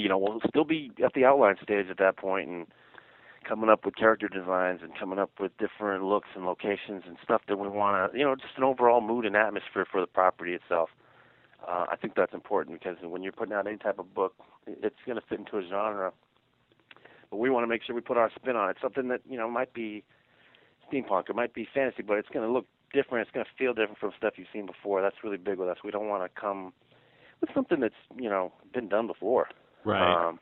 you 0.00 0.08
know, 0.08 0.18
we'll 0.18 0.40
still 0.48 0.64
be 0.64 0.90
at 1.04 1.12
the 1.14 1.24
outline 1.24 1.56
stage 1.62 1.86
at 1.90 1.98
that 1.98 2.16
point 2.16 2.48
and 2.48 2.66
coming 3.46 3.68
up 3.68 3.84
with 3.84 3.96
character 3.96 4.28
designs 4.28 4.80
and 4.82 4.96
coming 4.98 5.18
up 5.18 5.30
with 5.40 5.52
different 5.58 6.04
looks 6.04 6.28
and 6.34 6.44
locations 6.44 7.02
and 7.06 7.16
stuff 7.22 7.42
that 7.48 7.58
we 7.58 7.68
want 7.68 8.12
to, 8.12 8.18
you 8.18 8.24
know, 8.24 8.34
just 8.34 8.56
an 8.56 8.64
overall 8.64 9.00
mood 9.00 9.26
and 9.26 9.36
atmosphere 9.36 9.86
for 9.90 10.00
the 10.00 10.06
property 10.06 10.52
itself. 10.52 10.90
Uh, 11.66 11.86
I 11.90 11.96
think 11.96 12.14
that's 12.14 12.34
important 12.34 12.78
because 12.78 12.96
when 13.02 13.22
you're 13.22 13.32
putting 13.32 13.54
out 13.54 13.66
any 13.66 13.76
type 13.76 13.98
of 13.98 14.14
book, 14.14 14.34
it's 14.66 14.96
going 15.06 15.16
to 15.16 15.26
fit 15.28 15.38
into 15.38 15.58
a 15.58 15.62
genre. 15.68 16.12
But 17.30 17.36
we 17.36 17.50
want 17.50 17.64
to 17.64 17.68
make 17.68 17.82
sure 17.82 17.94
we 17.94 18.00
put 18.00 18.16
our 18.16 18.30
spin 18.34 18.56
on 18.56 18.70
it. 18.70 18.76
Something 18.82 19.08
that 19.08 19.20
you 19.28 19.38
know 19.38 19.48
might 19.48 19.72
be 19.72 20.02
steampunk, 20.92 21.30
it 21.30 21.36
might 21.36 21.54
be 21.54 21.66
fantasy, 21.72 22.02
but 22.02 22.18
it's 22.18 22.28
going 22.28 22.46
to 22.46 22.52
look 22.52 22.66
different. 22.92 23.26
It's 23.26 23.34
going 23.34 23.46
to 23.46 23.50
feel 23.56 23.72
different 23.74 23.98
from 23.98 24.12
stuff 24.16 24.34
you've 24.36 24.48
seen 24.52 24.66
before. 24.66 25.02
That's 25.02 25.16
really 25.24 25.36
big 25.36 25.58
with 25.58 25.68
us. 25.68 25.78
We 25.84 25.90
don't 25.90 26.08
want 26.08 26.22
to 26.22 26.40
come 26.40 26.72
with 27.40 27.50
something 27.54 27.80
that's 27.80 27.94
you 28.16 28.28
know 28.28 28.52
been 28.74 28.88
done 28.88 29.06
before. 29.06 29.48
Right. 29.84 30.28
Um, 30.28 30.38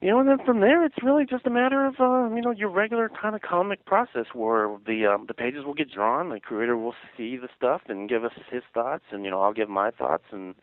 you 0.00 0.10
know, 0.10 0.20
and 0.20 0.28
then 0.28 0.44
from 0.44 0.60
there, 0.60 0.84
it's 0.84 1.02
really 1.02 1.24
just 1.24 1.46
a 1.46 1.50
matter 1.50 1.86
of 1.86 1.94
uh, 1.98 2.34
you 2.34 2.42
know 2.42 2.50
your 2.50 2.68
regular 2.68 3.08
kind 3.08 3.34
of 3.34 3.40
comic 3.40 3.86
process 3.86 4.26
where 4.34 4.76
the 4.86 5.06
um, 5.06 5.24
the 5.26 5.32
pages 5.32 5.64
will 5.64 5.72
get 5.72 5.90
drawn, 5.90 6.28
the 6.28 6.40
creator 6.40 6.76
will 6.76 6.94
see 7.16 7.38
the 7.38 7.48
stuff 7.56 7.80
and 7.88 8.08
give 8.08 8.22
us 8.22 8.32
his 8.50 8.62
thoughts, 8.74 9.04
and 9.10 9.24
you 9.24 9.30
know 9.30 9.40
I'll 9.40 9.54
give 9.54 9.70
my 9.70 9.90
thoughts, 9.90 10.24
and 10.30 10.54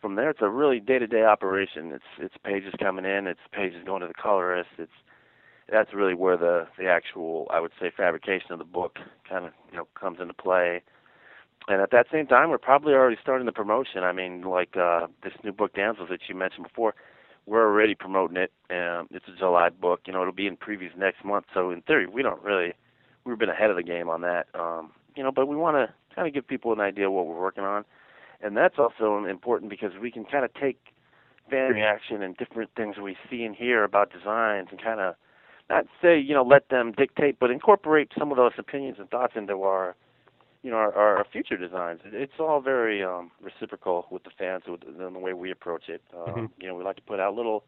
from 0.00 0.14
there 0.14 0.30
it's 0.30 0.40
a 0.40 0.48
really 0.48 0.80
day-to-day 0.80 1.22
operation. 1.22 1.92
It's 1.92 2.04
it's 2.18 2.34
pages 2.44 2.72
coming 2.78 3.04
in, 3.04 3.26
it's 3.26 3.40
pages 3.52 3.82
going 3.84 4.00
to 4.00 4.08
the 4.08 4.14
colorist. 4.14 4.70
It's 4.78 4.90
that's 5.70 5.92
really 5.92 6.14
where 6.14 6.38
the 6.38 6.66
the 6.78 6.86
actual 6.86 7.48
I 7.50 7.60
would 7.60 7.72
say 7.78 7.92
fabrication 7.94 8.52
of 8.52 8.58
the 8.58 8.64
book 8.64 8.98
kind 9.28 9.44
of 9.44 9.52
you 9.70 9.76
know 9.76 9.86
comes 10.00 10.18
into 10.18 10.32
play 10.32 10.82
and 11.68 11.80
at 11.80 11.90
that 11.92 12.06
same 12.12 12.26
time, 12.26 12.50
we're 12.50 12.58
probably 12.58 12.92
already 12.92 13.16
starting 13.20 13.46
the 13.46 13.52
promotion. 13.52 14.02
I 14.02 14.12
mean, 14.12 14.42
like 14.42 14.76
uh, 14.76 15.06
this 15.22 15.32
new 15.44 15.52
book, 15.52 15.74
Damsels, 15.74 16.08
that 16.10 16.20
you 16.28 16.34
mentioned 16.34 16.64
before, 16.64 16.94
we're 17.46 17.64
already 17.64 17.94
promoting 17.94 18.36
it. 18.36 18.52
Um, 18.70 19.08
it's 19.10 19.26
a 19.28 19.38
July 19.38 19.68
book. 19.68 20.00
You 20.06 20.12
know, 20.12 20.22
it'll 20.22 20.32
be 20.32 20.46
in 20.46 20.56
previews 20.56 20.96
next 20.96 21.24
month. 21.24 21.46
So 21.54 21.70
in 21.70 21.82
theory, 21.82 22.06
we 22.06 22.22
don't 22.22 22.42
really, 22.42 22.72
we've 23.24 23.38
been 23.38 23.48
ahead 23.48 23.70
of 23.70 23.76
the 23.76 23.82
game 23.82 24.08
on 24.08 24.20
that. 24.22 24.46
Um, 24.54 24.92
you 25.16 25.22
know, 25.22 25.30
but 25.30 25.46
we 25.46 25.56
want 25.56 25.76
to 25.76 25.92
kind 26.14 26.26
of 26.26 26.34
give 26.34 26.46
people 26.46 26.72
an 26.72 26.80
idea 26.80 27.06
of 27.06 27.12
what 27.12 27.26
we're 27.26 27.40
working 27.40 27.64
on, 27.64 27.84
and 28.40 28.56
that's 28.56 28.78
also 28.78 29.24
important 29.24 29.70
because 29.70 29.92
we 30.00 30.10
can 30.10 30.24
kind 30.24 30.44
of 30.44 30.52
take 30.54 30.78
fan 31.50 31.70
reaction 31.72 32.22
and 32.22 32.36
different 32.36 32.70
things 32.76 32.96
we 32.96 33.16
see 33.28 33.44
and 33.44 33.54
hear 33.54 33.84
about 33.84 34.10
designs 34.12 34.68
and 34.70 34.82
kind 34.82 35.00
of 35.00 35.14
not 35.68 35.84
say 36.00 36.18
you 36.18 36.34
know 36.34 36.42
let 36.42 36.68
them 36.70 36.92
dictate, 36.92 37.38
but 37.38 37.50
incorporate 37.50 38.10
some 38.18 38.30
of 38.30 38.36
those 38.36 38.52
opinions 38.58 38.96
and 38.98 39.10
thoughts 39.10 39.34
into 39.36 39.62
our 39.62 39.94
you 40.62 40.70
know 40.70 40.76
our, 40.76 40.92
our 40.92 41.26
future 41.30 41.56
designs. 41.56 42.00
It's 42.04 42.32
all 42.38 42.60
very 42.60 43.02
um, 43.02 43.30
reciprocal 43.40 44.06
with 44.10 44.24
the 44.24 44.30
fans 44.38 44.62
and 44.66 45.14
the 45.14 45.18
way 45.18 45.32
we 45.32 45.50
approach 45.50 45.88
it. 45.88 46.02
Uh, 46.12 46.30
mm-hmm. 46.30 46.46
You 46.60 46.68
know, 46.68 46.74
we 46.74 46.84
like 46.84 46.96
to 46.96 47.02
put 47.02 47.20
out 47.20 47.34
little 47.34 47.64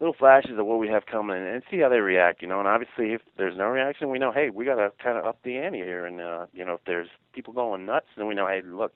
little 0.00 0.14
flashes 0.14 0.58
of 0.58 0.66
what 0.66 0.78
we 0.78 0.88
have 0.88 1.06
coming 1.06 1.36
and 1.36 1.62
see 1.70 1.78
how 1.78 1.88
they 1.88 1.98
react. 1.98 2.42
You 2.42 2.48
know, 2.48 2.58
and 2.58 2.68
obviously 2.68 3.12
if 3.12 3.20
there's 3.36 3.56
no 3.56 3.66
reaction, 3.66 4.10
we 4.10 4.18
know 4.18 4.32
hey 4.32 4.50
we 4.50 4.64
got 4.64 4.76
to 4.76 4.92
kind 5.02 5.18
of 5.18 5.24
up 5.24 5.38
the 5.44 5.58
ante 5.58 5.78
here. 5.78 6.06
And 6.06 6.20
uh, 6.20 6.46
you 6.52 6.64
know 6.64 6.74
if 6.74 6.80
there's 6.86 7.08
people 7.32 7.52
going 7.52 7.86
nuts, 7.86 8.06
then 8.16 8.26
we 8.26 8.34
know 8.34 8.46
hey 8.46 8.62
look 8.64 8.92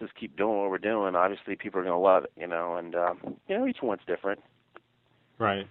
just 0.00 0.14
keep 0.16 0.36
doing 0.36 0.58
what 0.58 0.70
we're 0.70 0.78
doing. 0.78 1.14
Obviously 1.14 1.56
people 1.56 1.80
are 1.80 1.84
going 1.84 1.94
to 1.94 1.98
love 1.98 2.24
it. 2.24 2.32
You 2.36 2.46
know, 2.46 2.76
and 2.76 2.94
um, 2.94 3.36
you 3.48 3.58
know 3.58 3.66
each 3.66 3.82
one's 3.82 4.02
different. 4.06 4.40
Right. 5.38 5.66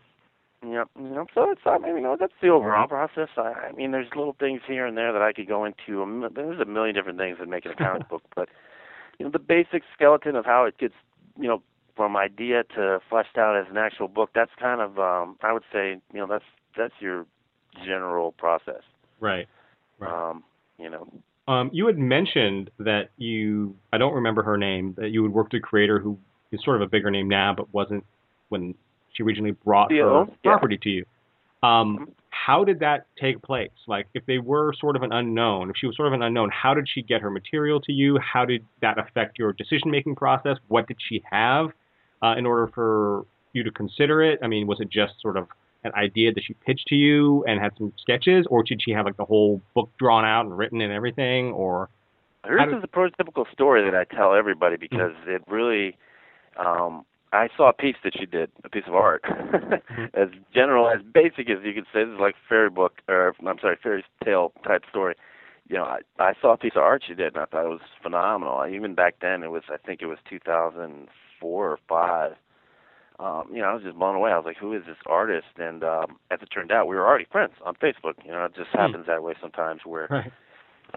Yep. 0.65 0.89
You 0.97 1.09
know, 1.09 1.25
so 1.33 1.51
it's 1.51 1.61
I 1.65 1.77
mean, 1.77 1.97
you 1.97 2.01
know, 2.01 2.15
that's 2.17 2.33
the 2.41 2.49
overall 2.49 2.87
process. 2.87 3.29
I, 3.37 3.53
I 3.69 3.71
mean, 3.73 3.91
there's 3.91 4.07
little 4.15 4.35
things 4.39 4.61
here 4.65 4.85
and 4.85 4.97
there 4.97 5.11
that 5.11 5.21
I 5.21 5.33
could 5.33 5.47
go 5.47 5.65
into. 5.65 6.29
There's 6.33 6.59
a 6.59 6.65
million 6.65 6.95
different 6.95 7.19
things 7.19 7.37
that 7.39 7.49
make 7.49 7.65
it 7.65 7.71
a 7.71 7.75
comic 7.75 8.07
book, 8.09 8.23
but 8.35 8.49
you 9.19 9.25
know, 9.25 9.31
the 9.31 9.39
basic 9.39 9.83
skeleton 9.93 10.35
of 10.35 10.45
how 10.45 10.65
it 10.65 10.77
gets, 10.77 10.93
you 11.37 11.47
know, 11.47 11.61
from 11.95 12.15
idea 12.15 12.63
to 12.75 12.99
fleshed 13.09 13.37
out 13.37 13.57
as 13.57 13.65
an 13.69 13.77
actual 13.77 14.07
book. 14.07 14.31
That's 14.33 14.51
kind 14.59 14.81
of, 14.81 14.97
um, 14.97 15.37
I 15.41 15.53
would 15.53 15.63
say, 15.71 15.97
you 16.13 16.19
know, 16.19 16.27
that's 16.27 16.45
that's 16.77 16.93
your 16.99 17.25
general 17.85 18.31
process. 18.31 18.81
Right. 19.19 19.47
Right. 19.99 20.29
Um, 20.29 20.43
you 20.77 20.89
know. 20.89 21.07
Um, 21.47 21.69
you 21.73 21.87
had 21.87 21.97
mentioned 21.97 22.71
that 22.79 23.09
you, 23.17 23.75
I 23.91 23.97
don't 23.97 24.13
remember 24.13 24.43
her 24.43 24.57
name, 24.57 24.95
that 24.97 25.09
you 25.09 25.23
had 25.23 25.33
worked 25.33 25.53
with 25.53 25.61
a 25.61 25.65
creator 25.65 25.99
who 25.99 26.17
is 26.51 26.61
sort 26.63 26.77
of 26.77 26.81
a 26.81 26.87
bigger 26.87 27.11
name 27.11 27.27
now, 27.27 27.53
but 27.55 27.71
wasn't 27.73 28.05
when 28.47 28.75
she 29.13 29.23
originally 29.23 29.51
brought 29.51 29.91
her 29.91 30.25
property 30.43 30.77
to 30.83 30.89
you. 30.89 31.05
Um, 31.63 31.95
mm-hmm. 31.95 32.03
how 32.29 32.65
did 32.65 32.79
that 32.79 33.07
take 33.19 33.41
place? 33.41 33.71
Like, 33.87 34.07
if 34.13 34.25
they 34.25 34.37
were 34.37 34.73
sort 34.73 34.97
of 34.97 35.03
an 35.03 35.13
unknown, 35.13 35.69
if 35.69 35.77
she 35.77 35.87
was 35.87 35.95
sort 35.95 36.07
of 36.09 36.13
an 36.13 36.21
unknown, 36.21 36.49
how 36.49 36.73
did 36.73 36.87
she 36.93 37.01
get 37.01 37.21
her 37.21 37.29
material 37.29 37.79
to 37.81 37.93
you? 37.93 38.19
How 38.19 38.43
did 38.43 38.65
that 38.81 38.99
affect 38.99 39.39
your 39.39 39.53
decision 39.53 39.89
making 39.89 40.15
process? 40.15 40.57
What 40.67 40.87
did 40.87 40.97
she 41.07 41.23
have 41.31 41.69
uh, 42.21 42.35
in 42.37 42.45
order 42.45 42.69
for 42.75 43.25
you 43.53 43.63
to 43.63 43.71
consider 43.71 44.21
it? 44.21 44.39
I 44.43 44.47
mean, 44.47 44.67
was 44.67 44.81
it 44.81 44.89
just 44.89 45.13
sort 45.21 45.37
of 45.37 45.47
an 45.85 45.93
idea 45.95 46.33
that 46.33 46.43
she 46.43 46.53
pitched 46.53 46.87
to 46.87 46.95
you 46.95 47.45
and 47.45 47.61
had 47.61 47.71
some 47.77 47.93
sketches, 47.97 48.45
or 48.49 48.63
did 48.63 48.81
she 48.81 48.91
have 48.91 49.05
like 49.05 49.17
the 49.17 49.25
whole 49.25 49.61
book 49.73 49.89
drawn 49.97 50.25
out 50.25 50.45
and 50.45 50.57
written 50.57 50.81
and 50.81 50.91
everything, 50.91 51.51
or? 51.53 51.89
Hers 52.43 52.59
did... 52.69 52.77
is 52.77 52.83
a 52.83 52.87
prototypical 52.87 53.49
story 53.53 53.89
that 53.89 53.95
I 53.95 54.03
tell 54.13 54.33
everybody 54.33 54.75
because 54.75 55.11
mm-hmm. 55.21 55.31
it 55.31 55.43
really. 55.47 55.95
Um, 56.57 57.05
I 57.33 57.49
saw 57.57 57.69
a 57.69 57.73
piece 57.73 57.95
that 58.03 58.13
she 58.17 58.25
did, 58.25 58.51
a 58.63 58.69
piece 58.69 58.83
of 58.87 58.95
art, 58.95 59.23
as 60.13 60.29
general, 60.53 60.89
as 60.89 61.01
basic 61.01 61.49
as 61.49 61.57
you 61.63 61.73
could 61.73 61.85
say. 61.93 62.05
This 62.05 62.13
is 62.13 62.19
like 62.19 62.35
fairy 62.47 62.69
book, 62.69 63.01
or 63.09 63.33
I'm 63.45 63.59
sorry, 63.59 63.77
fairy 63.81 64.05
tale 64.23 64.53
type 64.65 64.83
story. 64.89 65.15
You 65.67 65.77
know, 65.77 65.83
I 65.83 65.99
I 66.19 66.33
saw 66.41 66.53
a 66.53 66.57
piece 66.57 66.73
of 66.75 66.83
art 66.83 67.03
she 67.07 67.15
did, 67.15 67.33
and 67.33 67.43
I 67.43 67.45
thought 67.45 67.65
it 67.65 67.69
was 67.69 67.81
phenomenal. 68.01 68.65
Even 68.67 68.95
back 68.95 69.15
then, 69.21 69.43
it 69.43 69.51
was 69.51 69.63
I 69.69 69.77
think 69.77 70.01
it 70.01 70.05
was 70.05 70.19
2004 70.29 71.71
or 71.71 71.79
five 71.89 72.33
um, 73.19 73.47
you 73.51 73.61
know, 73.61 73.67
I 73.67 73.73
was 73.73 73.83
just 73.83 73.97
blown 73.97 74.15
away. 74.15 74.31
I 74.31 74.37
was 74.37 74.45
like, 74.45 74.57
who 74.57 74.73
is 74.73 74.83
this 74.85 74.97
artist? 75.05 75.47
And 75.57 75.83
um, 75.83 76.17
as 76.31 76.39
it 76.41 76.47
turned 76.47 76.71
out, 76.71 76.87
we 76.87 76.95
were 76.95 77.05
already 77.05 77.27
friends 77.31 77.53
on 77.65 77.75
Facebook. 77.75 78.13
You 78.25 78.31
know, 78.31 78.45
it 78.45 78.55
just 78.55 78.69
hmm. 78.71 78.79
happens 78.79 79.05
that 79.07 79.23
way 79.23 79.33
sometimes 79.39 79.81
where, 79.85 80.07
right. 80.09 80.31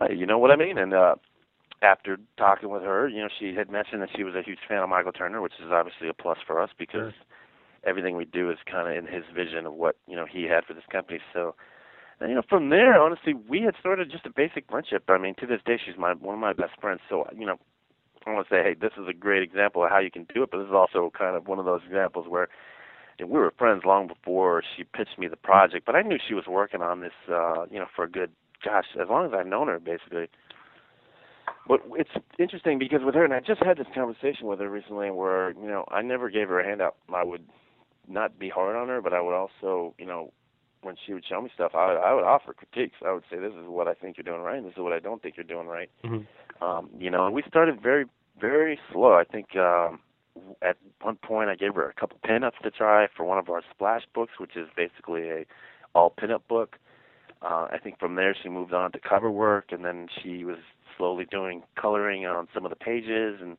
uh, 0.00 0.12
you 0.12 0.26
know 0.26 0.38
what 0.38 0.50
I 0.50 0.56
mean? 0.56 0.78
And 0.78 0.94
uh, 0.94 1.16
after 1.82 2.18
talking 2.38 2.70
with 2.70 2.82
her, 2.82 3.08
you 3.08 3.20
know, 3.20 3.28
she 3.38 3.54
had 3.54 3.70
mentioned 3.70 4.02
that 4.02 4.10
she 4.16 4.24
was 4.24 4.34
a 4.34 4.42
huge 4.42 4.60
fan 4.68 4.82
of 4.82 4.88
Michael 4.88 5.12
Turner, 5.12 5.40
which 5.40 5.54
is 5.60 5.70
obviously 5.70 6.08
a 6.08 6.14
plus 6.14 6.38
for 6.46 6.60
us 6.60 6.70
because 6.78 7.12
sure. 7.12 7.24
everything 7.84 8.16
we 8.16 8.24
do 8.24 8.50
is 8.50 8.58
kind 8.70 8.88
of 8.88 8.96
in 8.96 9.12
his 9.12 9.24
vision 9.34 9.66
of 9.66 9.74
what, 9.74 9.96
you 10.06 10.16
know, 10.16 10.26
he 10.30 10.44
had 10.44 10.64
for 10.64 10.74
this 10.74 10.84
company. 10.90 11.20
So, 11.32 11.54
and, 12.20 12.30
you 12.30 12.34
know, 12.34 12.42
from 12.48 12.70
there, 12.70 13.00
honestly, 13.00 13.34
we 13.34 13.60
had 13.60 13.74
started 13.78 14.10
just 14.10 14.26
a 14.26 14.30
basic 14.30 14.70
friendship. 14.70 15.04
I 15.08 15.18
mean, 15.18 15.34
to 15.40 15.46
this 15.46 15.60
day, 15.66 15.78
she's 15.84 15.98
my 15.98 16.14
one 16.14 16.34
of 16.34 16.40
my 16.40 16.54
best 16.54 16.80
friends. 16.80 17.00
So, 17.08 17.26
you 17.36 17.46
know, 17.46 17.56
I 18.26 18.32
want 18.32 18.48
to 18.48 18.54
say, 18.54 18.62
hey, 18.62 18.74
this 18.74 18.92
is 19.00 19.06
a 19.08 19.12
great 19.12 19.42
example 19.42 19.84
of 19.84 19.90
how 19.90 19.98
you 19.98 20.10
can 20.10 20.26
do 20.34 20.42
it, 20.42 20.50
but 20.50 20.58
this 20.58 20.68
is 20.68 20.74
also 20.74 21.12
kind 21.16 21.36
of 21.36 21.46
one 21.46 21.58
of 21.58 21.66
those 21.66 21.82
examples 21.86 22.26
where 22.28 22.48
and 23.18 23.30
we 23.30 23.38
were 23.38 23.52
friends 23.56 23.82
long 23.84 24.06
before 24.06 24.62
she 24.76 24.84
pitched 24.84 25.18
me 25.18 25.28
the 25.28 25.36
project, 25.36 25.86
but 25.86 25.94
I 25.94 26.02
knew 26.02 26.18
she 26.26 26.34
was 26.34 26.44
working 26.46 26.82
on 26.82 27.00
this, 27.00 27.12
uh, 27.30 27.64
you 27.70 27.78
know, 27.78 27.86
for 27.94 28.04
a 28.04 28.10
good, 28.10 28.30
gosh, 28.64 28.84
as 29.00 29.08
long 29.08 29.26
as 29.26 29.32
I've 29.34 29.46
known 29.46 29.68
her, 29.68 29.78
basically. 29.78 30.28
But 31.68 31.80
it's 31.92 32.10
interesting 32.38 32.78
because 32.78 33.00
with 33.04 33.14
her, 33.14 33.24
and 33.24 33.34
I 33.34 33.40
just 33.40 33.62
had 33.62 33.76
this 33.76 33.86
conversation 33.94 34.46
with 34.46 34.60
her 34.60 34.70
recently, 34.70 35.10
where 35.10 35.50
you 35.52 35.66
know 35.66 35.84
I 35.88 36.02
never 36.02 36.30
gave 36.30 36.48
her 36.48 36.60
a 36.60 36.64
handout. 36.64 36.96
I 37.12 37.24
would 37.24 37.44
not 38.08 38.38
be 38.38 38.48
hard 38.48 38.76
on 38.76 38.88
her, 38.88 39.02
but 39.02 39.12
I 39.12 39.20
would 39.20 39.34
also, 39.34 39.94
you 39.98 40.06
know, 40.06 40.32
when 40.82 40.94
she 41.04 41.12
would 41.12 41.24
show 41.28 41.40
me 41.40 41.50
stuff, 41.52 41.72
I, 41.74 41.94
I 41.94 42.14
would 42.14 42.22
offer 42.22 42.54
critiques. 42.54 42.98
I 43.04 43.12
would 43.12 43.24
say, 43.30 43.38
"This 43.38 43.52
is 43.52 43.66
what 43.66 43.88
I 43.88 43.94
think 43.94 44.16
you're 44.16 44.24
doing 44.24 44.42
right, 44.42 44.58
and 44.58 44.66
this 44.66 44.74
is 44.74 44.78
what 44.78 44.92
I 44.92 45.00
don't 45.00 45.20
think 45.20 45.36
you're 45.36 45.44
doing 45.44 45.66
right." 45.66 45.90
Mm-hmm. 46.04 46.64
Um, 46.64 46.88
you 46.98 47.10
know, 47.10 47.26
and 47.26 47.34
we 47.34 47.42
started 47.48 47.82
very 47.82 48.06
very 48.40 48.78
slow. 48.92 49.14
I 49.14 49.24
think 49.24 49.56
um, 49.56 50.00
at 50.62 50.76
one 51.00 51.16
point 51.16 51.50
I 51.50 51.56
gave 51.56 51.74
her 51.74 51.88
a 51.88 51.94
couple 51.94 52.18
pinups 52.24 52.58
to 52.62 52.70
try 52.70 53.08
for 53.16 53.24
one 53.24 53.38
of 53.38 53.48
our 53.48 53.62
splash 53.74 54.02
books, 54.14 54.34
which 54.38 54.56
is 54.56 54.68
basically 54.76 55.28
a 55.30 55.46
all 55.94 56.14
pinup 56.16 56.42
book. 56.48 56.76
Uh, 57.42 57.68
I 57.70 57.78
think 57.82 57.98
from 57.98 58.14
there 58.14 58.36
she 58.40 58.48
moved 58.48 58.72
on 58.72 58.92
to 58.92 58.98
cover 58.98 59.30
work, 59.30 59.66
and 59.70 59.84
then 59.84 60.08
she 60.22 60.44
was 60.44 60.58
slowly 60.96 61.26
doing 61.30 61.62
coloring 61.80 62.26
on 62.26 62.48
some 62.54 62.64
of 62.64 62.70
the 62.70 62.76
pages, 62.76 63.38
and 63.40 63.58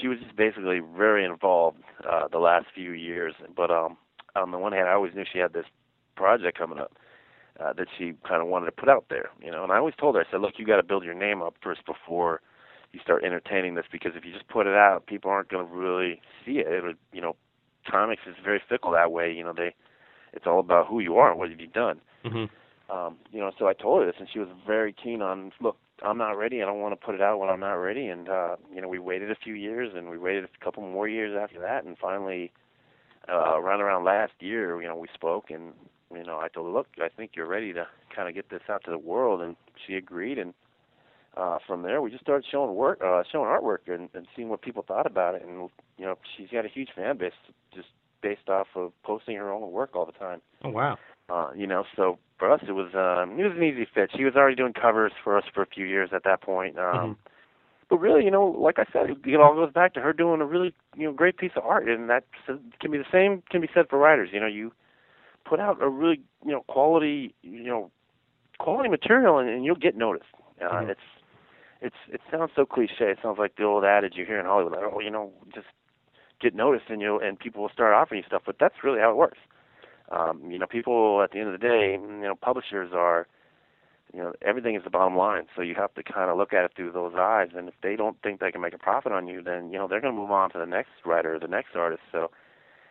she 0.00 0.08
was 0.08 0.18
just 0.18 0.36
basically 0.36 0.80
very 0.96 1.24
involved 1.24 1.78
uh, 2.08 2.28
the 2.28 2.38
last 2.38 2.66
few 2.74 2.92
years. 2.92 3.34
But 3.54 3.70
um, 3.70 3.96
on 4.34 4.50
the 4.50 4.58
one 4.58 4.72
hand, 4.72 4.88
I 4.88 4.92
always 4.92 5.14
knew 5.14 5.24
she 5.30 5.38
had 5.38 5.52
this 5.52 5.66
project 6.16 6.58
coming 6.58 6.78
up 6.78 6.92
uh, 7.60 7.72
that 7.74 7.86
she 7.96 8.14
kind 8.28 8.42
of 8.42 8.48
wanted 8.48 8.66
to 8.66 8.72
put 8.72 8.88
out 8.88 9.06
there, 9.08 9.30
you 9.40 9.50
know. 9.50 9.62
And 9.62 9.72
I 9.72 9.76
always 9.76 9.94
told 9.98 10.14
her, 10.14 10.20
I 10.20 10.30
said, 10.30 10.40
look, 10.40 10.54
you 10.58 10.66
got 10.66 10.76
to 10.76 10.82
build 10.82 11.04
your 11.04 11.14
name 11.14 11.42
up 11.42 11.54
first 11.62 11.80
before 11.86 12.40
you 12.92 13.00
start 13.02 13.24
entertaining 13.24 13.74
this 13.74 13.86
because 13.90 14.12
if 14.14 14.24
you 14.24 14.32
just 14.32 14.48
put 14.48 14.66
it 14.66 14.74
out, 14.74 15.06
people 15.06 15.30
aren't 15.30 15.48
going 15.48 15.66
to 15.66 15.72
really 15.72 16.20
see 16.44 16.58
it. 16.58 16.66
It'll, 16.66 16.94
you 17.12 17.20
know, 17.20 17.36
comics 17.90 18.22
is 18.26 18.34
very 18.42 18.60
fickle 18.68 18.92
that 18.92 19.12
way. 19.12 19.32
You 19.32 19.44
know, 19.44 19.52
they, 19.56 19.74
it's 20.32 20.46
all 20.46 20.60
about 20.60 20.86
who 20.86 21.00
you 21.00 21.16
are 21.16 21.30
and 21.30 21.38
what 21.38 21.50
have 21.50 21.60
you 21.60 21.66
done. 21.66 22.00
Mm-hmm. 22.24 22.94
Um, 22.94 23.16
you 23.32 23.40
know, 23.40 23.50
so 23.58 23.66
I 23.66 23.72
told 23.72 24.00
her 24.00 24.06
this, 24.06 24.16
and 24.18 24.28
she 24.32 24.38
was 24.38 24.48
very 24.66 24.92
keen 24.92 25.20
on. 25.20 25.52
Look, 25.60 25.76
I'm 26.02 26.18
not 26.18 26.32
ready. 26.32 26.62
I 26.62 26.66
don't 26.66 26.80
want 26.80 26.98
to 26.98 27.04
put 27.04 27.14
it 27.14 27.20
out 27.20 27.38
when 27.38 27.48
I'm 27.48 27.60
not 27.60 27.74
ready. 27.74 28.06
And 28.08 28.28
uh, 28.28 28.56
you 28.74 28.80
know, 28.80 28.88
we 28.88 28.98
waited 28.98 29.30
a 29.30 29.36
few 29.36 29.54
years, 29.54 29.92
and 29.94 30.10
we 30.10 30.18
waited 30.18 30.44
a 30.44 30.64
couple 30.64 30.82
more 30.82 31.08
years 31.08 31.36
after 31.40 31.60
that, 31.60 31.84
and 31.84 31.96
finally, 31.98 32.52
uh, 33.28 33.58
around 33.58 33.80
around 33.80 34.04
last 34.04 34.32
year, 34.40 34.80
you 34.80 34.88
know, 34.88 34.96
we 34.96 35.08
spoke, 35.14 35.50
and 35.50 35.72
you 36.14 36.24
know, 36.24 36.38
I 36.38 36.48
told 36.48 36.66
her, 36.66 36.72
look, 36.72 36.86
I 37.02 37.08
think 37.08 37.32
you're 37.34 37.46
ready 37.46 37.72
to 37.72 37.86
kind 38.14 38.28
of 38.28 38.34
get 38.34 38.50
this 38.50 38.62
out 38.68 38.84
to 38.84 38.90
the 38.90 38.98
world, 38.98 39.40
and 39.40 39.56
she 39.86 39.94
agreed, 39.94 40.38
and 40.38 40.54
uh, 41.36 41.58
from 41.66 41.82
there, 41.82 42.00
we 42.00 42.10
just 42.10 42.22
started 42.22 42.46
showing 42.50 42.74
work, 42.74 43.00
uh, 43.04 43.22
showing 43.30 43.46
artwork, 43.46 43.92
and, 43.92 44.08
and 44.14 44.26
seeing 44.34 44.48
what 44.48 44.62
people 44.62 44.84
thought 44.86 45.06
about 45.06 45.34
it. 45.34 45.42
And 45.42 45.68
you 45.98 46.06
know, 46.06 46.16
she's 46.36 46.48
got 46.50 46.64
a 46.64 46.68
huge 46.68 46.88
fan 46.94 47.18
base 47.18 47.32
just 47.74 47.88
based 48.22 48.48
off 48.48 48.68
of 48.74 48.92
posting 49.02 49.36
her 49.36 49.52
own 49.52 49.70
work 49.70 49.94
all 49.94 50.06
the 50.06 50.12
time. 50.12 50.40
Oh 50.64 50.70
wow! 50.70 50.98
Uh, 51.28 51.50
you 51.56 51.66
know, 51.66 51.84
so 51.96 52.18
for 52.38 52.50
us, 52.50 52.60
it 52.68 52.72
was 52.72 52.94
um, 52.94 53.38
it 53.38 53.44
was 53.44 53.56
an 53.56 53.62
easy 53.62 53.86
fit. 53.92 54.10
She 54.16 54.24
was 54.24 54.34
already 54.36 54.56
doing 54.56 54.72
covers 54.72 55.12
for 55.24 55.36
us 55.36 55.44
for 55.52 55.62
a 55.62 55.66
few 55.66 55.84
years 55.84 56.10
at 56.12 56.24
that 56.24 56.40
point. 56.40 56.78
Um, 56.78 56.84
mm-hmm. 56.84 57.12
But 57.88 57.98
really, 57.98 58.24
you 58.24 58.30
know, 58.30 58.46
like 58.46 58.78
I 58.78 58.84
said, 58.92 59.10
it 59.24 59.40
all 59.40 59.54
goes 59.54 59.72
back 59.72 59.94
to 59.94 60.00
her 60.00 60.12
doing 60.12 60.40
a 60.40 60.44
really, 60.44 60.74
you 60.96 61.06
know, 61.06 61.12
great 61.12 61.36
piece 61.36 61.52
of 61.56 61.64
art, 61.64 61.88
and 61.88 62.10
that 62.10 62.24
can 62.46 62.90
be 62.90 62.98
the 62.98 63.04
same 63.12 63.42
can 63.50 63.60
be 63.60 63.68
said 63.72 63.88
for 63.88 63.98
writers. 63.98 64.30
You 64.32 64.40
know, 64.40 64.46
you 64.46 64.72
put 65.44 65.60
out 65.60 65.80
a 65.80 65.88
really, 65.88 66.20
you 66.44 66.52
know, 66.52 66.62
quality, 66.68 67.34
you 67.42 67.64
know, 67.64 67.90
quality 68.58 68.88
material, 68.88 69.38
and, 69.38 69.48
and 69.48 69.64
you'll 69.64 69.76
get 69.76 69.96
noticed. 69.96 70.26
Uh, 70.60 70.64
mm-hmm. 70.64 70.90
It's 70.90 71.00
it's 71.80 71.96
it 72.12 72.20
sounds 72.30 72.50
so 72.56 72.66
cliche. 72.66 73.10
It 73.10 73.18
sounds 73.22 73.38
like 73.38 73.56
the 73.56 73.64
old 73.64 73.84
adage 73.84 74.14
you 74.16 74.24
hear 74.26 74.40
in 74.40 74.46
Hollywood, 74.46 74.72
like, 74.72 74.82
oh, 74.92 75.00
you 75.00 75.10
know, 75.10 75.32
just 75.54 75.66
get 76.40 76.54
noticed 76.54 76.86
and 76.88 77.00
you 77.00 77.18
and 77.20 77.38
people 77.38 77.62
will 77.62 77.70
start 77.70 77.94
offering 77.94 78.20
you 78.20 78.26
stuff. 78.26 78.42
But 78.44 78.56
that's 78.58 78.82
really 78.82 79.00
how 79.00 79.10
it 79.10 79.16
works. 79.16 79.38
Um, 80.10 80.50
you 80.50 80.58
know, 80.58 80.66
people 80.66 81.22
at 81.22 81.32
the 81.32 81.38
end 81.38 81.48
of 81.48 81.60
the 81.60 81.66
day, 81.66 81.98
you 82.00 82.20
know, 82.22 82.34
publishers 82.34 82.92
are, 82.94 83.26
you 84.12 84.20
know, 84.20 84.32
everything 84.40 84.76
is 84.76 84.84
the 84.84 84.90
bottom 84.90 85.16
line. 85.16 85.44
So 85.56 85.62
you 85.62 85.74
have 85.74 85.92
to 85.94 86.02
kind 86.02 86.30
of 86.30 86.36
look 86.36 86.52
at 86.52 86.64
it 86.64 86.72
through 86.76 86.92
those 86.92 87.14
eyes. 87.16 87.48
And 87.56 87.68
if 87.68 87.74
they 87.82 87.96
don't 87.96 88.16
think 88.22 88.40
they 88.40 88.52
can 88.52 88.60
make 88.60 88.74
a 88.74 88.78
profit 88.78 89.12
on 89.12 89.26
you, 89.26 89.42
then 89.42 89.72
you 89.72 89.78
know 89.78 89.88
they're 89.88 90.00
going 90.00 90.14
to 90.14 90.20
move 90.20 90.30
on 90.30 90.50
to 90.50 90.58
the 90.58 90.66
next 90.66 90.90
writer, 91.04 91.34
or 91.34 91.38
the 91.40 91.48
next 91.48 91.74
artist. 91.74 92.02
So 92.12 92.30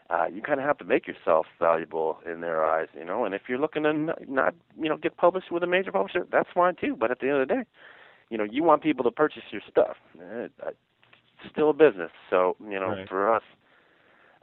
uh, 0.09 0.25
you 0.31 0.41
kind 0.41 0.59
of 0.59 0.65
have 0.65 0.77
to 0.77 0.85
make 0.85 1.07
yourself 1.07 1.47
valuable 1.59 2.19
in 2.31 2.41
their 2.41 2.63
eyes, 2.65 2.87
you 2.97 3.05
know. 3.05 3.25
And 3.25 3.33
if 3.33 3.43
you're 3.47 3.59
looking 3.59 3.83
to 3.83 3.93
not, 4.27 4.53
you 4.79 4.89
know, 4.89 4.97
get 4.97 5.17
published 5.17 5.51
with 5.51 5.63
a 5.63 5.67
major 5.67 5.91
publisher, 5.91 6.27
that's 6.31 6.49
fine 6.53 6.75
too. 6.79 6.95
But 6.95 7.11
at 7.11 7.19
the 7.19 7.27
end 7.27 7.41
of 7.41 7.47
the 7.47 7.53
day, 7.55 7.63
you 8.29 8.37
know, 8.37 8.43
you 8.43 8.63
want 8.63 8.83
people 8.83 9.03
to 9.03 9.11
purchase 9.11 9.43
your 9.51 9.61
stuff. 9.69 9.95
It's 10.19 10.53
still 11.51 11.69
a 11.71 11.73
business. 11.73 12.11
So, 12.29 12.55
you 12.63 12.79
know, 12.79 12.89
right. 12.89 13.09
for 13.09 13.33
us, 13.33 13.43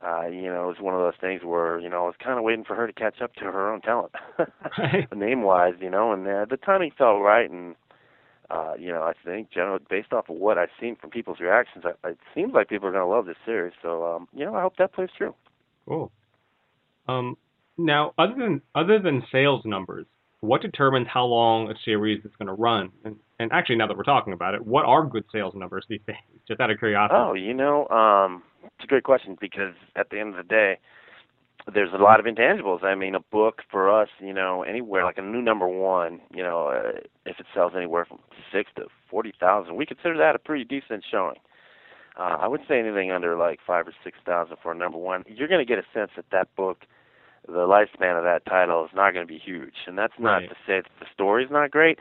uh, 0.05 0.27
you 0.27 0.47
know, 0.47 0.65
it 0.65 0.67
was 0.67 0.81
one 0.81 0.95
of 0.95 1.01
those 1.01 1.21
things 1.21 1.43
where, 1.45 1.79
you 1.79 1.89
know, 1.89 2.05
I 2.05 2.07
was 2.07 2.17
kind 2.23 2.37
of 2.39 2.45
waiting 2.45 2.65
for 2.65 2.75
her 2.75 2.87
to 2.87 2.93
catch 2.93 3.21
up 3.23 3.35
to 3.35 3.45
her 3.45 3.73
own 3.73 3.81
talent, 3.81 4.13
right. 4.79 5.07
name 5.17 5.43
wise, 5.43 5.75
you 5.81 5.91
know, 5.91 6.13
and 6.13 6.27
uh, 6.27 6.45
the 6.49 6.57
timing 6.57 6.91
felt 6.97 7.23
right. 7.23 7.49
And, 7.49 7.77
uh, 8.51 8.75
you 8.79 8.91
know, 8.91 9.03
I 9.03 9.13
think, 9.25 9.51
generally, 9.53 9.83
based 9.89 10.13
off 10.13 10.29
of 10.29 10.37
what 10.37 10.59
I've 10.59 10.71
seen 10.81 10.97
from 10.97 11.11
people's 11.11 11.39
reactions, 11.41 11.85
I, 11.87 12.09
it 12.09 12.19
seems 12.35 12.53
like 12.53 12.69
people 12.69 12.89
are 12.89 12.93
going 12.93 13.05
to 13.05 13.07
love 13.07 13.27
this 13.27 13.37
series. 13.47 13.75
So, 13.81 14.05
um, 14.05 14.29
you 14.35 14.45
know, 14.45 14.55
I 14.55 14.63
hope 14.63 14.77
that 14.79 14.93
plays 14.93 15.11
true. 15.17 15.35
Cool. 15.87 16.11
Um, 17.07 17.37
now, 17.79 18.13
other 18.19 18.35
than 18.37 18.63
other 18.75 18.99
than 18.99 19.23
sales 19.33 19.63
numbers, 19.65 20.07
what 20.43 20.61
determines 20.61 21.07
how 21.09 21.25
long 21.25 21.71
a 21.71 21.75
series 21.85 22.25
is 22.25 22.33
going 22.37 22.49
to 22.49 22.53
run? 22.53 22.91
And, 23.05 23.17
and 23.39 23.51
actually, 23.53 23.77
now 23.77 23.87
that 23.87 23.97
we're 23.97 24.03
talking 24.03 24.33
about 24.33 24.55
it, 24.55 24.67
what 24.67 24.85
are 24.85 25.07
good 25.07 25.25
sales 25.33 25.55
numbers 25.55 25.87
these 25.89 26.01
days? 26.07 26.17
Just 26.49 26.61
out 26.61 26.71
of 26.71 26.79
curiosity. 26.79 27.15
Oh, 27.17 27.33
you 27.35 27.55
know, 27.55 27.87
um, 27.89 28.43
it's 28.65 28.85
a 28.85 28.87
great 28.89 29.05
question 29.05 29.39
because 29.41 29.75
at 29.95 30.11
the 30.11 30.19
end 30.19 30.31
of 30.31 30.37
the 30.37 30.49
day, 30.49 30.79
there's 31.73 31.93
a 31.95 32.03
lot 32.03 32.19
of 32.19 32.27
intangibles. 32.27 32.83
I 32.83 32.97
mean, 32.97 33.15
a 33.15 33.21
book 33.21 33.63
for 33.71 33.89
us, 33.89 34.09
you 34.19 34.33
know, 34.33 34.65
anywhere 34.65 35.05
like 35.05 35.19
a 35.19 35.23
new 35.23 35.41
number 35.41 35.69
one, 35.69 36.21
you 36.35 36.43
know, 36.43 36.67
uh, 36.67 36.99
if 37.25 37.39
it 37.39 37.47
sells 37.55 37.73
anywhere 37.77 38.05
from 38.05 38.19
six 38.53 38.69
to 38.75 38.87
forty 39.09 39.33
thousand, 39.39 39.77
we 39.77 39.87
consider 39.87 40.19
that 40.19 40.35
a 40.35 40.41
pretty 40.41 40.65
decent 40.65 41.05
showing. 41.09 41.37
Uh, 42.19 42.37
I 42.41 42.49
would 42.49 42.63
say 42.67 42.81
anything 42.81 43.13
under 43.13 43.37
like 43.37 43.61
five 43.65 43.87
or 43.87 43.95
six 44.03 44.19
thousand 44.27 44.57
for 44.61 44.73
a 44.73 44.75
number 44.75 44.99
one, 44.99 45.23
you're 45.29 45.47
going 45.47 45.65
to 45.65 45.69
get 45.69 45.79
a 45.79 45.87
sense 45.95 46.11
that 46.17 46.25
that 46.33 46.49
book 46.57 46.79
the 47.47 47.67
lifespan 47.67 48.17
of 48.17 48.25
that 48.25 48.43
title 48.47 48.85
is 48.85 48.91
not 48.95 49.13
going 49.13 49.27
to 49.27 49.33
be 49.33 49.39
huge. 49.39 49.75
And 49.87 49.99
that's 49.99 50.13
not 50.19 50.35
right. 50.35 50.49
to 50.49 50.55
say 50.67 50.81
that 50.81 50.91
the 51.01 51.07
story's 51.13 51.51
not 51.51 51.71
great. 51.71 51.99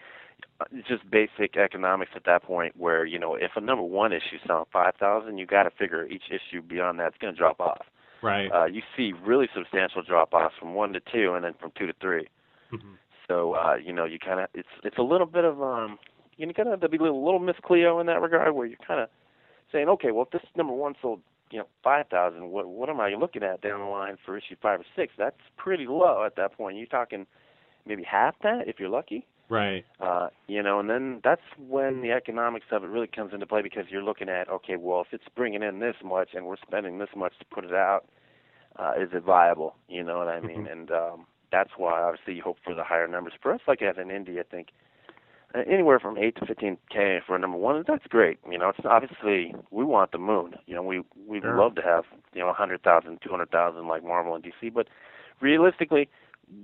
It's 0.72 0.88
just 0.88 1.10
basic 1.10 1.58
economics 1.58 2.12
at 2.16 2.26
that 2.26 2.44
point 2.44 2.76
where, 2.78 3.06
you 3.06 3.18
know, 3.18 3.36
if 3.36 3.52
a 3.56 3.62
number 3.62 3.84
one 3.84 4.14
issue 4.14 4.38
selling 4.46 4.66
5,000, 4.72 5.38
you 5.38 5.46
got 5.46 5.64
to 5.64 5.72
figure 5.72 6.06
each 6.06 6.26
issue 6.30 6.62
beyond 6.62 7.00
that's 7.00 7.18
going 7.18 7.34
to 7.34 7.38
drop 7.38 7.60
off. 7.60 7.86
Right. 8.22 8.52
Uh, 8.52 8.66
you 8.66 8.82
see 8.96 9.14
really 9.26 9.48
substantial 9.56 10.04
drop 10.04 10.34
offs 10.34 10.54
from 10.60 10.76
one 10.76 10.94
to 10.94 11.00
two 11.00 11.34
and 11.34 11.44
then 11.44 11.54
from 11.60 11.72
two 11.78 11.88
to 11.88 11.94
3 12.00 12.28
mm-hmm. 12.72 12.94
So, 13.28 13.54
uh, 13.54 13.76
you 13.76 13.94
know, 13.94 14.06
you 14.06 14.20
kind 14.20 14.42
of, 14.42 14.50
it's, 14.54 14.68
it's 14.84 14.98
a 14.98 15.04
little 15.04 15.26
bit 15.26 15.46
of, 15.46 15.62
um, 15.62 15.98
you 16.38 16.46
know, 16.46 16.54
kind 16.54 16.70
of, 16.70 16.80
there'll 16.80 16.92
be 16.92 16.98
a 16.98 17.02
little, 17.02 17.24
little 17.24 17.40
Miss 17.40 17.56
Cleo 17.64 18.00
in 18.00 18.08
that 18.08 18.22
regard 18.22 18.54
where 18.54 18.68
you're 18.68 18.78
kind 18.86 19.00
of 19.00 19.10
saying, 19.72 19.88
okay, 19.88 20.12
well, 20.12 20.24
if 20.24 20.32
this 20.32 20.42
number 20.56 20.74
one 20.74 20.96
sold 21.02 21.22
you 21.52 21.60
know 21.60 21.68
five 21.84 22.08
thousand. 22.08 22.50
What 22.50 22.68
what 22.68 22.90
am 22.90 23.00
I 23.00 23.14
looking 23.14 23.44
at 23.44 23.62
down 23.62 23.80
the 23.80 23.86
line 23.86 24.18
for 24.26 24.38
issue 24.38 24.56
five 24.62 24.80
or 24.80 24.86
six? 24.96 25.14
That's 25.18 25.36
pretty 25.58 25.86
low 25.88 26.24
at 26.26 26.36
that 26.38 26.58
point. 26.58 26.78
You're 26.78 26.88
talking 26.88 27.28
maybe 27.86 28.04
half 28.04 28.36
that 28.44 28.68
if 28.68 28.80
you're 28.80 28.90
lucky. 28.90 29.26
Right. 29.50 29.86
Uh, 30.00 30.30
you 30.48 30.64
know, 30.64 30.80
and 30.80 30.90
then 30.90 31.20
that's 31.26 31.42
when 31.60 32.02
the 32.02 32.12
economics 32.12 32.68
of 32.72 32.86
it 32.86 32.88
really 32.88 33.08
comes 33.08 33.34
into 33.34 33.46
play 33.46 33.62
because 33.62 33.84
you're 33.90 34.04
looking 34.04 34.30
at 34.30 34.50
okay, 34.50 34.78
well, 34.78 35.02
if 35.02 35.08
it's 35.12 35.26
bringing 35.36 35.62
in 35.62 35.80
this 35.80 35.96
much 36.04 36.30
and 36.34 36.46
we're 36.46 36.56
spending 36.66 37.00
this 37.00 37.10
much 37.18 37.34
to 37.40 37.46
put 37.46 37.66
it 37.66 37.74
out, 37.74 38.06
uh, 38.78 38.94
is 38.98 39.10
it 39.12 39.24
viable? 39.24 39.76
You 39.90 40.04
know 40.04 40.18
what 40.20 40.30
I 40.30 40.40
mean? 40.40 40.66
Mhm. 40.66 40.72
And 40.72 40.92
um, 40.92 41.26
that's 41.52 41.72
why 41.76 42.02
obviously 42.02 42.36
you 42.36 42.42
hope 42.42 42.60
for 42.64 42.74
the 42.74 42.84
higher 42.84 43.08
numbers. 43.10 43.34
For 43.42 43.54
us, 43.54 43.60
like 43.68 43.82
as 43.82 43.98
an 43.98 44.08
indie, 44.08 44.40
I 44.40 44.44
think 44.44 44.70
anywhere 45.68 46.00
from 46.00 46.18
eight 46.18 46.36
to 46.38 46.46
fifteen 46.46 46.78
k 46.90 47.20
for 47.26 47.36
a 47.36 47.40
number 47.40 47.58
one, 47.58 47.84
that's 47.88 48.06
great. 48.08 48.40
You 48.50 48.58
know, 48.58 48.70
it's 48.70 48.80
obviously 48.86 49.54
we 49.72 49.84
want 49.84 50.12
the 50.12 50.18
moon. 50.18 50.54
You 50.66 50.76
know, 50.76 50.84
we 50.84 51.02
we'd 51.28 51.44
Sure. 51.44 51.58
love 51.58 51.76
to 51.76 51.82
have 51.82 52.06
you 52.34 52.42
know 52.42 52.50
a 52.50 52.54
hundred 52.54 52.84
thousand, 52.84 53.20
two 53.24 53.30
hundred 53.30 53.52
thousand 53.52 53.88
like 53.88 54.04
Marvel 54.04 54.36
and 54.36 54.44
DC, 54.44 54.74
but 54.74 54.88
realistically, 55.42 56.10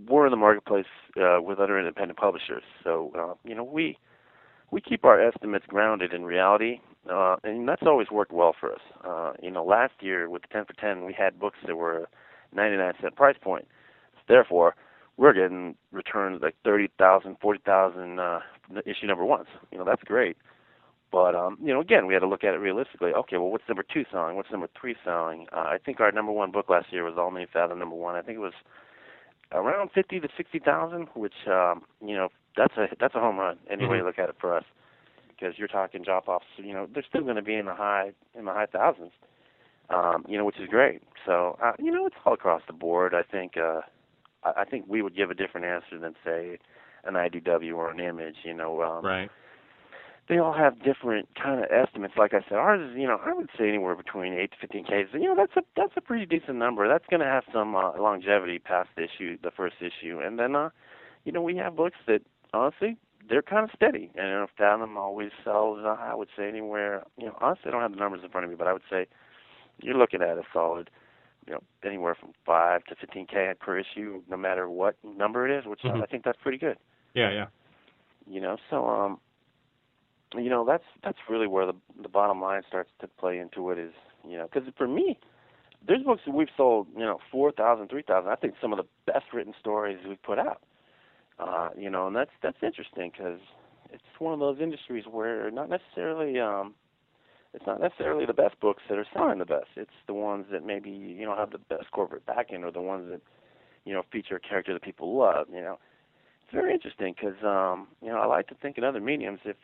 we're 0.07 0.25
in 0.27 0.31
the 0.31 0.37
marketplace 0.37 0.85
uh, 1.19 1.39
with 1.41 1.59
other 1.59 1.77
independent 1.79 2.17
publishers. 2.19 2.63
So 2.83 3.11
uh, 3.17 3.33
you 3.47 3.55
know, 3.55 3.63
we 3.63 3.97
we 4.71 4.81
keep 4.81 5.05
our 5.05 5.19
estimates 5.21 5.65
grounded 5.67 6.13
in 6.13 6.25
reality, 6.25 6.79
uh, 7.11 7.37
and 7.43 7.67
that's 7.67 7.83
always 7.85 8.09
worked 8.11 8.31
well 8.33 8.53
for 8.59 8.73
us. 8.73 8.81
Uh, 9.03 9.33
you 9.41 9.51
know, 9.51 9.63
last 9.63 9.93
year 10.01 10.29
with 10.29 10.41
the 10.43 10.47
10 10.49 10.65
for 10.65 10.73
10, 10.73 11.05
we 11.05 11.13
had 11.13 11.39
books 11.39 11.57
that 11.65 11.75
were 11.77 12.09
99 12.53 12.93
cent 13.01 13.15
price 13.15 13.37
point. 13.41 13.67
Therefore, 14.27 14.75
we're 15.17 15.33
getting 15.33 15.75
returns 15.91 16.41
like 16.41 16.55
30,000, 16.63 17.37
40,000 17.41 18.19
uh, 18.19 18.39
issue 18.85 19.07
number 19.07 19.25
ones. 19.25 19.47
You 19.71 19.79
know, 19.79 19.85
that's 19.85 20.03
great. 20.03 20.37
But 21.11 21.35
um, 21.35 21.57
you 21.61 21.73
know, 21.73 21.79
again, 21.79 22.05
we 22.05 22.13
had 22.13 22.19
to 22.19 22.27
look 22.27 22.43
at 22.43 22.53
it 22.53 22.57
realistically. 22.57 23.11
Okay, 23.11 23.37
well, 23.37 23.49
what's 23.49 23.63
number 23.69 23.83
two 23.83 24.03
selling? 24.11 24.35
What's 24.35 24.51
number 24.51 24.67
three 24.79 24.95
selling? 25.05 25.47
Uh, 25.53 25.59
I 25.59 25.77
think 25.83 25.99
our 26.01 26.11
number 26.11 26.33
one 26.33 26.51
book 26.51 26.69
last 26.69 26.87
year 26.91 27.03
was 27.05 27.15
All 27.17 27.31
New 27.31 27.45
Fathom 27.51 27.79
number 27.79 27.95
one. 27.95 28.15
I 28.15 28.21
think 28.21 28.37
it 28.37 28.41
was 28.41 28.53
around 29.53 29.91
fifty 29.95 30.19
to 30.19 30.27
sixty 30.35 30.59
thousand, 30.59 31.07
which 31.15 31.47
um, 31.47 31.83
you 32.05 32.13
know 32.13 32.27
that's 32.57 32.75
a 32.75 32.87
that's 32.99 33.15
a 33.15 33.19
home 33.19 33.37
run 33.37 33.57
any 33.69 33.87
way 33.87 33.97
you 33.97 34.03
look 34.03 34.19
at 34.19 34.29
it 34.29 34.35
for 34.39 34.55
us. 34.55 34.65
Because 35.29 35.53
you're 35.57 35.67
talking 35.67 36.01
drop 36.01 36.27
offs, 36.27 36.45
you 36.57 36.73
know, 36.73 36.87
they're 36.91 37.05
still 37.07 37.21
going 37.21 37.35
to 37.35 37.43
be 37.43 37.53
in 37.55 37.67
the 37.67 37.75
high 37.75 38.11
in 38.37 38.45
the 38.45 38.51
high 38.51 38.65
thousands, 38.65 39.11
um, 39.89 40.25
you 40.27 40.37
know, 40.37 40.43
which 40.43 40.59
is 40.59 40.67
great. 40.67 41.01
So 41.25 41.57
uh, 41.63 41.73
you 41.79 41.91
know, 41.91 42.05
it's 42.05 42.15
all 42.25 42.33
across 42.33 42.63
the 42.67 42.73
board. 42.73 43.13
I 43.13 43.21
think 43.23 43.55
uh, 43.55 43.81
I, 44.43 44.61
I 44.61 44.65
think 44.65 44.85
we 44.87 45.01
would 45.01 45.15
give 45.15 45.29
a 45.29 45.35
different 45.35 45.65
answer 45.65 45.99
than 45.99 46.15
say 46.25 46.57
an 47.03 47.13
IDW 47.13 47.75
or 47.75 47.89
an 47.91 47.99
Image. 47.99 48.37
You 48.43 48.53
know, 48.53 48.81
um, 48.81 49.05
Right. 49.05 49.29
they 50.27 50.37
all 50.37 50.53
have 50.53 50.83
different 50.83 51.29
kind 51.41 51.63
of 51.63 51.71
estimates. 51.71 52.15
Like 52.17 52.33
I 52.33 52.41
said, 52.47 52.57
ours 52.57 52.91
is, 52.91 52.97
you 52.97 53.07
know, 53.07 53.19
I 53.25 53.33
would 53.33 53.49
say 53.57 53.67
anywhere 53.69 53.95
between 53.95 54.33
eight 54.33 54.51
to 54.51 54.57
fifteen 54.59 54.83
Ks. 54.83 55.13
You 55.13 55.21
know, 55.21 55.35
that's 55.35 55.55
a 55.55 55.61
that's 55.75 55.93
a 55.95 56.01
pretty 56.01 56.25
decent 56.25 56.57
number. 56.57 56.87
That's 56.87 57.05
going 57.09 57.21
to 57.21 57.25
have 57.25 57.43
some 57.53 57.75
uh, 57.75 57.99
longevity 57.99 58.59
past 58.59 58.89
the 58.95 59.03
issue, 59.03 59.37
the 59.41 59.51
first 59.51 59.75
issue, 59.79 60.19
and 60.19 60.37
then, 60.39 60.55
uh, 60.55 60.69
you 61.23 61.31
know, 61.31 61.41
we 61.41 61.55
have 61.57 61.75
books 61.75 61.97
that 62.07 62.21
honestly 62.53 62.97
they're 63.29 63.41
kind 63.41 63.63
of 63.63 63.69
steady. 63.75 64.09
And 64.15 64.43
if 64.43 64.49
Fathom 64.57 64.97
always 64.97 65.31
sells. 65.43 65.79
Uh, 65.83 65.95
I 65.99 66.15
would 66.15 66.29
say 66.37 66.47
anywhere. 66.47 67.03
You 67.17 67.27
know, 67.27 67.37
honestly, 67.41 67.65
I 67.67 67.71
don't 67.71 67.81
have 67.81 67.91
the 67.91 67.97
numbers 67.97 68.21
in 68.23 68.29
front 68.29 68.45
of 68.45 68.49
me, 68.49 68.55
but 68.57 68.67
I 68.67 68.73
would 68.73 68.83
say 68.89 69.07
you're 69.81 69.97
looking 69.97 70.21
at 70.21 70.37
a 70.37 70.43
solid. 70.53 70.89
You 71.47 71.53
know, 71.53 71.63
anywhere 71.83 72.15
from 72.15 72.33
five 72.45 72.83
to 72.85 72.95
fifteen 72.95 73.25
K 73.25 73.53
per 73.59 73.79
issue, 73.79 74.21
no 74.29 74.37
matter 74.37 74.69
what 74.69 74.95
number 75.03 75.47
it 75.47 75.57
is, 75.57 75.65
which 75.65 75.81
Mhm. 75.83 76.03
I 76.03 76.05
think 76.05 76.23
that's 76.23 76.37
pretty 76.41 76.57
good 76.59 76.77
Yeah, 77.13 77.31
yeah. 77.31 77.47
you 78.27 78.41
know 78.41 78.57
so 78.69 78.87
um 78.87 79.19
you 80.35 80.49
know 80.49 80.65
that's 80.65 80.83
that's 81.03 81.17
really 81.29 81.47
where 81.47 81.65
the 81.65 81.75
the 82.01 82.09
bottom 82.09 82.41
line 82.41 82.61
starts 82.67 82.91
to 82.99 83.07
play 83.07 83.39
into 83.39 83.71
it 83.71 83.77
is 83.77 83.93
you 84.27 84.37
know 84.37 84.47
because 84.51 84.67
for 84.77 84.87
me 84.87 85.17
there's 85.87 86.03
books 86.03 86.21
that 86.25 86.33
we've 86.33 86.49
sold 86.57 86.87
you 86.93 87.05
know 87.05 87.19
four 87.31 87.51
thousand 87.51 87.87
three 87.89 88.01
thousand 88.01 88.29
i 88.31 88.35
think 88.35 88.53
some 88.61 88.73
of 88.73 88.77
the 88.77 88.85
best 89.11 89.25
written 89.33 89.53
stories 89.59 89.97
we've 90.07 90.21
put 90.23 90.37
out 90.37 90.61
uh 91.39 91.69
you 91.77 91.89
know 91.89 92.07
and 92.07 92.15
that's 92.15 92.31
that's 92.43 92.57
interesting 92.61 93.11
because 93.11 93.39
it's 93.91 94.03
one 94.19 94.33
of 94.33 94.39
those 94.39 94.59
industries 94.59 95.05
where 95.09 95.49
not 95.49 95.69
necessarily 95.69 96.39
um 96.39 96.73
it's 97.57 97.65
not 97.67 97.81
necessarily 97.81 98.25
the 98.25 98.33
best 98.33 98.59
books 98.59 98.83
that 98.87 98.97
are 98.97 99.05
selling 99.13 99.39
the 99.39 99.45
best 99.45 99.67
it's 99.75 99.97
the 100.05 100.13
ones 100.13 100.45
that 100.51 100.65
maybe 100.65 100.89
you 100.91 101.25
know 101.25 101.35
have 101.35 101.51
the 101.51 101.57
best 101.57 101.89
corporate 101.91 102.25
backing 102.25 102.63
or 102.63 102.71
the 102.71 102.81
ones 102.81 103.09
that 103.09 103.21
you 103.83 103.93
know 103.93 104.03
feature 104.11 104.35
a 104.35 104.39
character 104.39 104.73
that 104.73 104.83
people 104.83 105.17
love 105.17 105.47
you 105.51 105.61
know 105.61 105.77
it's 106.47 106.53
very 106.53 106.73
interesting 106.73 107.13
because 107.13 107.35
um, 107.43 107.87
you 108.01 108.07
know 108.07 108.19
I 108.19 108.25
like 108.25 108.47
to 108.47 108.55
think 108.55 108.77
in 108.77 108.83
other 108.85 109.01
mediums 109.01 109.39
if 109.43 109.57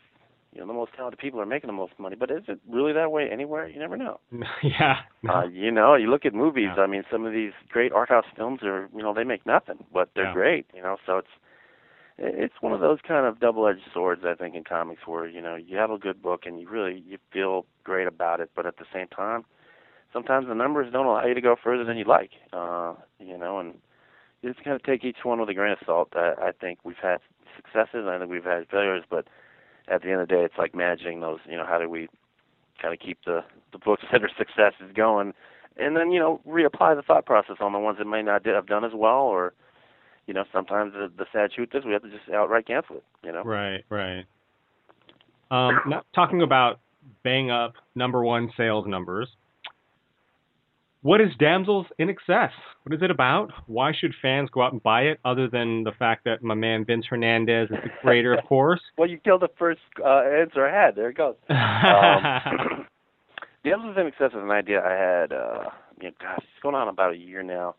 you 0.52 0.60
know 0.60 0.68
the 0.68 0.74
most 0.74 0.92
talented 0.96 1.18
people 1.18 1.40
are 1.40 1.46
making 1.46 1.68
the 1.68 1.74
most 1.74 1.94
money, 1.98 2.16
but 2.16 2.30
is 2.30 2.44
it 2.48 2.60
really 2.70 2.94
that 2.94 3.12
way 3.12 3.30
anywhere? 3.32 3.68
You 3.68 3.80
never 3.80 3.96
know. 3.96 4.20
yeah. 4.64 4.98
Uh, 5.28 5.48
you 5.48 5.72
know, 5.72 5.96
you 5.96 6.12
look 6.12 6.26
at 6.26 6.34
movies. 6.34 6.70
Yeah. 6.76 6.84
I 6.84 6.88
mean, 6.88 7.04
some 7.12 7.26
of 7.26 7.32
these 7.34 7.54
great 7.70 7.92
art 7.92 8.10
house 8.10 8.26
films 8.36 8.60
are 8.64 8.90
you 8.96 9.02
know 9.02 9.14
they 9.14 9.24
make 9.24 9.46
nothing, 9.46 9.86
but 9.94 10.10
they're 10.14 10.26
Yeah. 10.26 10.34
great. 10.34 10.66
You 10.76 10.82
know, 10.82 10.98
so 11.06 11.18
it's 11.20 11.28
it's 12.18 12.54
one 12.62 12.74
of 12.74 12.80
those 12.80 13.00
kind 13.08 13.26
of 13.26 13.40
double-edged 13.40 13.82
swords 13.94 14.22
I 14.26 14.36
think 14.36 14.56
in 14.56 14.64
comics 14.64 15.02
where 15.06 15.28
you 15.28 15.42
know 15.42 15.56
you 15.56 15.78
have 15.78 15.92
a 15.92 15.98
good 15.98 16.22
book 16.22 16.44
and 16.46 16.60
you 16.60 16.70
really 16.70 17.04
you 17.08 17.18
feel 17.32 17.66
great 17.84 18.08
about 18.08 18.40
it, 18.40 18.52
but 18.56 18.66
at 18.66 18.78
the 18.78 18.86
same 18.94 19.08
time, 19.08 19.44
sometimes 20.12 20.48
the 20.48 20.54
numbers 20.54 20.92
don't 20.92 21.06
allow 21.06 21.26
you 21.26 21.34
to 21.34 21.42
go 21.42 21.56
further 21.62 21.84
than 21.84 21.98
you'd 21.98 22.08
like. 22.08 22.32
Uh, 22.52 22.94
you 23.20 23.38
know, 23.38 23.60
and 23.60 23.76
you 24.42 24.52
just 24.52 24.64
kind 24.64 24.76
of 24.76 24.84
take 24.84 25.04
each 25.04 25.24
one 25.24 25.40
with 25.40 25.50
a 25.50 25.54
grain 25.54 25.74
of 25.74 25.80
salt. 25.86 26.10
I, 26.14 26.34
I 26.40 26.52
think 26.52 26.80
we've 26.84 26.96
had 27.02 27.18
successes, 27.56 28.06
I 28.08 28.18
think 28.20 28.30
we've 28.30 28.44
had 28.44 28.68
failures, 28.70 29.04
but 29.10 29.28
at 29.88 30.02
the 30.02 30.12
end 30.12 30.22
of 30.22 30.28
the 30.28 30.36
day, 30.36 30.44
it's 30.44 30.58
like 30.58 30.76
managing 30.76 31.20
those. 31.20 31.40
You 31.50 31.58
know, 31.58 31.66
how 31.66 31.80
do 31.80 31.90
we 31.90 32.08
kind 32.82 32.94
of 32.94 33.00
keep 33.00 33.20
the 33.26 33.44
the 33.72 33.80
books 33.80 34.04
that 34.12 34.24
are 34.24 34.30
successes 34.38 34.94
going, 34.96 35.34
and 35.78 35.98
then 35.98 36.12
you 36.12 36.20
know 36.20 36.42
reapply 36.48 36.96
the 36.96 37.02
thought 37.02 37.26
process 37.26 37.58
on 37.60 37.74
the 37.74 37.80
ones 37.80 37.98
that 37.98 38.06
may 38.06 38.22
not 38.22 38.46
have 38.46 38.68
done 38.68 38.86
as 38.86 38.94
well, 38.94 39.22
or 39.22 39.54
you 40.28 40.34
know 40.34 40.44
sometimes 40.54 40.94
the, 40.94 41.12
the 41.18 41.26
sad 41.32 41.52
truth 41.52 41.70
is 41.74 41.86
we 41.86 41.94
have 41.94 42.04
to 42.04 42.10
just 42.10 42.30
outright 42.34 42.68
cancel 42.68 42.98
it. 42.98 43.04
You 43.24 43.32
know. 43.32 43.44
Right, 43.44 43.84
right. 43.90 44.26
Um, 45.52 45.80
not 45.88 46.06
talking 46.16 46.42
about 46.42 46.80
bang 47.24 47.52
up 47.52 47.74
number 47.96 48.24
one 48.24 48.52
sales 48.58 48.86
numbers. 48.88 49.28
What 51.04 51.20
is 51.20 51.28
Damsels 51.38 51.86
in 52.00 52.10
Excess? 52.10 52.52
What 52.84 52.96
is 52.96 53.02
it 53.02 53.12
about? 53.12 53.52
Why 53.68 53.92
should 53.92 54.14
fans 54.22 54.50
go 54.50 54.62
out 54.62 54.72
and 54.72 54.82
buy 54.82 55.02
it, 55.02 55.20
other 55.26 55.50
than 55.50 55.84
the 55.84 55.92
fact 56.00 56.24
that 56.24 56.42
my 56.42 56.54
man 56.54 56.86
Vince 56.86 57.06
Hernandez 57.10 57.70
is 57.70 57.78
the 57.84 57.90
creator, 58.02 58.34
of 58.34 58.46
course? 58.48 58.80
Well, 58.98 59.10
you 59.10 59.18
killed 59.18 59.42
the 59.42 59.50
first 59.60 59.82
uh, 60.00 60.22
answer 60.22 60.66
I 60.66 60.86
had. 60.86 60.96
There 60.96 61.10
it 61.10 61.18
goes. 61.18 61.36
Um, 61.50 62.88
Damsels 63.66 63.98
in 63.98 64.08
Excess 64.08 64.32
is 64.32 64.42
an 64.42 64.52
idea 64.52 64.82
I 64.82 64.92
had, 64.94 65.32
uh, 65.34 65.70
you 66.00 66.08
know, 66.10 66.16
gosh, 66.22 66.40
it's 66.40 66.62
going 66.62 66.76
on 66.76 66.88
about 66.88 67.14
a 67.14 67.18
year 67.18 67.44
now. 67.44 67.76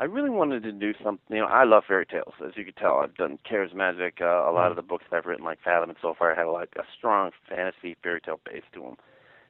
I 0.00 0.04
really 0.04 0.30
wanted 0.30 0.62
to 0.62 0.72
do 0.72 0.94
something, 1.04 1.36
you 1.36 1.42
know, 1.42 1.46
I 1.46 1.64
love 1.64 1.82
fairy 1.86 2.06
tales. 2.06 2.32
As 2.42 2.56
you 2.56 2.64
can 2.64 2.72
tell, 2.72 3.00
I've 3.04 3.14
done 3.16 3.38
Charismagic. 3.48 4.22
Uh, 4.22 4.50
a 4.50 4.52
lot 4.52 4.70
of 4.70 4.76
the 4.76 4.82
books 4.82 5.04
I've 5.12 5.26
written, 5.26 5.44
like 5.44 5.58
Fathom 5.62 5.90
and 5.90 5.98
Soulfire, 5.98 6.34
had 6.34 6.44
like 6.44 6.72
a 6.76 6.84
strong 6.96 7.32
fantasy 7.46 7.98
fairy 8.02 8.22
tale 8.22 8.40
base 8.46 8.62
to 8.72 8.80
them. 8.80 8.96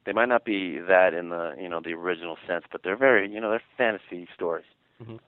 They 0.05 0.11
might 0.11 0.27
not 0.27 0.43
be 0.43 0.77
that 0.77 1.13
in 1.13 1.29
the, 1.29 1.55
you 1.57 1.69
know, 1.69 1.79
the 1.79 1.93
original 1.93 2.35
sense, 2.45 2.65
but 2.69 2.81
they're 2.83 2.97
very, 2.97 3.31
you 3.31 3.39
know, 3.39 3.49
they're 3.49 3.61
fantasy 3.77 4.27
stories. 4.35 4.65
Mhm. 5.01 5.19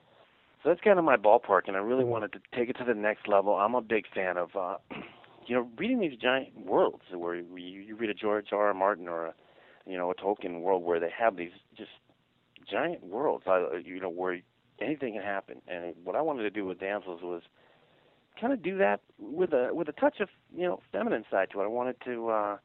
So 0.62 0.70
that's 0.70 0.82
kind 0.82 1.00
of 1.00 1.06
my 1.06 1.16
ballpark, 1.16 1.70
and 1.70 1.78
I 1.78 1.80
really 1.80 2.04
wanted 2.04 2.34
to 2.34 2.40
take 2.54 2.70
it 2.70 2.76
to 2.80 2.84
the 2.84 2.94
next 2.94 3.26
level. 3.30 3.56
I'm 3.56 3.76
a 3.76 3.82
big 3.82 4.06
fan 4.14 4.36
of, 4.36 4.54
uh, 4.58 4.78
you 5.46 5.56
know, 5.56 5.70
reading 5.78 6.00
these 6.00 6.18
giant 6.20 6.66
worlds 6.66 7.04
where 7.14 7.36
you, 7.36 7.46
you 7.56 7.96
read 7.96 8.10
a 8.10 8.14
George 8.14 8.52
R. 8.52 8.68
R. 8.68 8.74
Martin 8.74 9.08
or 9.08 9.28
a, 9.28 9.34
you 9.86 9.98
know, 9.98 10.12
a 10.12 10.16
Tolkien 10.16 10.60
world 10.60 10.84
where 10.84 11.00
they 11.00 11.12
have 11.18 11.38
these 11.38 11.54
just 11.78 11.92
giant 12.70 13.04
worlds, 13.04 13.48
uh, 13.48 13.78
you 13.78 14.02
know, 14.02 14.10
where 14.10 14.42
anything 14.82 15.14
can 15.14 15.22
happen. 15.24 15.62
And 15.68 15.94
what 16.04 16.16
I 16.16 16.22
wanted 16.22 16.44
to 16.44 16.50
do 16.50 16.66
with 16.66 16.80
Damsels 16.80 17.22
was 17.22 17.42
kind 18.40 18.54
of 18.54 18.64
do 18.64 18.78
that 18.78 19.02
with 19.20 19.54
a 19.54 19.70
with 19.74 19.88
a 19.90 19.94
touch 19.94 20.20
of 20.20 20.30
you 20.56 20.64
know 20.64 20.80
feminine 20.92 21.26
side 21.30 21.50
to 21.52 21.62
it. 21.62 21.64
I 21.64 21.68
wanted 21.68 21.96
to 22.06 22.30
uh, 22.30 22.58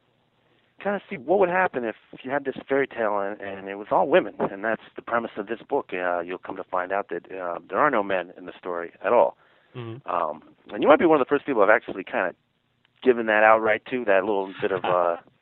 kind 0.82 0.96
of 0.96 1.02
see 1.10 1.16
what 1.16 1.38
would 1.38 1.48
happen 1.48 1.84
if 1.84 1.96
you 2.22 2.30
had 2.30 2.44
this 2.44 2.56
fairy 2.68 2.86
tale 2.86 3.18
and, 3.18 3.40
and 3.40 3.68
it 3.68 3.76
was 3.76 3.88
all 3.90 4.08
women, 4.08 4.34
and 4.38 4.64
that's 4.64 4.82
the 4.96 5.02
premise 5.02 5.32
of 5.36 5.46
this 5.46 5.60
book. 5.68 5.90
Uh, 5.92 6.20
you'll 6.20 6.38
come 6.38 6.56
to 6.56 6.64
find 6.64 6.92
out 6.92 7.08
that 7.10 7.30
uh, 7.32 7.58
there 7.68 7.78
are 7.78 7.90
no 7.90 8.02
men 8.02 8.32
in 8.36 8.46
the 8.46 8.52
story 8.58 8.92
at 9.04 9.12
all. 9.12 9.36
Mhm. 9.76 10.00
Um, 10.06 10.42
and 10.72 10.82
you 10.82 10.88
might 10.88 10.98
be 10.98 11.06
one 11.06 11.20
of 11.20 11.26
the 11.26 11.28
first 11.28 11.46
people 11.46 11.62
I've 11.62 11.70
actually 11.70 12.04
kind 12.04 12.28
of 12.28 12.34
given 13.02 13.26
that 13.26 13.44
outright 13.44 13.82
to, 13.90 14.04
that 14.06 14.24
little 14.24 14.52
bit 14.60 14.72
of 14.72 14.84
uh, 14.84 15.16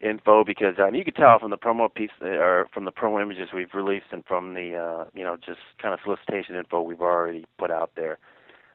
info, 0.00 0.44
because 0.44 0.74
um, 0.78 0.94
you 0.94 1.04
could 1.04 1.16
tell 1.16 1.38
from 1.38 1.50
the 1.50 1.56
promo 1.58 1.92
piece 1.92 2.10
uh, 2.22 2.26
or 2.26 2.68
from 2.72 2.84
the 2.84 2.92
promo 2.92 3.20
images 3.20 3.48
we've 3.54 3.74
released 3.74 4.06
and 4.12 4.24
from 4.24 4.54
the 4.54 4.74
uh, 4.76 5.04
you 5.14 5.24
know 5.24 5.36
just 5.36 5.60
kind 5.80 5.94
of 5.94 6.00
solicitation 6.04 6.54
info 6.54 6.80
we've 6.80 7.00
already 7.00 7.44
put 7.58 7.70
out 7.70 7.90
there. 7.96 8.18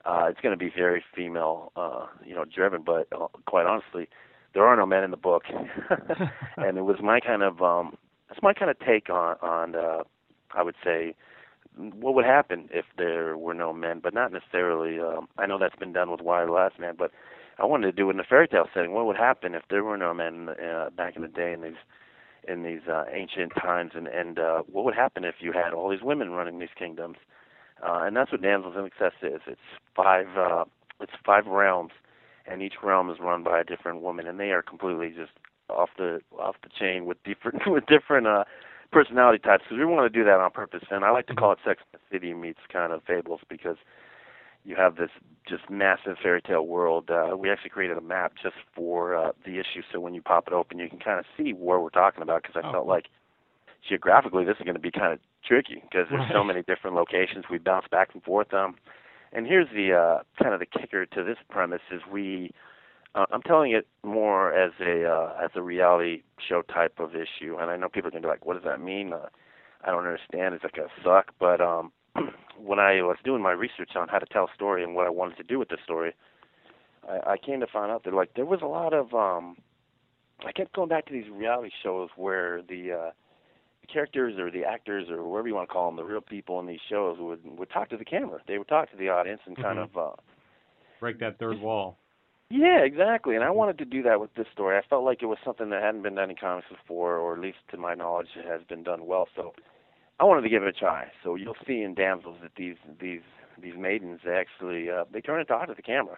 Uh, 0.06 0.26
it's 0.30 0.42
going 0.42 0.52
to 0.52 0.58
be 0.58 0.70
very 0.76 1.02
female, 1.16 1.72
uh, 1.78 2.06
you 2.26 2.36
know, 2.36 2.44
driven, 2.44 2.82
but 2.82 3.08
uh, 3.14 3.28
quite 3.46 3.66
honestly, 3.66 4.10
there 4.54 4.66
are 4.66 4.76
no 4.76 4.86
men 4.86 5.02
in 5.02 5.12
the 5.12 5.18
book, 5.18 5.44
and 6.58 6.78
it 6.78 6.82
was 6.82 6.98
my 7.02 7.22
kind 7.22 7.42
of 7.42 7.62
um, 7.62 7.96
it's 8.30 8.42
my 8.42 8.54
kind 8.54 8.70
of 8.70 8.78
take 8.80 9.10
on 9.10 9.38
on 9.42 9.76
uh, 9.76 10.04
I 10.54 10.64
would 10.64 10.76
say 10.84 11.16
what 11.76 12.14
would 12.14 12.26
happen 12.26 12.70
if 12.72 12.86
there 12.98 13.38
were 13.38 13.54
no 13.54 13.74
men, 13.74 14.00
but 14.04 14.14
not 14.14 14.32
necessarily. 14.32 15.00
Um, 15.00 15.28
I 15.38 15.46
know 15.46 15.58
that's 15.58 15.76
been 15.76 15.94
done 15.94 16.12
with 16.12 16.22
Y 16.22 16.46
the 16.46 16.52
Last 16.52 16.80
Man, 16.80 16.96
but 16.98 17.12
I 17.60 17.66
wanted 17.66 17.88
to 17.88 17.92
do 17.92 18.10
it 18.10 18.14
in 18.14 18.20
a 18.20 18.24
fairy 18.24 18.48
tale 18.48 18.68
setting. 18.74 18.94
What 18.94 19.06
would 19.06 19.18
happen 19.18 19.54
if 19.54 19.64
there 19.70 19.84
were 19.84 19.98
no 19.98 20.14
men 20.14 20.50
uh, 20.50 20.90
back 20.96 21.16
in 21.16 21.22
the 21.22 21.28
day 21.28 21.54
in 21.54 21.62
these 21.62 21.82
in 22.46 22.64
these 22.64 22.82
uh, 22.90 23.06
ancient 23.12 23.54
times, 23.62 23.92
and 23.96 24.08
and 24.08 24.40
uh, 24.40 24.64
what 24.72 24.86
would 24.86 24.96
happen 24.96 25.24
if 25.24 25.36
you 25.40 25.52
had 25.54 25.74
all 25.74 25.90
these 25.90 26.02
women 26.02 26.32
running 26.32 26.60
these 26.60 26.76
kingdoms? 26.78 27.18
Uh, 27.82 28.04
and 28.04 28.16
that's 28.16 28.32
what 28.32 28.42
Damsels 28.42 28.76
in 28.78 28.86
Excess 28.86 29.14
is. 29.22 29.42
It's 29.48 29.60
five 29.96 30.28
uh, 30.38 30.66
it's 31.00 31.14
five 31.26 31.46
realms, 31.46 31.92
and 32.46 32.62
each 32.62 32.76
realm 32.84 33.10
is 33.10 33.18
run 33.20 33.44
by 33.44 33.60
a 33.60 33.64
different 33.64 34.02
woman, 34.02 34.28
and 34.28 34.40
they 34.40 34.52
are 34.52 34.62
completely 34.62 35.10
just 35.10 35.32
off 35.70 35.90
the 35.98 36.22
off 36.38 36.56
the 36.64 36.70
chain 36.70 37.06
with 37.06 37.22
different 37.24 37.62
with 37.68 37.86
different 37.86 38.28
uh, 38.28 38.44
personality 38.92 39.40
types 39.40 39.64
because 39.64 39.78
we 39.78 39.86
want 39.86 40.12
to 40.12 40.20
do 40.20 40.26
that 40.26 40.40
on 40.40 40.52
purpose, 40.52 40.84
and 40.92 41.04
I 41.04 41.12
like 41.12 41.28
to 41.28 41.36
call 41.36 41.52
it 41.52 41.60
Sex 41.66 41.82
and 41.92 42.00
the 42.00 42.16
City 42.16 42.34
meets 42.34 42.60
kind 42.72 42.94
of 42.94 43.04
Fables 43.04 43.42
because 43.50 43.78
you 44.66 44.76
have 44.76 44.96
this 44.96 45.10
just 45.48 45.70
massive 45.70 46.18
fairy 46.22 46.42
tale 46.42 46.66
world. 46.66 47.10
Uh, 47.10 47.36
we 47.38 47.50
actually 47.50 47.70
created 47.70 47.98
a 47.98 48.02
map 48.02 48.34
just 48.42 48.56
for 48.76 49.16
uh, 49.16 49.32
the 49.46 49.60
issue, 49.60 49.82
so 49.92 50.00
when 50.00 50.14
you 50.14 50.22
pop 50.22 50.48
it 50.48 50.54
open, 50.54 50.80
you 50.80 50.88
can 50.90 51.00
kind 51.00 51.20
of 51.20 51.26
see 51.38 51.52
where 51.52 51.80
we're 51.80 51.90
talking 51.90 52.22
about. 52.24 52.44
Because 52.44 52.62
I 52.64 52.68
Oh. 52.68 52.72
felt 52.72 52.88
like 52.88 53.08
geographically, 53.88 54.46
this 54.46 54.56
is 54.58 54.64
going 54.64 54.76
to 54.76 54.80
be 54.82 54.92
kind 54.92 55.14
of 55.14 55.20
tricky 55.46 55.82
because 55.82 56.08
there's 56.10 56.30
so 56.32 56.44
many 56.44 56.62
different 56.64 56.96
locations. 56.96 57.46
We 57.52 57.58
bounce 57.58 57.86
back 57.92 58.10
and 58.14 58.24
forth. 58.24 58.54
Um, 58.54 58.76
and 59.34 59.46
here's 59.48 59.68
the 59.74 59.94
uh, 59.94 60.24
kind 60.42 60.54
of 60.54 60.60
the 60.60 60.66
kicker 60.66 61.06
to 61.06 61.24
this 61.24 61.38
premise 61.50 61.82
is 61.92 62.02
we. 62.12 62.52
Uh, 63.16 63.26
I'm 63.32 63.44
telling 63.44 63.74
it 63.74 63.86
more 64.04 64.54
as 64.54 64.72
a 64.80 65.06
uh, 65.06 65.34
as 65.44 65.52
a 65.56 65.62
reality 65.62 66.24
show 66.48 66.62
type 66.64 67.00
of 67.00 67.12
issue, 67.16 67.58
and 67.60 67.70
I 67.70 67.76
know 67.78 67.88
people 67.90 68.08
are 68.08 68.12
going 68.12 68.24
to 68.24 68.28
be 68.28 68.32
like, 68.32 68.46
"What 68.46 68.56
does 68.56 68.64
that 68.64 68.80
mean?" 68.82 69.14
Uh, 69.14 69.28
I 69.84 69.92
don't 69.92 70.06
understand. 70.08 70.56
Is 70.56 70.62
that 70.64 70.72
going 70.74 70.88
to 70.88 71.04
suck? 71.04 71.32
But 71.40 71.62
um, 71.62 71.92
when 72.58 72.80
I 72.80 73.02
was 73.02 73.18
doing 73.24 73.42
my 73.42 73.52
research 73.52 73.92
on 73.96 74.08
how 74.08 74.20
to 74.20 74.26
tell 74.26 74.46
a 74.46 74.56
story 74.56 74.84
and 74.84 74.96
what 74.96 75.08
I 75.08 75.10
wanted 75.10 75.38
to 75.38 75.44
do 75.44 75.60
with 75.60 75.70
the 75.70 75.78
story, 75.84 76.14
I, 77.08 77.32
I 77.34 77.38
came 77.38 77.60
to 77.60 77.68
find 77.68 77.92
out 77.92 78.04
that 78.04 78.14
like 78.14 78.34
there 78.36 78.46
was 78.46 78.62
a 78.62 78.68
lot 78.68 78.94
of 78.94 79.14
um, 79.14 79.58
I 80.46 80.52
kept 80.52 80.74
going 80.74 80.90
back 80.90 81.06
to 81.08 81.14
these 81.14 81.30
reality 81.32 81.72
shows 81.82 82.10
where 82.16 82.62
the 82.68 82.92
uh, 82.92 83.12
the 83.82 83.88
characters 83.88 84.38
or 84.38 84.50
the 84.50 84.64
actors 84.64 85.10
or 85.10 85.28
whatever 85.28 85.48
you 85.48 85.56
want 85.56 85.68
to 85.68 85.74
call 85.74 85.88
them, 85.90 85.98
the 85.98 86.04
real 86.04 86.22
people 86.22 86.60
in 86.60 86.68
these 86.68 86.80
shows 86.90 87.18
would 87.20 87.40
would 87.58 87.70
talk 87.70 87.90
to 87.90 87.98
the 87.98 88.06
camera. 88.06 88.40
They 88.48 88.58
would 88.58 88.68
talk 88.68 88.92
to 88.92 88.98
the 88.98 89.10
audience 89.10 89.42
and 89.46 89.58
kind 89.58 89.78
Mhm. 89.78 89.84
of 89.84 89.98
uh, 89.98 90.16
Break 91.00 91.20
that 91.20 91.38
third 91.38 91.60
wall. 91.60 91.98
yeah, 92.50 92.80
exactly. 92.80 93.36
And 93.36 93.44
I 93.44 93.50
wanted 93.50 93.78
to 93.80 93.86
do 93.86 94.04
that 94.04 94.22
with 94.22 94.34
this 94.36 94.48
story. 94.54 94.78
I 94.78 94.82
felt 94.88 95.04
like 95.04 95.22
it 95.22 95.26
was 95.26 95.38
something 95.44 95.70
that 95.72 95.82
hadn't 95.82 96.04
been 96.04 96.16
done 96.16 96.30
in 96.30 96.36
comics 96.38 96.70
before, 96.70 97.18
or 97.18 97.34
at 97.34 97.40
least 97.42 97.58
to 97.72 97.78
my 97.78 97.94
knowledge, 97.94 98.30
it 98.38 98.46
has 98.46 98.62
been 98.64 98.84
done 98.84 99.06
well. 99.06 99.28
So 99.36 99.54
I 100.20 100.26
wanted 100.26 100.42
to 100.42 100.50
give 100.50 100.64
it 100.64 100.70
a 100.70 100.74
try. 100.74 101.12
So 101.24 101.36
you'll 101.36 101.58
see 101.66 101.82
in 101.82 101.96
Damsels 101.96 102.38
that 102.42 102.52
these 102.56 102.76
these 103.00 103.22
these 103.62 103.74
maidens 103.78 104.22
they 104.26 104.34
actually 104.34 104.90
uh, 104.90 105.06
they 105.12 105.22
turn 105.22 105.40
and 105.40 105.48
talk 105.48 105.68
to 105.68 105.74
the 105.74 105.82
camera, 105.82 106.18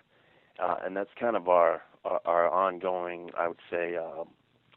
uh, 0.62 0.76
and 0.84 0.96
that's 0.96 1.10
kind 1.20 1.36
of 1.36 1.48
our 1.50 1.82
our, 2.04 2.22
our 2.26 2.50
ongoing, 2.50 3.32
I 3.38 3.48
would 3.48 3.60
say, 3.70 3.96
uh, 3.96 4.24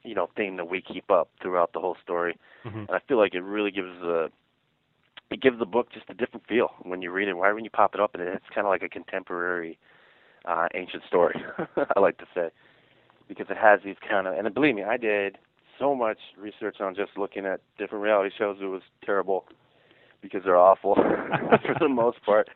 you 0.03 0.15
know, 0.15 0.29
theme 0.37 0.57
that 0.57 0.69
we 0.69 0.81
keep 0.81 1.11
up 1.11 1.29
throughout 1.43 1.73
the 1.73 1.81
whole 1.81 1.97
story. 2.03 2.37
hmm 2.63 2.79
And 2.79 2.91
I 2.91 3.01
feel 3.07 3.19
like 3.19 3.35
it 3.35 3.43
really 3.43 3.71
gives 3.71 4.01
the 4.01 4.31
it 5.31 5.43
gives 5.43 5.59
the 5.59 5.67
book 5.67 5.93
just 5.93 6.07
a 6.09 6.15
different 6.15 6.47
feel 6.47 6.71
when 6.83 7.03
you 7.03 7.11
read 7.11 7.29
it. 7.29 7.35
Why 7.35 7.53
when 7.53 7.65
you 7.65 7.71
pop 7.71 7.95
it 7.95 8.01
up 8.01 8.15
and 8.15 8.23
it's 8.23 8.45
kind 8.55 8.67
of 8.67 8.71
like 8.71 8.83
a 8.83 8.89
contemporary 8.89 9.79
uh, 10.47 10.69
ancient 10.75 11.03
story. 11.07 11.35
I 11.97 12.01
like 12.01 12.19
to 12.19 12.27
say 12.35 12.49
because 13.29 13.47
it 13.51 13.59
has 13.59 13.81
these 13.85 13.97
kind 14.09 14.27
of 14.27 14.35
and 14.35 14.53
believe 14.55 14.75
me, 14.75 14.85
I 14.85 14.97
did 14.97 15.39
so 15.79 15.95
much 15.95 16.19
research 16.37 16.81
on 16.81 16.95
just 16.95 17.13
looking 17.17 17.47
at 17.47 17.61
different 17.79 18.03
reality 18.05 18.35
shows. 18.37 18.59
It 18.61 18.67
was 18.67 18.83
terrible 19.05 19.45
because 20.21 20.43
they're 20.45 20.57
awful 20.57 20.95
for 20.97 21.77
the 21.79 21.89
most 21.89 22.23
part. 22.25 22.49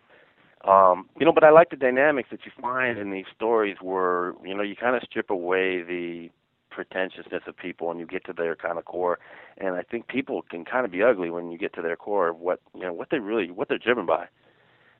Um, 0.66 1.08
you 1.18 1.26
know, 1.26 1.32
but 1.32 1.44
I 1.44 1.50
like 1.50 1.70
the 1.70 1.76
dynamics 1.76 2.28
that 2.30 2.40
you 2.44 2.52
find 2.60 2.98
in 2.98 3.10
these 3.10 3.24
stories 3.34 3.76
where 3.80 4.34
you 4.44 4.54
know 4.54 4.62
you 4.62 4.76
kind 4.76 4.96
of 4.96 5.02
strip 5.02 5.30
away 5.30 5.82
the 5.82 6.30
pretentiousness 6.70 7.42
of 7.46 7.56
people 7.56 7.90
and 7.90 8.00
you 8.00 8.06
get 8.06 8.24
to 8.24 8.32
their 8.32 8.56
kind 8.56 8.78
of 8.78 8.84
core. 8.84 9.18
And 9.58 9.74
I 9.74 9.82
think 9.82 10.08
people 10.08 10.42
can 10.42 10.64
kind 10.64 10.84
of 10.86 10.92
be 10.92 11.02
ugly 11.02 11.30
when 11.30 11.50
you 11.50 11.58
get 11.58 11.74
to 11.74 11.82
their 11.82 11.96
core 11.96 12.28
of 12.28 12.38
what 12.38 12.60
you 12.74 12.82
know 12.82 12.92
what 12.92 13.08
they 13.10 13.18
really 13.18 13.50
what 13.50 13.68
they're 13.68 13.78
driven 13.78 14.06
by. 14.06 14.26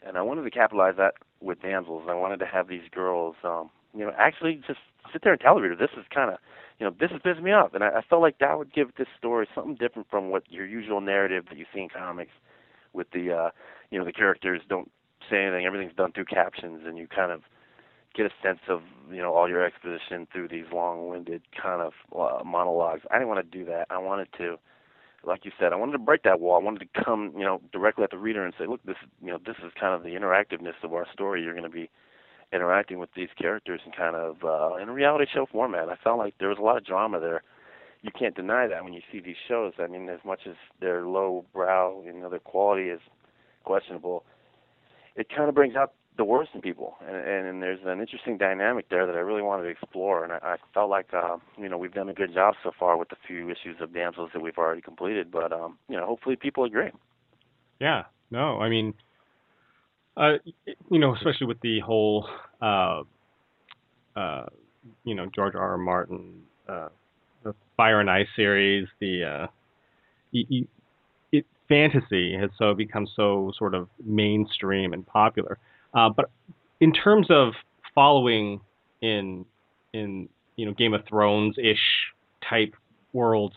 And 0.05 0.17
I 0.17 0.23
wanted 0.23 0.43
to 0.43 0.51
capitalize 0.51 0.95
that 0.99 1.15
with 1.41 1.63
damsels. 1.63 2.05
I 2.09 2.15
wanted 2.15 2.39
to 2.41 2.47
have 2.47 2.69
these 2.69 2.83
girls, 2.91 3.37
um, 3.45 3.71
you 3.97 4.05
know, 4.05 4.13
actually 4.19 4.61
just 4.67 4.81
sit 5.13 5.23
there 5.23 5.33
and 5.33 5.41
tell 5.41 5.55
the 5.55 5.61
reader 5.61 5.77
this 5.77 5.97
is 5.97 6.05
kind 6.13 6.31
of, 6.31 6.39
you 6.79 6.87
know, 6.87 6.95
this 6.99 7.11
is 7.11 7.21
pissing 7.23 7.43
me 7.43 7.53
off. 7.53 7.75
And 7.75 7.85
I, 7.85 7.89
I 7.89 8.03
felt 8.09 8.23
like 8.23 8.39
that 8.39 8.59
would 8.59 8.73
give 8.73 8.95
this 8.97 9.09
story 9.19 9.47
something 9.55 9.77
different 9.77 10.09
from 10.11 10.31
what 10.31 10.45
your 10.51 10.67
usual 10.67 11.01
narrative 11.01 11.45
that 11.49 11.59
you 11.59 11.67
see 11.75 11.81
in 11.81 11.89
comics, 11.89 12.33
with 12.93 13.11
the, 13.13 13.33
uh, 13.33 13.51
you 13.91 13.99
know, 13.99 14.05
the 14.05 14.13
characters 14.13 14.61
don't 14.69 14.91
say 15.31 15.45
anything, 15.45 15.65
everything's 15.65 15.95
done 15.95 16.13
through 16.13 16.27
captions, 16.27 16.83
and 16.85 16.99
you 16.99 17.07
kind 17.07 17.33
of 17.33 17.43
get 18.15 18.27
a 18.27 18.31
sense 18.43 18.61
of 18.69 18.83
you 19.11 19.23
know 19.23 19.33
all 19.35 19.49
your 19.49 19.65
exposition 19.65 20.27
through 20.33 20.49
these 20.49 20.67
long-winded 20.73 21.43
kind 21.61 21.81
of 21.81 21.93
uh, 22.19 22.45
monologues. 22.45 23.03
I 23.11 23.15
didn't 23.15 23.29
want 23.29 23.51
to 23.51 23.59
do 23.59 23.65
that. 23.67 23.87
I 23.91 23.99
wanted 23.99 24.29
to, 24.39 24.59
like 25.25 25.45
you 25.45 25.53
said, 25.59 25.73
I 25.73 25.77
wanted 25.77 25.93
to 25.93 25.99
break 25.99 26.23
that 26.25 26.41
wall. 26.41 26.61
I 26.61 26.63
wanted 26.63 26.81
to 26.81 27.05
come 27.05 27.33
you 27.37 27.45
know 27.45 27.61
directly 27.73 28.05
at 28.05 28.11
the 28.11 28.19
reader 28.19 28.45
and 28.45 28.55
say, 28.59 28.67
look, 28.67 28.83
this 28.85 28.97
you 29.23 29.31
know 29.31 29.39
this 29.45 29.57
is 29.65 29.73
kind 29.79 29.95
of 29.95 30.03
the 30.03 30.11
interactiveness 30.11 30.83
of 30.83 30.93
our 30.93 31.07
story. 31.13 31.43
You're 31.43 31.55
going 31.55 31.65
to 31.65 31.71
be 31.71 31.91
interacting 32.53 32.99
with 32.99 33.11
these 33.15 33.29
characters 33.39 33.81
in 33.87 33.93
kind 33.93 34.17
of 34.17 34.37
uh, 34.45 34.77
in 34.77 34.89
a 34.89 34.93
reality 34.93 35.27
show 35.33 35.47
format. 35.51 35.89
I 35.89 35.97
felt 35.97 36.19
like 36.19 36.35
there 36.39 36.49
was 36.49 36.59
a 36.59 36.63
lot 36.63 36.77
of 36.77 36.85
drama 36.85 37.21
there. 37.21 37.43
You 38.03 38.11
can't 38.17 38.35
deny 38.35 38.67
that 38.67 38.83
when 38.85 38.93
you 38.93 39.01
see 39.13 39.21
these 39.21 39.37
shows. 39.49 39.75
I 39.79 39.87
mean, 39.87 40.09
as 40.09 40.21
much 40.25 40.41
as 40.47 40.55
their 40.81 41.07
low 41.07 41.45
brow, 41.53 42.03
you 42.05 42.13
know, 42.13 42.29
their 42.29 42.41
quality 42.41 42.89
is 42.89 43.01
questionable, 43.65 44.25
it 45.15 45.29
kind 45.35 45.49
of 45.49 45.55
brings 45.55 45.77
out 45.77 45.93
the 46.19 46.25
worst 46.25 46.51
in 46.55 46.61
people, 46.61 46.97
and, 47.07 47.17
and, 47.17 47.47
and 47.47 47.63
there's 47.63 47.79
an 47.87 48.01
interesting 48.01 48.37
dynamic 48.37 48.91
there 48.91 49.07
that 49.07 49.15
I 49.15 49.21
really 49.21 49.41
wanted 49.41 49.63
to 49.63 49.69
explore, 49.71 50.25
and 50.25 50.33
I, 50.33 50.39
I 50.43 50.57
felt 50.75 50.91
like 50.91 51.15
uh, 51.15 51.39
you 51.57 51.71
know 51.71 51.79
we've 51.79 51.95
done 51.95 52.11
a 52.11 52.15
good 52.15 52.35
job 52.35 52.55
so 52.63 52.71
far 52.79 52.99
with 52.99 53.09
the 53.09 53.17
few 53.27 53.49
issues 53.49 53.77
of 53.81 53.95
Damsels 53.95 54.31
that 54.35 54.43
we've 54.43 54.59
already 54.59 54.83
completed, 54.83 55.31
but 55.31 55.53
um, 55.53 55.79
you 55.89 55.97
know 55.97 56.05
hopefully 56.05 56.37
people 56.37 56.65
agree. 56.65 56.91
Yeah. 57.81 58.05
No, 58.31 58.61
I 58.61 58.69
mean, 58.69 58.95
uh, 60.17 60.35
you 60.91 60.99
know, 60.99 61.15
especially 61.15 61.47
with 61.47 61.61
the 61.61 61.81
whole, 61.81 62.29
uh, 62.61 63.03
uh, 64.17 64.45
you 65.05 65.15
know, 65.15 65.27
George 65.35 65.55
R. 65.55 65.73
R. 65.73 65.79
Martin, 65.79 66.43
uh, 66.69 66.89
the 67.45 67.55
Fire 67.77 68.01
and 68.01 68.11
Ice 68.11 68.27
series, 68.37 68.89
the, 69.01 69.25
uh, 69.25 69.47
y- 70.33 70.45
y- 70.51 70.69
it 71.33 71.47
fantasy 71.69 72.37
has 72.37 72.51
so 72.59 72.75
become 72.75 73.07
so 73.17 73.53
sort 73.59 73.75
of 73.75 73.89
mainstream 74.05 74.93
and 74.93 75.07
popular. 75.07 75.59
Uh, 75.95 76.11
but 76.11 76.31
in 76.81 76.93
terms 76.93 77.29
of 77.31 77.55
following 77.95 78.61
in 79.03 79.45
in 79.93 80.29
you 80.57 80.67
know 80.67 80.73
Game 80.75 80.95
of 80.95 81.05
Thrones 81.09 81.57
ish 81.59 81.81
type 82.49 82.75
worlds, 83.13 83.57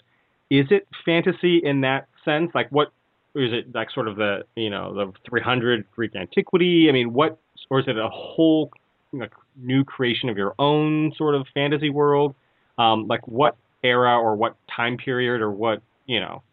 is 0.50 0.68
it 0.72 0.88
fantasy 1.06 1.60
in 1.64 1.82
that 1.82 2.08
sense? 2.26 2.52
Like 2.56 2.72
what 2.72 2.92
is 3.36 3.52
it 3.54 3.74
like 3.76 3.92
sort 3.92 4.08
of 4.08 4.16
the 4.16 4.44
you 4.56 4.70
know 4.70 4.94
the 4.94 5.12
300 5.30 5.86
Greek 5.96 6.16
antiquity? 6.16 6.88
I 6.90 6.92
mean, 6.92 7.14
what 7.14 7.38
or 7.70 7.80
is 7.80 7.88
it 7.88 7.98
a 7.98 8.10
whole 8.10 8.72
like, 9.12 9.34
new 9.58 9.84
creation 9.84 10.30
of 10.30 10.38
your 10.38 10.56
own 10.60 11.14
sort 11.18 11.36
of 11.36 11.46
fantasy 11.54 11.90
world? 11.90 12.36
Um, 12.78 13.08
like 13.08 13.28
what 13.28 13.56
era 13.84 14.18
or 14.20 14.36
what 14.36 14.56
time 14.74 14.98
period 14.98 15.42
or 15.42 15.52
what 15.52 15.82
you 16.06 16.20
know 16.20 16.44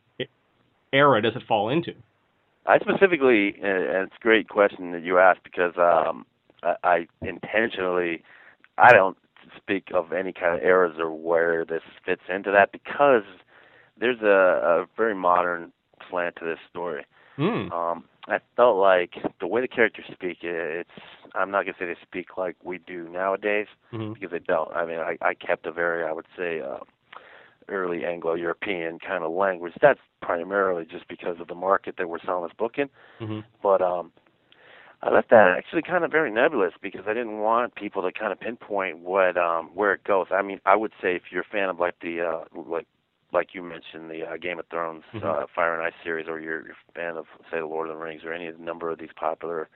era 0.93 1.23
does 1.23 1.35
it 1.35 1.43
fall 1.47 1.69
into? 1.69 1.95
I 2.67 2.79
specifically, 2.79 3.55
and 3.61 4.05
it's 4.05 4.15
a 4.17 4.23
great 4.23 4.49
question 4.49 4.93
that 4.93 5.03
you 5.03 5.19
asked 5.19 5.43
because 5.43 5.73
um, 5.77 6.25
I, 6.63 6.77
I 6.85 7.07
intentionally, 7.21 8.23
I 8.79 8.93
don't 8.93 9.17
speak 9.57 9.89
of 9.93 10.13
any 10.13 10.33
kind 10.33 10.55
of 10.55 10.63
eras 10.63 10.97
or 10.99 11.11
where 11.11 11.65
this 11.65 11.83
fits 12.07 12.23
into 12.29 12.53
that 12.53 12.71
because 12.71 13.25
there's 13.99 14.21
a, 14.21 14.27
a 14.27 14.87
very 14.97 15.15
modern 15.15 15.73
slant 16.13 16.37
to 16.37 16.45
this 16.45 16.59
story. 16.71 17.05
Mm. 17.39 17.73
Um, 17.73 18.05
I 18.29 18.39
felt 18.57 18.77
like 18.77 19.15
the 19.41 19.47
way 19.47 19.63
the 19.63 19.69
characters 19.69 20.05
speak, 20.13 20.39
it's 20.43 20.91
I'm 21.35 21.51
not 21.51 21.65
gonna 21.65 21.77
say 21.79 21.87
they 21.87 21.97
speak 22.03 22.37
like 22.37 22.57
we 22.63 22.79
do 22.79 23.09
nowadays 23.09 23.67
hmm 23.91 24.13
because 24.13 24.31
they 24.31 24.39
don't. 24.39 24.71
I 24.73 24.85
mean, 24.85 24.99
I, 24.99 25.17
I 25.23 25.35
kept 25.35 25.67
a 25.67 25.73
very, 25.73 26.05
I 26.05 26.13
would 26.13 26.27
say, 26.37 26.61
uh, 26.61 26.79
early 27.69 28.05
Anglo-European 28.05 28.99
kind 28.99 29.25
of 29.25 29.33
language. 29.33 29.73
That's 29.81 30.01
primarily 30.21 30.85
just 30.85 31.09
because 31.09 31.41
of 31.41 31.49
the 31.49 31.55
market 31.55 31.97
that 31.99 32.09
we're 32.09 32.21
selling 32.21 32.45
this 32.45 32.57
book 32.57 32.75
in. 32.79 32.89
hmm 33.19 33.41
But 33.63 33.81
um, 33.81 34.13
I 35.03 35.11
left 35.11 35.31
that 35.31 35.55
actually 35.57 35.83
kind 35.83 36.05
of 36.05 36.11
very 36.13 36.31
nebulous 36.31 36.75
because 36.81 37.03
I 37.09 37.15
didn't 37.15 37.39
want 37.41 37.75
people 37.75 38.03
to 38.03 38.13
kind 38.13 38.33
of 38.33 38.39
pinpoint 38.39 38.99
what 39.01 39.37
um, 39.37 39.71
where 39.75 39.95
it 39.95 40.05
goes. 40.05 40.27
I 40.31 40.43
mean, 40.43 40.61
I 40.65 40.77
would 40.77 40.93
say 41.03 41.17
if 41.17 41.23
you're 41.33 41.43
a 41.43 41.53
fan 41.53 41.69
of 41.71 41.81
like 41.81 41.97
the 42.01 42.21
uh, 42.21 42.45
like 42.55 42.87
like 43.33 43.49
you 43.55 43.63
mentioned 43.63 44.11
the 44.11 44.23
uh, 44.25 44.37
Game 44.41 44.59
of 44.59 44.67
Thrones, 44.71 45.05
Mhm. 45.13 45.23
uh, 45.25 45.47
Fire 45.55 45.75
and 45.75 45.83
Ice 45.83 45.93
series, 46.05 46.29
or 46.29 46.41
you're, 46.41 46.63
you're 46.63 46.73
a 46.89 46.93
fan 46.95 47.17
of 47.17 47.27
say 47.51 47.59
the 47.59 47.67
Lord 47.67 47.89
of 47.89 47.97
the 47.97 48.03
Rings 48.03 48.23
or 48.25 48.33
any 48.33 48.51
number 48.59 48.91
of 48.91 48.99
these 48.99 49.11
popular, 49.17 49.69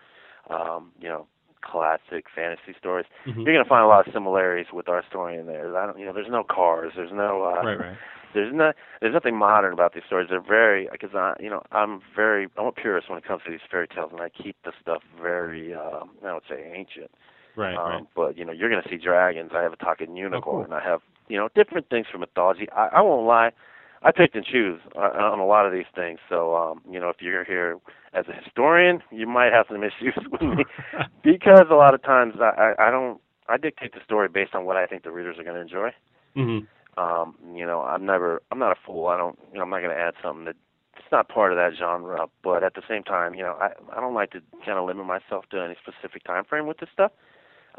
um, 0.51 0.93
you 1.01 1.09
know, 1.09 1.27
classic 1.63 2.27
fantasy 2.35 2.75
stories, 2.79 3.07
hmm 3.25 3.45
you're 3.45 3.55
gonna 3.55 3.69
find 3.69 3.85
a 3.85 3.89
lot 3.89 4.07
of 4.07 4.13
similarities 4.13 4.73
with 4.73 4.89
our 4.89 5.03
story 5.09 5.37
in 5.39 5.47
there. 5.47 5.77
I 5.77 5.87
don't, 5.87 5.99
you 5.99 6.05
know, 6.07 6.13
there's 6.13 6.31
no 6.31 6.45
cars, 6.45 6.93
there's 6.97 7.13
no 7.13 7.43
uh, 7.45 7.65
Right, 7.65 7.79
right. 7.79 7.99
there's 8.35 8.55
not 8.55 8.75
there's 9.01 9.15
nothing 9.15 9.37
modern 9.37 9.73
about 9.73 9.95
these 9.95 10.03
stories. 10.07 10.29
They're 10.31 10.41
very 10.41 10.89
because 10.91 11.11
I 11.15 11.35
you 11.41 11.51
know 11.51 11.63
I'm 11.73 12.01
very 12.15 12.49
I'm 12.59 12.67
a 12.67 12.73
purist 12.73 13.09
when 13.09 13.19
it 13.19 13.25
comes 13.25 13.43
to 13.45 13.51
these 13.51 13.61
fairy 13.71 13.89
tales, 13.89 14.11
and 14.13 14.21
I 14.21 14.29
keep 14.31 14.57
the 14.65 14.73
stuff 14.81 15.03
very 15.21 15.75
um, 15.75 16.11
I 16.25 16.35
would 16.35 16.43
say 16.49 16.73
ancient. 16.77 17.11
Right, 17.57 17.81
um, 17.81 18.07
right. 18.07 18.07
But 18.15 18.37
you 18.37 18.45
know 18.45 18.53
you're 18.53 18.71
gonna 18.71 18.87
see 18.89 18.97
dragons. 18.99 19.51
I 19.55 19.63
have 19.63 19.73
a 19.73 19.77
talking 19.77 20.17
unicorn. 20.17 20.73
cool. 20.73 20.73
I 20.73 20.83
have 20.83 21.01
you 21.29 21.37
know 21.37 21.49
different 21.55 21.89
things 21.91 22.07
from 22.11 22.21
mythology. 22.21 22.69
I, 22.75 22.89
I 22.97 23.01
won't 23.03 23.27
lie. 23.27 23.51
I 24.03 24.13
picked 24.13 24.35
and 24.37 24.45
choose 24.45 24.81
on 24.95 25.39
a 25.41 25.47
lot 25.47 25.67
of 25.67 25.73
these 25.73 25.89
things. 25.95 26.19
So 26.29 26.55
um, 26.57 26.83
you 26.91 27.01
know 27.01 27.09
if 27.09 27.17
you're 27.21 27.45
here 27.45 27.79
as 28.15 28.27
a 28.29 28.33
historian, 28.45 29.03
you 29.11 29.27
might 29.27 29.53
have 29.53 29.67
some 29.71 29.83
issues 29.83 30.15
with 30.31 30.43
me 30.43 30.65
because 31.23 31.67
a 31.71 31.75
lot 31.75 31.95
of 31.95 32.03
times 32.03 32.35
I, 32.41 32.75
I, 32.79 32.89
I 32.89 32.91
don't 32.91 33.21
I 33.49 33.57
dictate 33.57 33.93
the 33.95 34.01
story 34.05 34.29
based 34.29 34.55
on 34.55 34.65
what 34.65 34.77
I 34.77 34.87
think 34.87 35.03
the 35.05 35.11
readers 35.13 35.39
are 35.39 35.45
going 35.45 35.57
to 35.57 35.63
enjoy. 35.63 35.91
hmm 36.35 36.59
Um, 36.97 37.37
you 37.55 37.67
know, 37.67 37.83
I'm 37.83 38.07
never, 38.07 38.43
I'm 38.51 38.59
not 38.59 38.73
a 38.73 38.81
fool. 38.87 39.07
I 39.07 39.17
don't, 39.17 39.39
you 39.53 39.59
know, 39.59 39.65
I'm 39.65 39.71
not 39.71 39.81
going 39.83 39.95
to 39.95 40.01
add 40.01 40.15
something 40.23 40.45
that 40.47 40.57
it's 40.97 41.13
not 41.13 41.29
part 41.29 41.53
of 41.53 41.59
that 41.59 41.73
genre. 41.79 42.27
But 42.43 42.65
at 42.65 42.75
the 42.75 42.83
same 42.89 43.03
time, 43.03 43.35
you 43.35 43.43
know, 43.43 43.57
I, 43.61 43.71
I 43.97 44.01
don't 44.01 44.15
like 44.15 44.31
to 44.33 44.41
kind 44.65 44.79
of 44.79 44.87
limit 44.87 45.07
myself 45.07 45.45
to 45.51 45.61
any 45.63 45.77
specific 45.81 46.25
time 46.25 46.45
frame 46.45 46.67
with 46.67 46.79
this 46.79 46.89
stuff. 46.93 47.13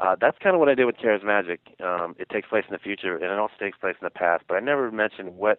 Uh, 0.00 0.14
that's 0.20 0.38
kind 0.38 0.54
of 0.54 0.60
what 0.60 0.68
I 0.68 0.74
did 0.74 0.84
with 0.84 0.96
Charismagic. 0.96 1.58
Um, 1.82 2.14
it 2.18 2.28
takes 2.28 2.48
place 2.48 2.64
in 2.68 2.72
the 2.72 2.78
future, 2.78 3.14
and 3.16 3.24
it 3.24 3.38
also 3.38 3.54
takes 3.58 3.76
place 3.78 3.96
in 4.00 4.04
the 4.04 4.10
past. 4.10 4.44
But 4.46 4.54
I 4.56 4.60
never 4.60 4.90
mentioned 4.90 5.36
what 5.36 5.58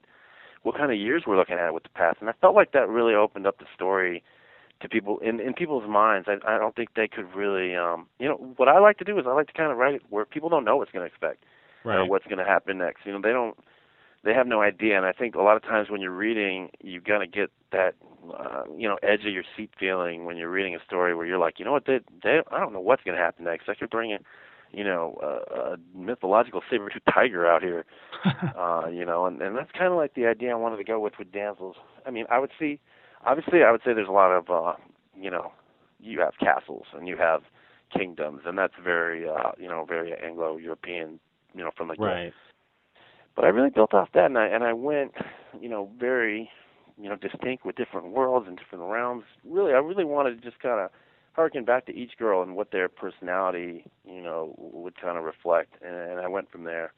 what 0.63 0.75
kind 0.75 0.91
of 0.91 0.97
years 0.97 1.23
we're 1.25 1.37
looking 1.37 1.55
at 1.57 1.73
with 1.73 1.83
the 1.83 1.89
past, 1.89 2.17
and 2.19 2.29
I 2.29 2.33
felt 2.41 2.55
like 2.55 2.71
that 2.73 2.89
really 2.89 3.15
opened 3.15 3.47
up 3.47 3.59
the 3.59 3.65
story 3.73 4.23
to 4.81 4.89
people 4.89 5.19
in 5.19 5.39
in 5.39 5.53
people's 5.53 5.87
minds. 5.89 6.27
I, 6.29 6.35
I 6.49 6.57
don't 6.57 6.75
think 6.75 6.89
they 6.95 7.07
could 7.07 7.33
really, 7.35 7.75
um, 7.75 8.07
you 8.19 8.27
know, 8.29 8.35
what 8.57 8.67
I 8.69 8.79
like 8.79 8.97
to 8.99 9.03
do 9.05 9.17
is 9.19 9.25
I 9.27 9.33
like 9.33 9.47
to 9.47 9.53
kind 9.53 9.71
of 9.71 9.77
write 9.77 9.95
it 9.95 10.01
where 10.09 10.25
people 10.25 10.49
don't 10.49 10.63
know 10.65 10.77
what's 10.77 10.91
going 10.91 11.03
to 11.03 11.07
expect 11.07 11.43
Right. 11.85 11.97
or 11.97 12.05
what's 12.09 12.25
going 12.25 12.39
to 12.39 12.45
happen 12.45 12.77
next. 12.77 13.05
You 13.05 13.13
know, 13.13 13.21
they 13.21 13.31
don't, 13.31 13.57
they 14.23 14.33
have 14.33 14.47
no 14.47 14.61
idea. 14.61 14.97
And 14.97 15.05
I 15.05 15.11
think 15.11 15.35
a 15.35 15.41
lot 15.41 15.55
of 15.55 15.63
times 15.63 15.89
when 15.89 16.01
you're 16.01 16.11
reading, 16.11 16.69
you 16.81 16.99
got 16.99 17.19
to 17.19 17.27
get 17.27 17.51
that, 17.71 17.95
uh, 18.37 18.63
you 18.75 18.87
know, 18.87 18.97
edge 19.01 19.25
of 19.25 19.33
your 19.33 19.43
seat 19.55 19.71
feeling 19.79 20.25
when 20.25 20.37
you're 20.37 20.49
reading 20.49 20.75
a 20.75 20.83
story 20.85 21.15
where 21.15 21.25
you're 21.25 21.37
like, 21.37 21.59
you 21.59 21.65
know 21.65 21.71
what, 21.71 21.85
they, 21.85 21.99
they, 22.23 22.39
I 22.51 22.59
don't 22.59 22.73
know 22.73 22.81
what's 22.81 23.03
going 23.03 23.17
to 23.17 23.23
happen 23.23 23.45
next. 23.45 23.69
I 23.69 23.75
could 23.75 23.89
bring 23.89 24.11
in, 24.11 24.19
you 24.71 24.83
know, 24.83 25.17
a, 25.23 25.73
a 25.73 25.77
mythological 25.95 26.61
saber-tooth 26.69 27.01
tiger 27.13 27.47
out 27.47 27.63
here, 27.63 27.85
uh, 28.57 28.87
you 28.91 29.05
know, 29.05 29.25
and, 29.25 29.41
and 29.41 29.55
that's 29.55 29.71
kind 29.71 29.87
of 29.91 29.97
like 29.97 30.15
the 30.15 30.25
idea 30.25 30.51
I 30.51 30.55
wanted 30.55 30.77
to 30.77 30.83
go 30.83 30.99
with 30.99 31.13
with 31.17 31.31
damsels. 31.31 31.77
I 32.05 32.11
mean, 32.11 32.25
I 32.29 32.39
would 32.39 32.51
see, 32.59 32.79
obviously, 33.25 33.63
I 33.63 33.71
would 33.71 33.81
say 33.85 33.93
there's 33.93 34.07
a 34.07 34.11
lot 34.11 34.31
of, 34.31 34.49
uh, 34.49 34.73
you 35.19 35.31
know, 35.31 35.51
you 35.99 36.19
have 36.19 36.33
castles 36.39 36.85
and 36.93 37.07
you 37.07 37.17
have 37.17 37.41
kingdoms, 37.95 38.41
and 38.45 38.57
that's 38.57 38.73
very, 38.81 39.27
uh, 39.27 39.51
you 39.57 39.67
know, 39.67 39.85
very 39.85 40.13
Anglo-European, 40.13 41.19
you 41.55 41.63
know, 41.63 41.71
from 41.75 41.87
the 41.87 41.95
get 41.95 42.03
right. 42.03 42.33
But 43.39 43.45
I 43.45 43.49
really 43.51 43.69
built 43.69 43.93
off 43.93 44.09
that, 44.15 44.25
and 44.25 44.37
I 44.37 44.47
and 44.47 44.65
I 44.65 44.73
went, 44.73 45.13
you 45.61 45.69
know, 45.69 45.89
very, 45.97 46.49
you 47.01 47.07
know, 47.07 47.15
distinct 47.15 47.65
with 47.65 47.77
different 47.77 48.07
worlds 48.09 48.47
and 48.49 48.57
different 48.57 48.83
realms. 48.91 49.23
Really, 49.45 49.71
I 49.71 49.77
really 49.77 50.03
wanted 50.03 50.31
to 50.41 50.49
just 50.49 50.61
kind 50.61 50.81
of 50.81 50.89
harken 51.31 51.63
back 51.63 51.85
to 51.85 51.95
each 51.95 52.17
girl 52.17 52.41
and 52.43 52.57
what 52.57 52.71
their 52.71 52.89
personality, 52.89 53.85
you 54.05 54.21
know, 54.21 54.53
would 54.57 54.99
kind 55.01 55.17
of 55.17 55.23
reflect, 55.23 55.75
and, 55.81 55.95
and 55.95 56.19
I 56.19 56.27
went 56.27 56.51
from 56.51 56.65
there. 56.65 56.91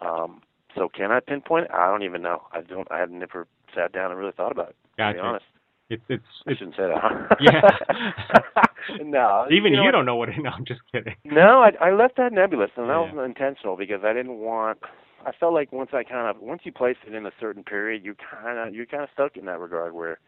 Um, 0.00 0.40
so 0.74 0.88
can 0.88 1.12
I 1.12 1.20
pinpoint 1.20 1.66
it? 1.66 1.70
I 1.72 1.88
don't 1.90 2.04
even 2.04 2.22
know. 2.22 2.44
I 2.52 2.62
don't. 2.62 2.90
I 2.90 2.98
had 2.98 3.10
never 3.10 3.46
sat 3.74 3.92
down 3.92 4.10
and 4.10 4.18
really 4.18 4.32
thought 4.34 4.52
about 4.52 4.70
it. 4.70 4.76
To 4.96 5.12
be 5.12 5.18
honest, 5.18 5.44
It's 5.90 6.02
it's 6.08 6.24
I 6.46 6.52
it's 6.52 6.58
shouldn't 6.58 6.76
say 6.76 6.84
that. 6.88 7.02
Huh? 7.02 7.36
Yeah. 7.40 8.64
no. 9.04 9.44
even 9.50 9.74
you 9.74 9.82
you, 9.82 9.92
don't 9.92 10.06
know 10.06 10.16
what 10.16 10.30
it. 10.30 10.36
No, 10.42 10.48
I'm 10.50 10.64
just 10.64 10.80
kidding. 10.90 11.16
no, 11.26 11.60
I, 11.62 11.72
I 11.88 11.92
left 11.92 12.16
that 12.16 12.32
nebulous, 12.32 12.70
and 12.76 12.88
that 12.88 12.94
Yeah. 12.94 13.12
wasn't 13.12 13.20
intentional 13.26 13.76
because 13.76 14.00
I 14.04 14.14
didn't 14.14 14.38
want. 14.38 14.78
I 15.26 15.32
felt 15.40 15.52
like 15.52 15.72
once 15.72 15.90
I 15.92 16.04
kind 16.04 16.28
of 16.34 16.40
once 16.40 16.62
you 16.64 16.72
place 16.72 16.96
it 17.06 17.12
in 17.14 17.26
a 17.26 17.32
certain 17.40 17.64
period, 17.64 18.04
you 18.04 18.14
kind 18.14 18.58
of 18.58 18.74
you're 18.74 18.86
kind 18.86 19.02
of 19.02 19.08
stuck 19.12 19.36
in 19.36 19.44
that 19.46 19.58
regard 19.58 19.92
where 19.92 20.18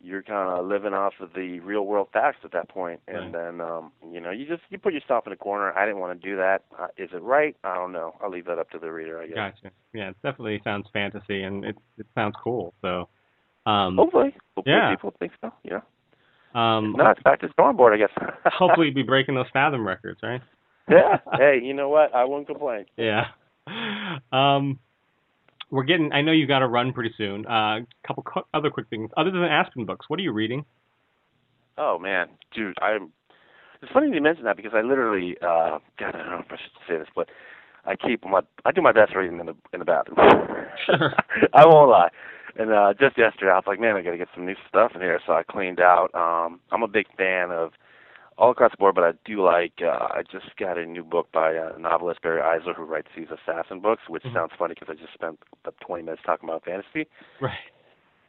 you're 0.00 0.22
kind 0.22 0.58
of 0.58 0.64
living 0.66 0.94
off 0.94 1.14
of 1.20 1.30
the 1.34 1.58
real 1.60 1.82
world 1.84 2.08
facts 2.12 2.38
at 2.44 2.52
that 2.52 2.68
point, 2.68 3.00
and 3.08 3.34
then 3.34 3.60
um, 3.60 3.90
you 4.10 4.20
know 4.20 4.30
you 4.30 4.46
just 4.46 4.62
you 4.70 4.78
put 4.78 4.94
yourself 4.94 5.26
in 5.26 5.32
a 5.32 5.36
corner. 5.36 5.76
I 5.76 5.84
didn't 5.84 6.00
want 6.00 6.20
to 6.20 6.28
do 6.28 6.36
that. 6.36 6.62
Uh, 6.78 6.86
is 6.96 7.10
it 7.12 7.22
right? 7.22 7.56
I 7.64 7.74
don't 7.74 7.90
know. 7.92 8.14
I'll 8.22 8.30
leave 8.30 8.46
that 8.46 8.58
up 8.58 8.70
to 8.70 8.78
the 8.78 8.90
reader. 8.92 9.20
I 9.20 9.26
guess. 9.26 9.36
Gotcha. 9.36 9.74
Yeah, 9.92 10.10
it 10.10 10.16
definitely 10.22 10.60
sounds 10.62 10.86
fantasy, 10.92 11.42
and 11.42 11.64
it 11.64 11.76
it 11.98 12.06
sounds 12.14 12.36
cool. 12.42 12.72
So, 12.82 13.08
um, 13.66 13.96
Hopefully, 13.96 14.32
hopefully 14.56 14.76
Yeah. 14.76 14.90
people 14.94 15.12
think 15.18 15.32
so. 15.40 15.52
Yeah. 15.64 15.80
um, 16.54 16.94
no, 16.96 17.10
it's 17.10 17.22
back 17.24 17.40
to 17.40 17.48
the 17.48 17.54
drawing 17.56 17.76
I 17.92 17.96
guess. 17.96 18.10
hopefully 18.46 18.86
you'll 18.86 18.94
be 18.94 19.02
breaking 19.02 19.34
those 19.34 19.50
Fathom 19.52 19.84
records, 19.84 20.20
right? 20.22 20.40
yeah. 20.88 21.18
Hey, 21.36 21.60
you 21.62 21.74
know 21.74 21.88
what? 21.88 22.14
I 22.14 22.24
won't 22.24 22.46
complain. 22.46 22.86
Yeah. 22.96 23.26
Um, 24.32 24.78
we're 25.70 25.84
getting. 25.84 26.12
I 26.12 26.20
know 26.20 26.32
you've 26.32 26.48
got 26.48 26.60
to 26.60 26.68
run 26.68 26.92
pretty 26.92 27.14
soon. 27.16 27.46
A 27.46 27.48
uh, 27.48 27.80
couple 28.06 28.22
qu- 28.24 28.42
other 28.52 28.70
quick 28.70 28.88
things. 28.90 29.10
Other 29.16 29.30
than 29.30 29.44
Aspen 29.44 29.84
books, 29.86 30.06
what 30.08 30.18
are 30.18 30.22
you 30.22 30.32
reading? 30.32 30.64
Oh 31.78 31.98
man, 31.98 32.28
dude, 32.54 32.76
I'm. 32.82 33.12
It's 33.82 33.90
funny 33.92 34.12
you 34.12 34.20
mention 34.20 34.44
that 34.44 34.56
because 34.56 34.72
I 34.74 34.82
literally, 34.82 35.36
uh, 35.40 35.78
God, 35.98 36.14
I 36.14 36.18
don't 36.18 36.30
know 36.30 36.38
if 36.40 36.52
I 36.52 36.56
should 36.56 36.72
say 36.86 36.98
this, 36.98 37.08
but 37.16 37.28
I 37.86 37.96
keep 37.96 38.24
my, 38.26 38.40
I 38.66 38.72
do 38.72 38.82
my 38.82 38.92
best 38.92 39.14
reading 39.14 39.40
in 39.40 39.46
the 39.46 39.56
in 39.72 39.78
the 39.78 39.84
bathroom. 39.84 40.18
Sure. 40.86 41.14
I 41.54 41.64
won't 41.64 41.90
lie. 41.90 42.10
And 42.56 42.72
uh, 42.72 42.92
just 42.98 43.16
yesterday, 43.16 43.52
I 43.52 43.56
was 43.56 43.64
like, 43.66 43.80
man, 43.80 43.96
I 43.96 44.02
got 44.02 44.10
to 44.10 44.18
get 44.18 44.28
some 44.34 44.44
new 44.44 44.56
stuff 44.68 44.92
in 44.94 45.00
here, 45.00 45.20
so 45.26 45.32
I 45.32 45.44
cleaned 45.44 45.80
out. 45.80 46.10
Um, 46.14 46.60
I'm 46.72 46.82
a 46.82 46.88
big 46.88 47.06
fan 47.16 47.50
of 47.50 47.72
all 48.40 48.50
across 48.50 48.70
the 48.70 48.78
board, 48.78 48.94
but 48.94 49.04
I 49.04 49.12
do 49.26 49.42
like. 49.44 49.74
Uh, 49.82 50.08
I 50.10 50.22
just 50.22 50.56
got 50.58 50.78
a 50.78 50.86
new 50.86 51.04
book 51.04 51.28
by 51.30 51.56
uh, 51.56 51.76
novelist 51.78 52.22
Barry 52.22 52.40
Eisler, 52.40 52.74
who 52.74 52.84
writes 52.84 53.08
these 53.14 53.28
assassin 53.30 53.80
books, 53.80 54.08
which 54.08 54.24
Mhm. 54.24 54.32
sounds 54.32 54.52
funny 54.58 54.74
because 54.74 54.88
I 54.88 54.94
just 54.94 55.12
spent 55.12 55.38
about 55.62 55.78
20 55.80 56.04
minutes 56.04 56.22
talking 56.24 56.48
about 56.48 56.64
fantasy. 56.64 57.06
Right. 57.38 57.58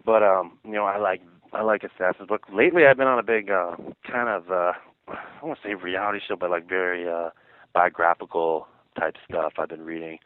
But 0.04 0.22
um, 0.22 0.60
you 0.66 0.74
know, 0.74 0.86
I 0.86 0.98
like 0.98 1.22
I 1.54 1.62
like 1.62 1.84
Assassin's 1.84 2.28
Book. 2.28 2.46
Lately, 2.52 2.86
I've 2.86 2.98
been 2.98 3.08
on 3.08 3.20
a 3.20 3.24
big 3.24 3.50
uh, 3.50 3.78
kind 4.06 4.28
of 4.28 4.52
uh, 4.52 4.74
I 5.08 5.46
want 5.46 5.60
to 5.62 5.68
say 5.68 5.76
reality 5.76 6.20
show, 6.28 6.36
but 6.36 6.50
like 6.50 6.68
very 6.68 7.08
uh, 7.08 7.30
biographical 7.74 8.68
type 9.00 9.16
stuff. 9.30 9.54
I've 9.58 9.70
been 9.70 9.86
reading 9.86 10.20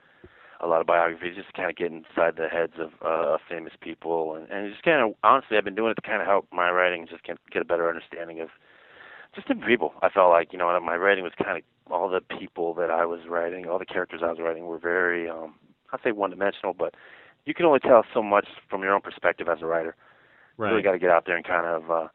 a 0.62 0.68
lot 0.68 0.82
of 0.82 0.88
biographies, 0.88 1.36
just 1.36 1.54
kind 1.54 1.70
of 1.70 1.76
get 1.76 1.92
inside 1.92 2.38
the 2.38 2.48
heads 2.48 2.74
of 2.80 2.92
uh, 3.06 3.38
famous 3.48 3.74
people, 3.82 4.36
and, 4.36 4.50
and 4.50 4.72
just 4.72 4.84
kind 4.84 5.02
of 5.02 5.14
honestly, 5.24 5.58
I've 5.58 5.66
been 5.66 5.76
doing 5.76 5.92
it 5.92 5.96
to 5.96 6.02
kind 6.02 6.22
of 6.22 6.28
help 6.28 6.48
my 6.52 6.72
writing, 6.72 7.06
just 7.08 7.24
get, 7.24 7.38
get 7.52 7.62
a 7.62 7.66
better 7.66 7.88
understanding 7.90 8.40
of 8.40 8.50
just 9.36 9.48
different 9.48 9.68
people. 9.68 9.94
I 10.02 10.10
felt 10.10 10.30
like 10.30 10.52
you 10.54 10.60
know 10.60 10.80
my 10.80 10.96
writing 10.96 11.24
was 11.24 11.34
kind 11.44 11.58
of 11.58 11.64
all 11.92 12.10
the 12.10 12.22
people 12.40 12.74
that 12.76 12.90
I 12.90 13.06
was 13.06 13.22
writing, 13.30 13.68
all 13.68 13.80
the 13.80 13.86
characters 13.86 14.22
I 14.24 14.30
was 14.30 14.40
writing 14.40 14.66
were 14.66 14.80
very 14.80 15.30
um, 15.30 15.56
I'd 15.94 16.00
say 16.04 16.12
one 16.12 16.32
dimensional, 16.32 16.74
but 16.74 16.96
you 17.46 17.54
can 17.54 17.66
only 17.66 17.80
tell 17.80 18.04
so 18.14 18.24
much 18.24 18.48
from 18.70 18.82
your 18.82 18.94
own 18.94 19.02
perspective 19.02 19.48
as 19.48 19.60
a 19.62 19.66
writer 19.66 19.96
Right. 20.58 20.72
really 20.72 20.84
got 20.84 20.94
to 20.94 21.00
get 21.00 21.10
out 21.10 21.26
there 21.26 21.36
and 21.36 21.46
kind 21.46 21.66
of 21.66 21.92
uh, 21.92 22.08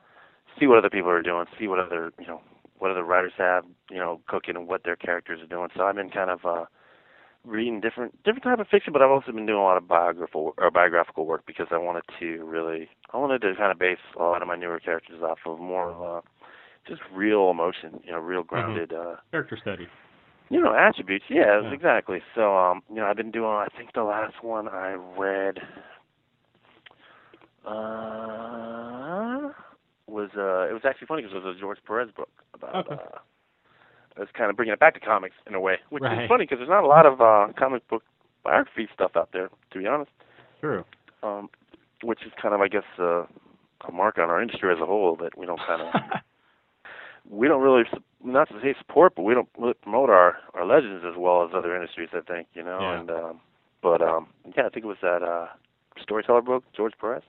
see 0.59 0.67
what 0.67 0.79
other 0.79 0.91
people 0.91 1.11
are 1.11 1.23
doing, 1.23 1.45
see 1.59 1.69
what 1.69 1.79
other 1.79 2.13
you 2.19 2.27
know 2.27 2.41
what 2.79 2.91
other 2.91 3.05
writers 3.05 3.33
have 3.37 3.65
you 3.91 3.99
know 3.99 4.21
cooking 4.29 4.57
and 4.57 4.67
what 4.67 4.85
their 4.85 4.97
characters 4.97 5.41
are 5.43 5.47
doing. 5.47 5.69
So 5.77 5.83
I've 5.85 5.95
been 5.97 6.11
kind 6.11 6.31
of 6.31 6.45
uh, 6.47 6.65
reading 7.45 7.81
different 7.81 8.23
different 8.23 8.45
type 8.45 8.59
of 8.59 8.69
fiction, 8.69 8.93
but 8.93 9.03
I've 9.03 9.11
also 9.11 9.33
been 9.33 9.47
doing 9.47 9.59
a 9.59 9.63
lot 9.63 9.77
of 9.77 9.87
biographical 9.87 10.55
or 10.57 10.71
biographical 10.71 11.27
work 11.27 11.45
because 11.47 11.67
I 11.71 11.79
wanted 11.79 12.05
to 12.19 12.45
really 12.45 12.89
I 13.13 13.19
wanted 13.19 13.43
to 13.43 13.55
kind 13.57 13.73
of 13.73 13.79
base 13.79 13.99
a 14.19 14.23
lot 14.23 14.41
of 14.43 14.49
my 14.49 14.57
newer 14.57 14.81
characters 14.81 15.23
off 15.23 15.39
of 15.47 15.59
more 15.59 15.91
of 15.91 16.03
uh, 16.03 16.21
just 16.91 17.01
real 17.15 17.49
emotion, 17.51 18.01
you 18.05 18.13
know, 18.13 18.19
real 18.19 18.43
grounded. 18.43 18.93
uh 18.93 19.17
Character 19.31 19.57
study. 19.61 19.87
you 20.51 20.61
know, 20.61 20.75
attributes. 20.75 21.25
Yeah, 21.31 21.63
Yeah. 21.63 21.71
exactly. 21.73 22.21
So, 22.35 22.57
um, 22.57 22.83
you 22.91 22.97
know, 22.97 23.07
I've 23.07 23.17
been 23.17 23.31
doing. 23.31 23.49
I 23.49 23.69
think 23.77 23.93
the 23.95 24.03
last 24.03 24.43
one 24.43 24.69
I 24.69 24.97
read 25.17 25.59
uh, 27.67 29.51
was 30.07 30.31
uh, 30.37 30.69
it 30.69 30.73
was 30.73 30.83
actually 30.85 31.07
funny 31.07 31.23
because 31.23 31.37
it 31.37 31.45
was 31.47 31.57
a 31.57 31.61
George 31.61 31.79
Perez 31.87 32.11
book 32.17 32.29
about. 32.55 32.75
Okay. 32.87 32.95
Uh, 32.95 33.19
it 34.17 34.19
was 34.19 34.29
kind 34.37 34.51
of 34.51 34.57
bringing 34.57 34.73
it 34.73 34.81
back 34.81 34.95
to 34.95 35.01
comics 35.01 35.37
in 35.47 35.55
a 35.55 35.61
way, 35.61 35.77
which 35.91 36.03
Right. 36.03 36.25
is 36.25 36.29
funny 36.29 36.45
because 36.45 36.59
there's 36.59 36.69
not 36.69 36.83
a 36.85 36.87
lot 36.89 37.07
of 37.07 37.21
uh, 37.21 37.53
comic 37.57 37.87
book 37.89 38.03
biography 38.43 38.89
stuff 38.93 39.13
out 39.17 39.31
there, 39.33 39.49
to 39.71 39.79
be 39.79 39.87
honest. 39.87 40.11
True. 40.61 40.85
Um, 41.23 41.49
which 42.03 42.21
is 42.27 42.33
kind 42.41 42.55
of, 42.55 42.61
I 42.61 42.69
guess, 42.69 42.83
uh, 42.99 43.23
a 43.89 43.93
mark 43.93 44.19
on 44.19 44.29
our 44.31 44.43
industry 44.43 44.73
as 44.75 44.81
a 44.81 44.87
whole 44.87 45.17
that 45.17 45.39
we 45.39 45.47
don't 45.47 45.61
kind 45.67 45.83
of 45.83 45.89
we 47.29 47.49
don't 47.49 47.63
really 47.63 47.85
not 48.25 48.49
to 48.49 48.61
say 48.61 48.75
support, 48.79 49.15
but 49.17 49.23
we 49.23 49.35
don't 49.35 49.49
really 49.59 49.75
promote 49.75 50.11
our 50.11 50.37
our 50.55 50.65
legends 50.67 51.05
as 51.07 51.15
well 51.17 51.45
as 51.45 51.51
other 51.55 51.75
industries. 51.75 52.09
I 52.13 52.21
think 52.21 52.49
you 52.55 52.63
know, 52.63 52.79
Yeah. 52.81 53.01
and 53.01 53.11
um, 53.11 53.41
but 53.83 54.03
um, 54.03 54.29
yeah, 54.57 54.67
I 54.67 54.69
think 54.69 54.85
it 54.85 54.89
was 54.89 54.99
that 55.03 55.23
uh, 55.23 55.47
storyteller 56.03 56.43
book, 56.43 56.65
George 56.77 56.93
Perez. 57.01 57.23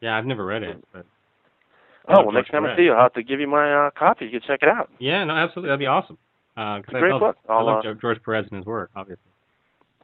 yeah, 0.00 0.16
I've 0.16 0.26
never 0.26 0.44
read 0.44 0.62
it, 0.62 0.82
but 0.92 1.06
I 2.08 2.12
Oh 2.12 2.16
well, 2.16 2.24
George 2.24 2.34
next 2.34 2.50
time 2.50 2.64
I 2.66 2.76
see 2.76 2.82
you, 2.82 2.92
I'll 2.92 3.02
have 3.04 3.12
to 3.14 3.22
give 3.22 3.40
you 3.40 3.46
my 3.48 3.86
uh, 3.86 3.90
copy. 3.90 4.26
You 4.26 4.32
can 4.32 4.40
check 4.46 4.60
it 4.62 4.68
out. 4.68 4.90
yeah, 4.98 5.24
no, 5.24 5.34
absolutely, 5.34 5.68
that'd 5.68 5.78
be 5.80 5.86
awesome. 5.86 6.18
Uh, 6.56 6.80
It's 6.84 6.92
a 6.92 6.96
I 6.96 7.00
great 7.00 7.12
love, 7.12 7.20
book. 7.20 7.36
I 7.48 7.52
I'll, 7.54 7.66
love 7.66 7.84
uh, 7.84 7.94
George 8.00 8.22
Perez 8.22 8.46
and 8.50 8.58
his 8.58 8.66
work, 8.66 8.90
obviously. 8.94 9.30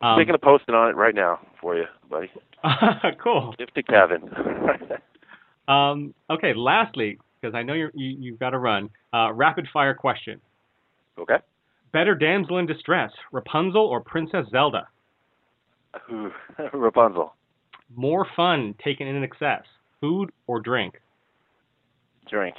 I'm 0.02 0.12
Um, 0.12 0.18
making 0.18 0.34
a 0.34 0.38
posting 0.38 0.74
on 0.74 0.88
it 0.88 0.96
right 0.96 1.14
now 1.14 1.38
for 1.60 1.76
you, 1.76 1.84
buddy. 2.08 2.30
cool. 3.22 3.54
Give 3.58 3.72
to 3.74 3.82
Kevin. 3.82 4.30
Um, 5.68 6.14
okay, 6.28 6.52
lastly, 6.52 7.18
because 7.40 7.54
I 7.54 7.62
know 7.62 7.74
you're, 7.74 7.92
you 7.94 8.16
you've 8.18 8.38
got 8.38 8.50
to 8.50 8.58
run. 8.58 8.90
Uh, 9.12 9.32
rapid 9.32 9.66
fire 9.72 9.94
question: 9.94 10.40
okay. 11.18 11.38
Better 11.92 12.14
damsel 12.14 12.58
in 12.58 12.66
distress, 12.66 13.10
Rapunzel 13.32 13.84
or 13.84 14.00
Princess 14.00 14.46
Zelda? 14.50 14.86
Ooh, 16.12 16.30
Rapunzel. 16.72 17.34
More 17.96 18.26
fun 18.36 18.74
taken 18.82 19.08
in 19.08 19.22
excess, 19.24 19.64
food 20.00 20.30
or 20.46 20.60
drink? 20.60 21.00
Drink. 22.28 22.54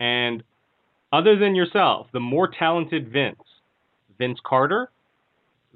And 0.00 0.42
other 1.12 1.38
than 1.38 1.54
yourself, 1.54 2.08
the 2.12 2.20
more 2.20 2.48
talented 2.48 3.12
Vince, 3.12 3.40
Vince 4.18 4.40
Carter, 4.44 4.90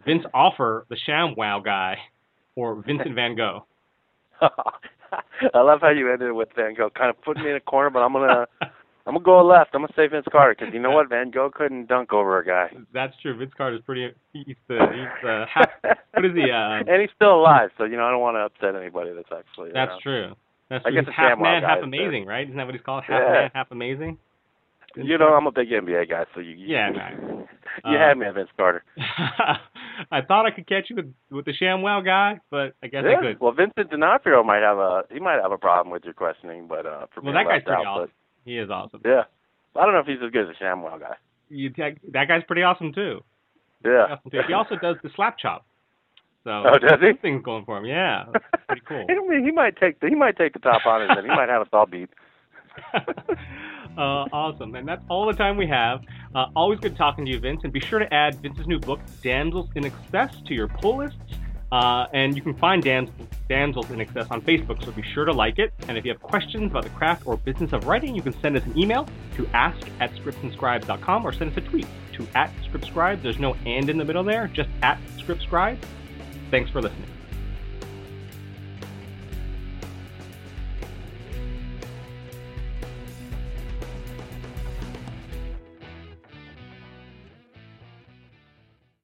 Vince 0.04 0.24
Offer, 0.34 0.86
the 0.88 0.96
ShamWow 1.08 1.64
guy, 1.64 1.98
or 2.56 2.82
Vincent 2.82 3.14
Van 3.14 3.36
Gogh? 3.36 3.64
I 5.54 5.60
love 5.60 5.80
how 5.82 5.90
you 5.90 6.10
ended 6.12 6.32
with 6.32 6.48
Van 6.56 6.74
Gogh, 6.74 6.90
kind 6.90 7.10
of 7.10 7.20
putting 7.22 7.42
me 7.44 7.50
in 7.50 7.56
a 7.56 7.60
corner, 7.60 7.90
but 7.90 8.00
I'm 8.00 8.12
gonna 8.12 8.46
I'm 9.06 9.14
gonna 9.14 9.20
go 9.24 9.44
left. 9.44 9.70
I'm 9.74 9.82
gonna 9.82 9.92
say 9.96 10.06
Vince 10.06 10.26
Carter 10.30 10.54
because 10.58 10.72
you 10.72 10.80
know 10.80 10.90
what, 10.92 11.08
Van 11.08 11.30
Gogh 11.30 11.50
couldn't 11.52 11.88
dunk 11.88 12.12
over 12.12 12.38
a 12.38 12.44
guy. 12.46 12.70
That's 12.94 13.14
true. 13.20 13.36
Vince 13.36 13.52
Carter's 13.56 13.82
pretty. 13.84 14.10
He's 14.32 14.56
the 14.68 14.78
he's 14.94 15.22
the 15.22 15.44
half. 15.52 15.70
what 16.12 16.24
is 16.24 16.32
he? 16.34 16.50
Uh, 16.50 16.82
and 16.92 17.00
he's 17.00 17.10
still 17.16 17.34
alive, 17.34 17.70
so 17.78 17.84
you 17.84 17.96
know 17.96 18.04
I 18.06 18.10
don't 18.10 18.20
want 18.20 18.36
to 18.36 18.40
upset 18.46 18.80
anybody 18.80 19.10
that's 19.14 19.28
actually. 19.36 19.70
That's 19.74 19.90
know. 19.90 19.98
true. 20.02 20.32
That's 20.70 20.84
I 20.86 20.90
true. 20.90 21.00
guess 21.02 21.06
He's 21.08 21.16
half 21.16 21.38
man, 21.38 21.62
half 21.62 21.78
is 21.78 21.84
amazing, 21.84 22.26
right? 22.26 22.44
Isn't 22.46 22.56
that 22.56 22.64
what 22.66 22.74
he's 22.74 22.84
called? 22.84 23.04
Half 23.06 23.20
Yeah. 23.20 23.32
man, 23.32 23.50
half 23.54 23.70
amazing. 23.72 24.18
Vince 24.96 25.08
You 25.08 25.18
know 25.18 25.28
I'm 25.34 25.46
a 25.46 25.52
big 25.52 25.68
NBA 25.70 26.08
guy, 26.08 26.24
so 26.34 26.40
you. 26.40 26.50
you 26.52 26.66
Yeah, 26.68 26.90
You, 26.90 27.46
you 27.84 27.96
Uh, 27.96 27.98
had 27.98 28.16
me 28.18 28.26
at 28.26 28.34
Vince 28.34 28.50
Carter. 28.56 28.84
I 30.10 30.20
thought 30.22 30.46
I 30.46 30.50
could 30.50 30.66
catch 30.66 30.84
you 30.90 30.96
with 30.96 31.12
with 31.30 31.44
the 31.44 31.52
ShamWow 31.60 32.04
guy, 32.04 32.40
but 32.50 32.74
I 32.82 32.86
guess 32.88 33.02
yeah. 33.06 33.16
I 33.18 33.20
could. 33.20 33.40
Well, 33.40 33.52
Vincent 33.52 33.90
D'Onofrio 33.90 34.42
might 34.42 34.62
have 34.62 34.78
a 34.78 35.02
he 35.10 35.20
might 35.20 35.40
have 35.42 35.52
a 35.52 35.58
problem 35.58 35.92
with 35.92 36.04
your 36.04 36.14
questioning, 36.14 36.66
but 36.68 36.86
uh, 36.86 37.06
for 37.14 37.20
Well, 37.22 37.34
that 37.34 37.44
guy's 37.46 37.62
pretty 37.62 37.80
out, 37.82 37.86
awesome. 37.86 38.10
He 38.44 38.58
is 38.58 38.70
awesome. 38.70 39.00
Yeah. 39.04 39.22
I 39.76 39.84
don't 39.84 39.94
know 39.94 40.00
if 40.00 40.06
he's 40.06 40.18
as 40.24 40.30
good 40.30 40.48
as 40.50 40.56
a 40.60 40.62
ShamWow 40.64 41.00
guy. 41.00 41.14
You, 41.48 41.70
that, 41.78 41.92
that 42.12 42.28
guy's 42.28 42.42
pretty 42.46 42.62
awesome 42.62 42.92
too. 42.92 43.20
Yeah. 43.84 44.06
Awesome 44.10 44.30
too. 44.30 44.40
He 44.46 44.52
also 44.52 44.76
does 44.76 44.96
the 45.02 45.10
slap 45.16 45.38
chop. 45.38 45.64
So 46.44 46.50
Oh, 46.50 46.78
does 46.78 46.98
he? 47.00 47.12
things 47.22 47.42
going 47.44 47.64
for 47.64 47.78
him. 47.78 47.84
Yeah, 47.86 48.24
pretty 48.66 48.82
cool. 48.88 49.06
I 49.08 49.14
mean, 49.28 49.44
he 49.44 49.52
might 49.52 49.76
take 49.76 50.00
the 50.00 50.08
he 50.08 50.14
might 50.14 50.36
take 50.36 50.52
the 50.54 50.58
top 50.58 50.82
honors 50.86 51.10
and 51.12 51.22
he 51.22 51.28
might 51.28 51.48
have 51.48 51.62
us 51.62 51.68
all 51.72 51.86
beat. 51.86 52.10
uh, 53.96 54.26
awesome. 54.32 54.74
And 54.74 54.86
that's 54.86 55.04
all 55.08 55.26
the 55.26 55.32
time 55.32 55.56
we 55.56 55.66
have. 55.66 56.02
Uh, 56.34 56.46
always 56.56 56.80
good 56.80 56.96
talking 56.96 57.24
to 57.24 57.30
you, 57.30 57.38
Vince. 57.38 57.60
And 57.64 57.72
be 57.72 57.80
sure 57.80 57.98
to 57.98 58.12
add 58.12 58.36
Vince's 58.36 58.66
new 58.66 58.78
book, 58.78 59.00
Damsels 59.22 59.68
in 59.74 59.84
Excess, 59.84 60.34
to 60.46 60.54
your 60.54 60.68
pull 60.68 60.98
lists. 60.98 61.18
Uh, 61.72 62.06
and 62.12 62.36
you 62.36 62.42
can 62.42 62.52
find 62.54 62.82
Dams- 62.82 63.10
Damsels 63.48 63.90
in 63.90 63.98
Excess 63.98 64.26
on 64.30 64.42
Facebook, 64.42 64.84
so 64.84 64.92
be 64.92 65.02
sure 65.14 65.24
to 65.24 65.32
like 65.32 65.58
it. 65.58 65.72
And 65.88 65.96
if 65.96 66.04
you 66.04 66.12
have 66.12 66.20
questions 66.20 66.70
about 66.70 66.84
the 66.84 66.90
craft 66.90 67.26
or 67.26 67.38
business 67.38 67.72
of 67.72 67.86
writing, 67.86 68.14
you 68.14 68.20
can 68.20 68.38
send 68.42 68.58
us 68.58 68.64
an 68.64 68.78
email 68.78 69.08
to 69.36 69.46
ask 69.54 69.80
at 69.98 70.12
scriptandscribes.com 70.16 71.26
or 71.26 71.32
send 71.32 71.50
us 71.52 71.56
a 71.56 71.62
tweet 71.62 71.86
to 72.12 72.28
at 72.34 72.50
scriptscribes. 72.70 73.22
There's 73.22 73.38
no 73.38 73.54
and 73.64 73.88
in 73.88 73.96
the 73.96 74.04
middle 74.04 74.22
there, 74.22 74.48
just 74.48 74.68
at 74.82 74.98
scriptscribes. 75.16 75.78
Thanks 76.50 76.70
for 76.70 76.82
listening. 76.82 77.08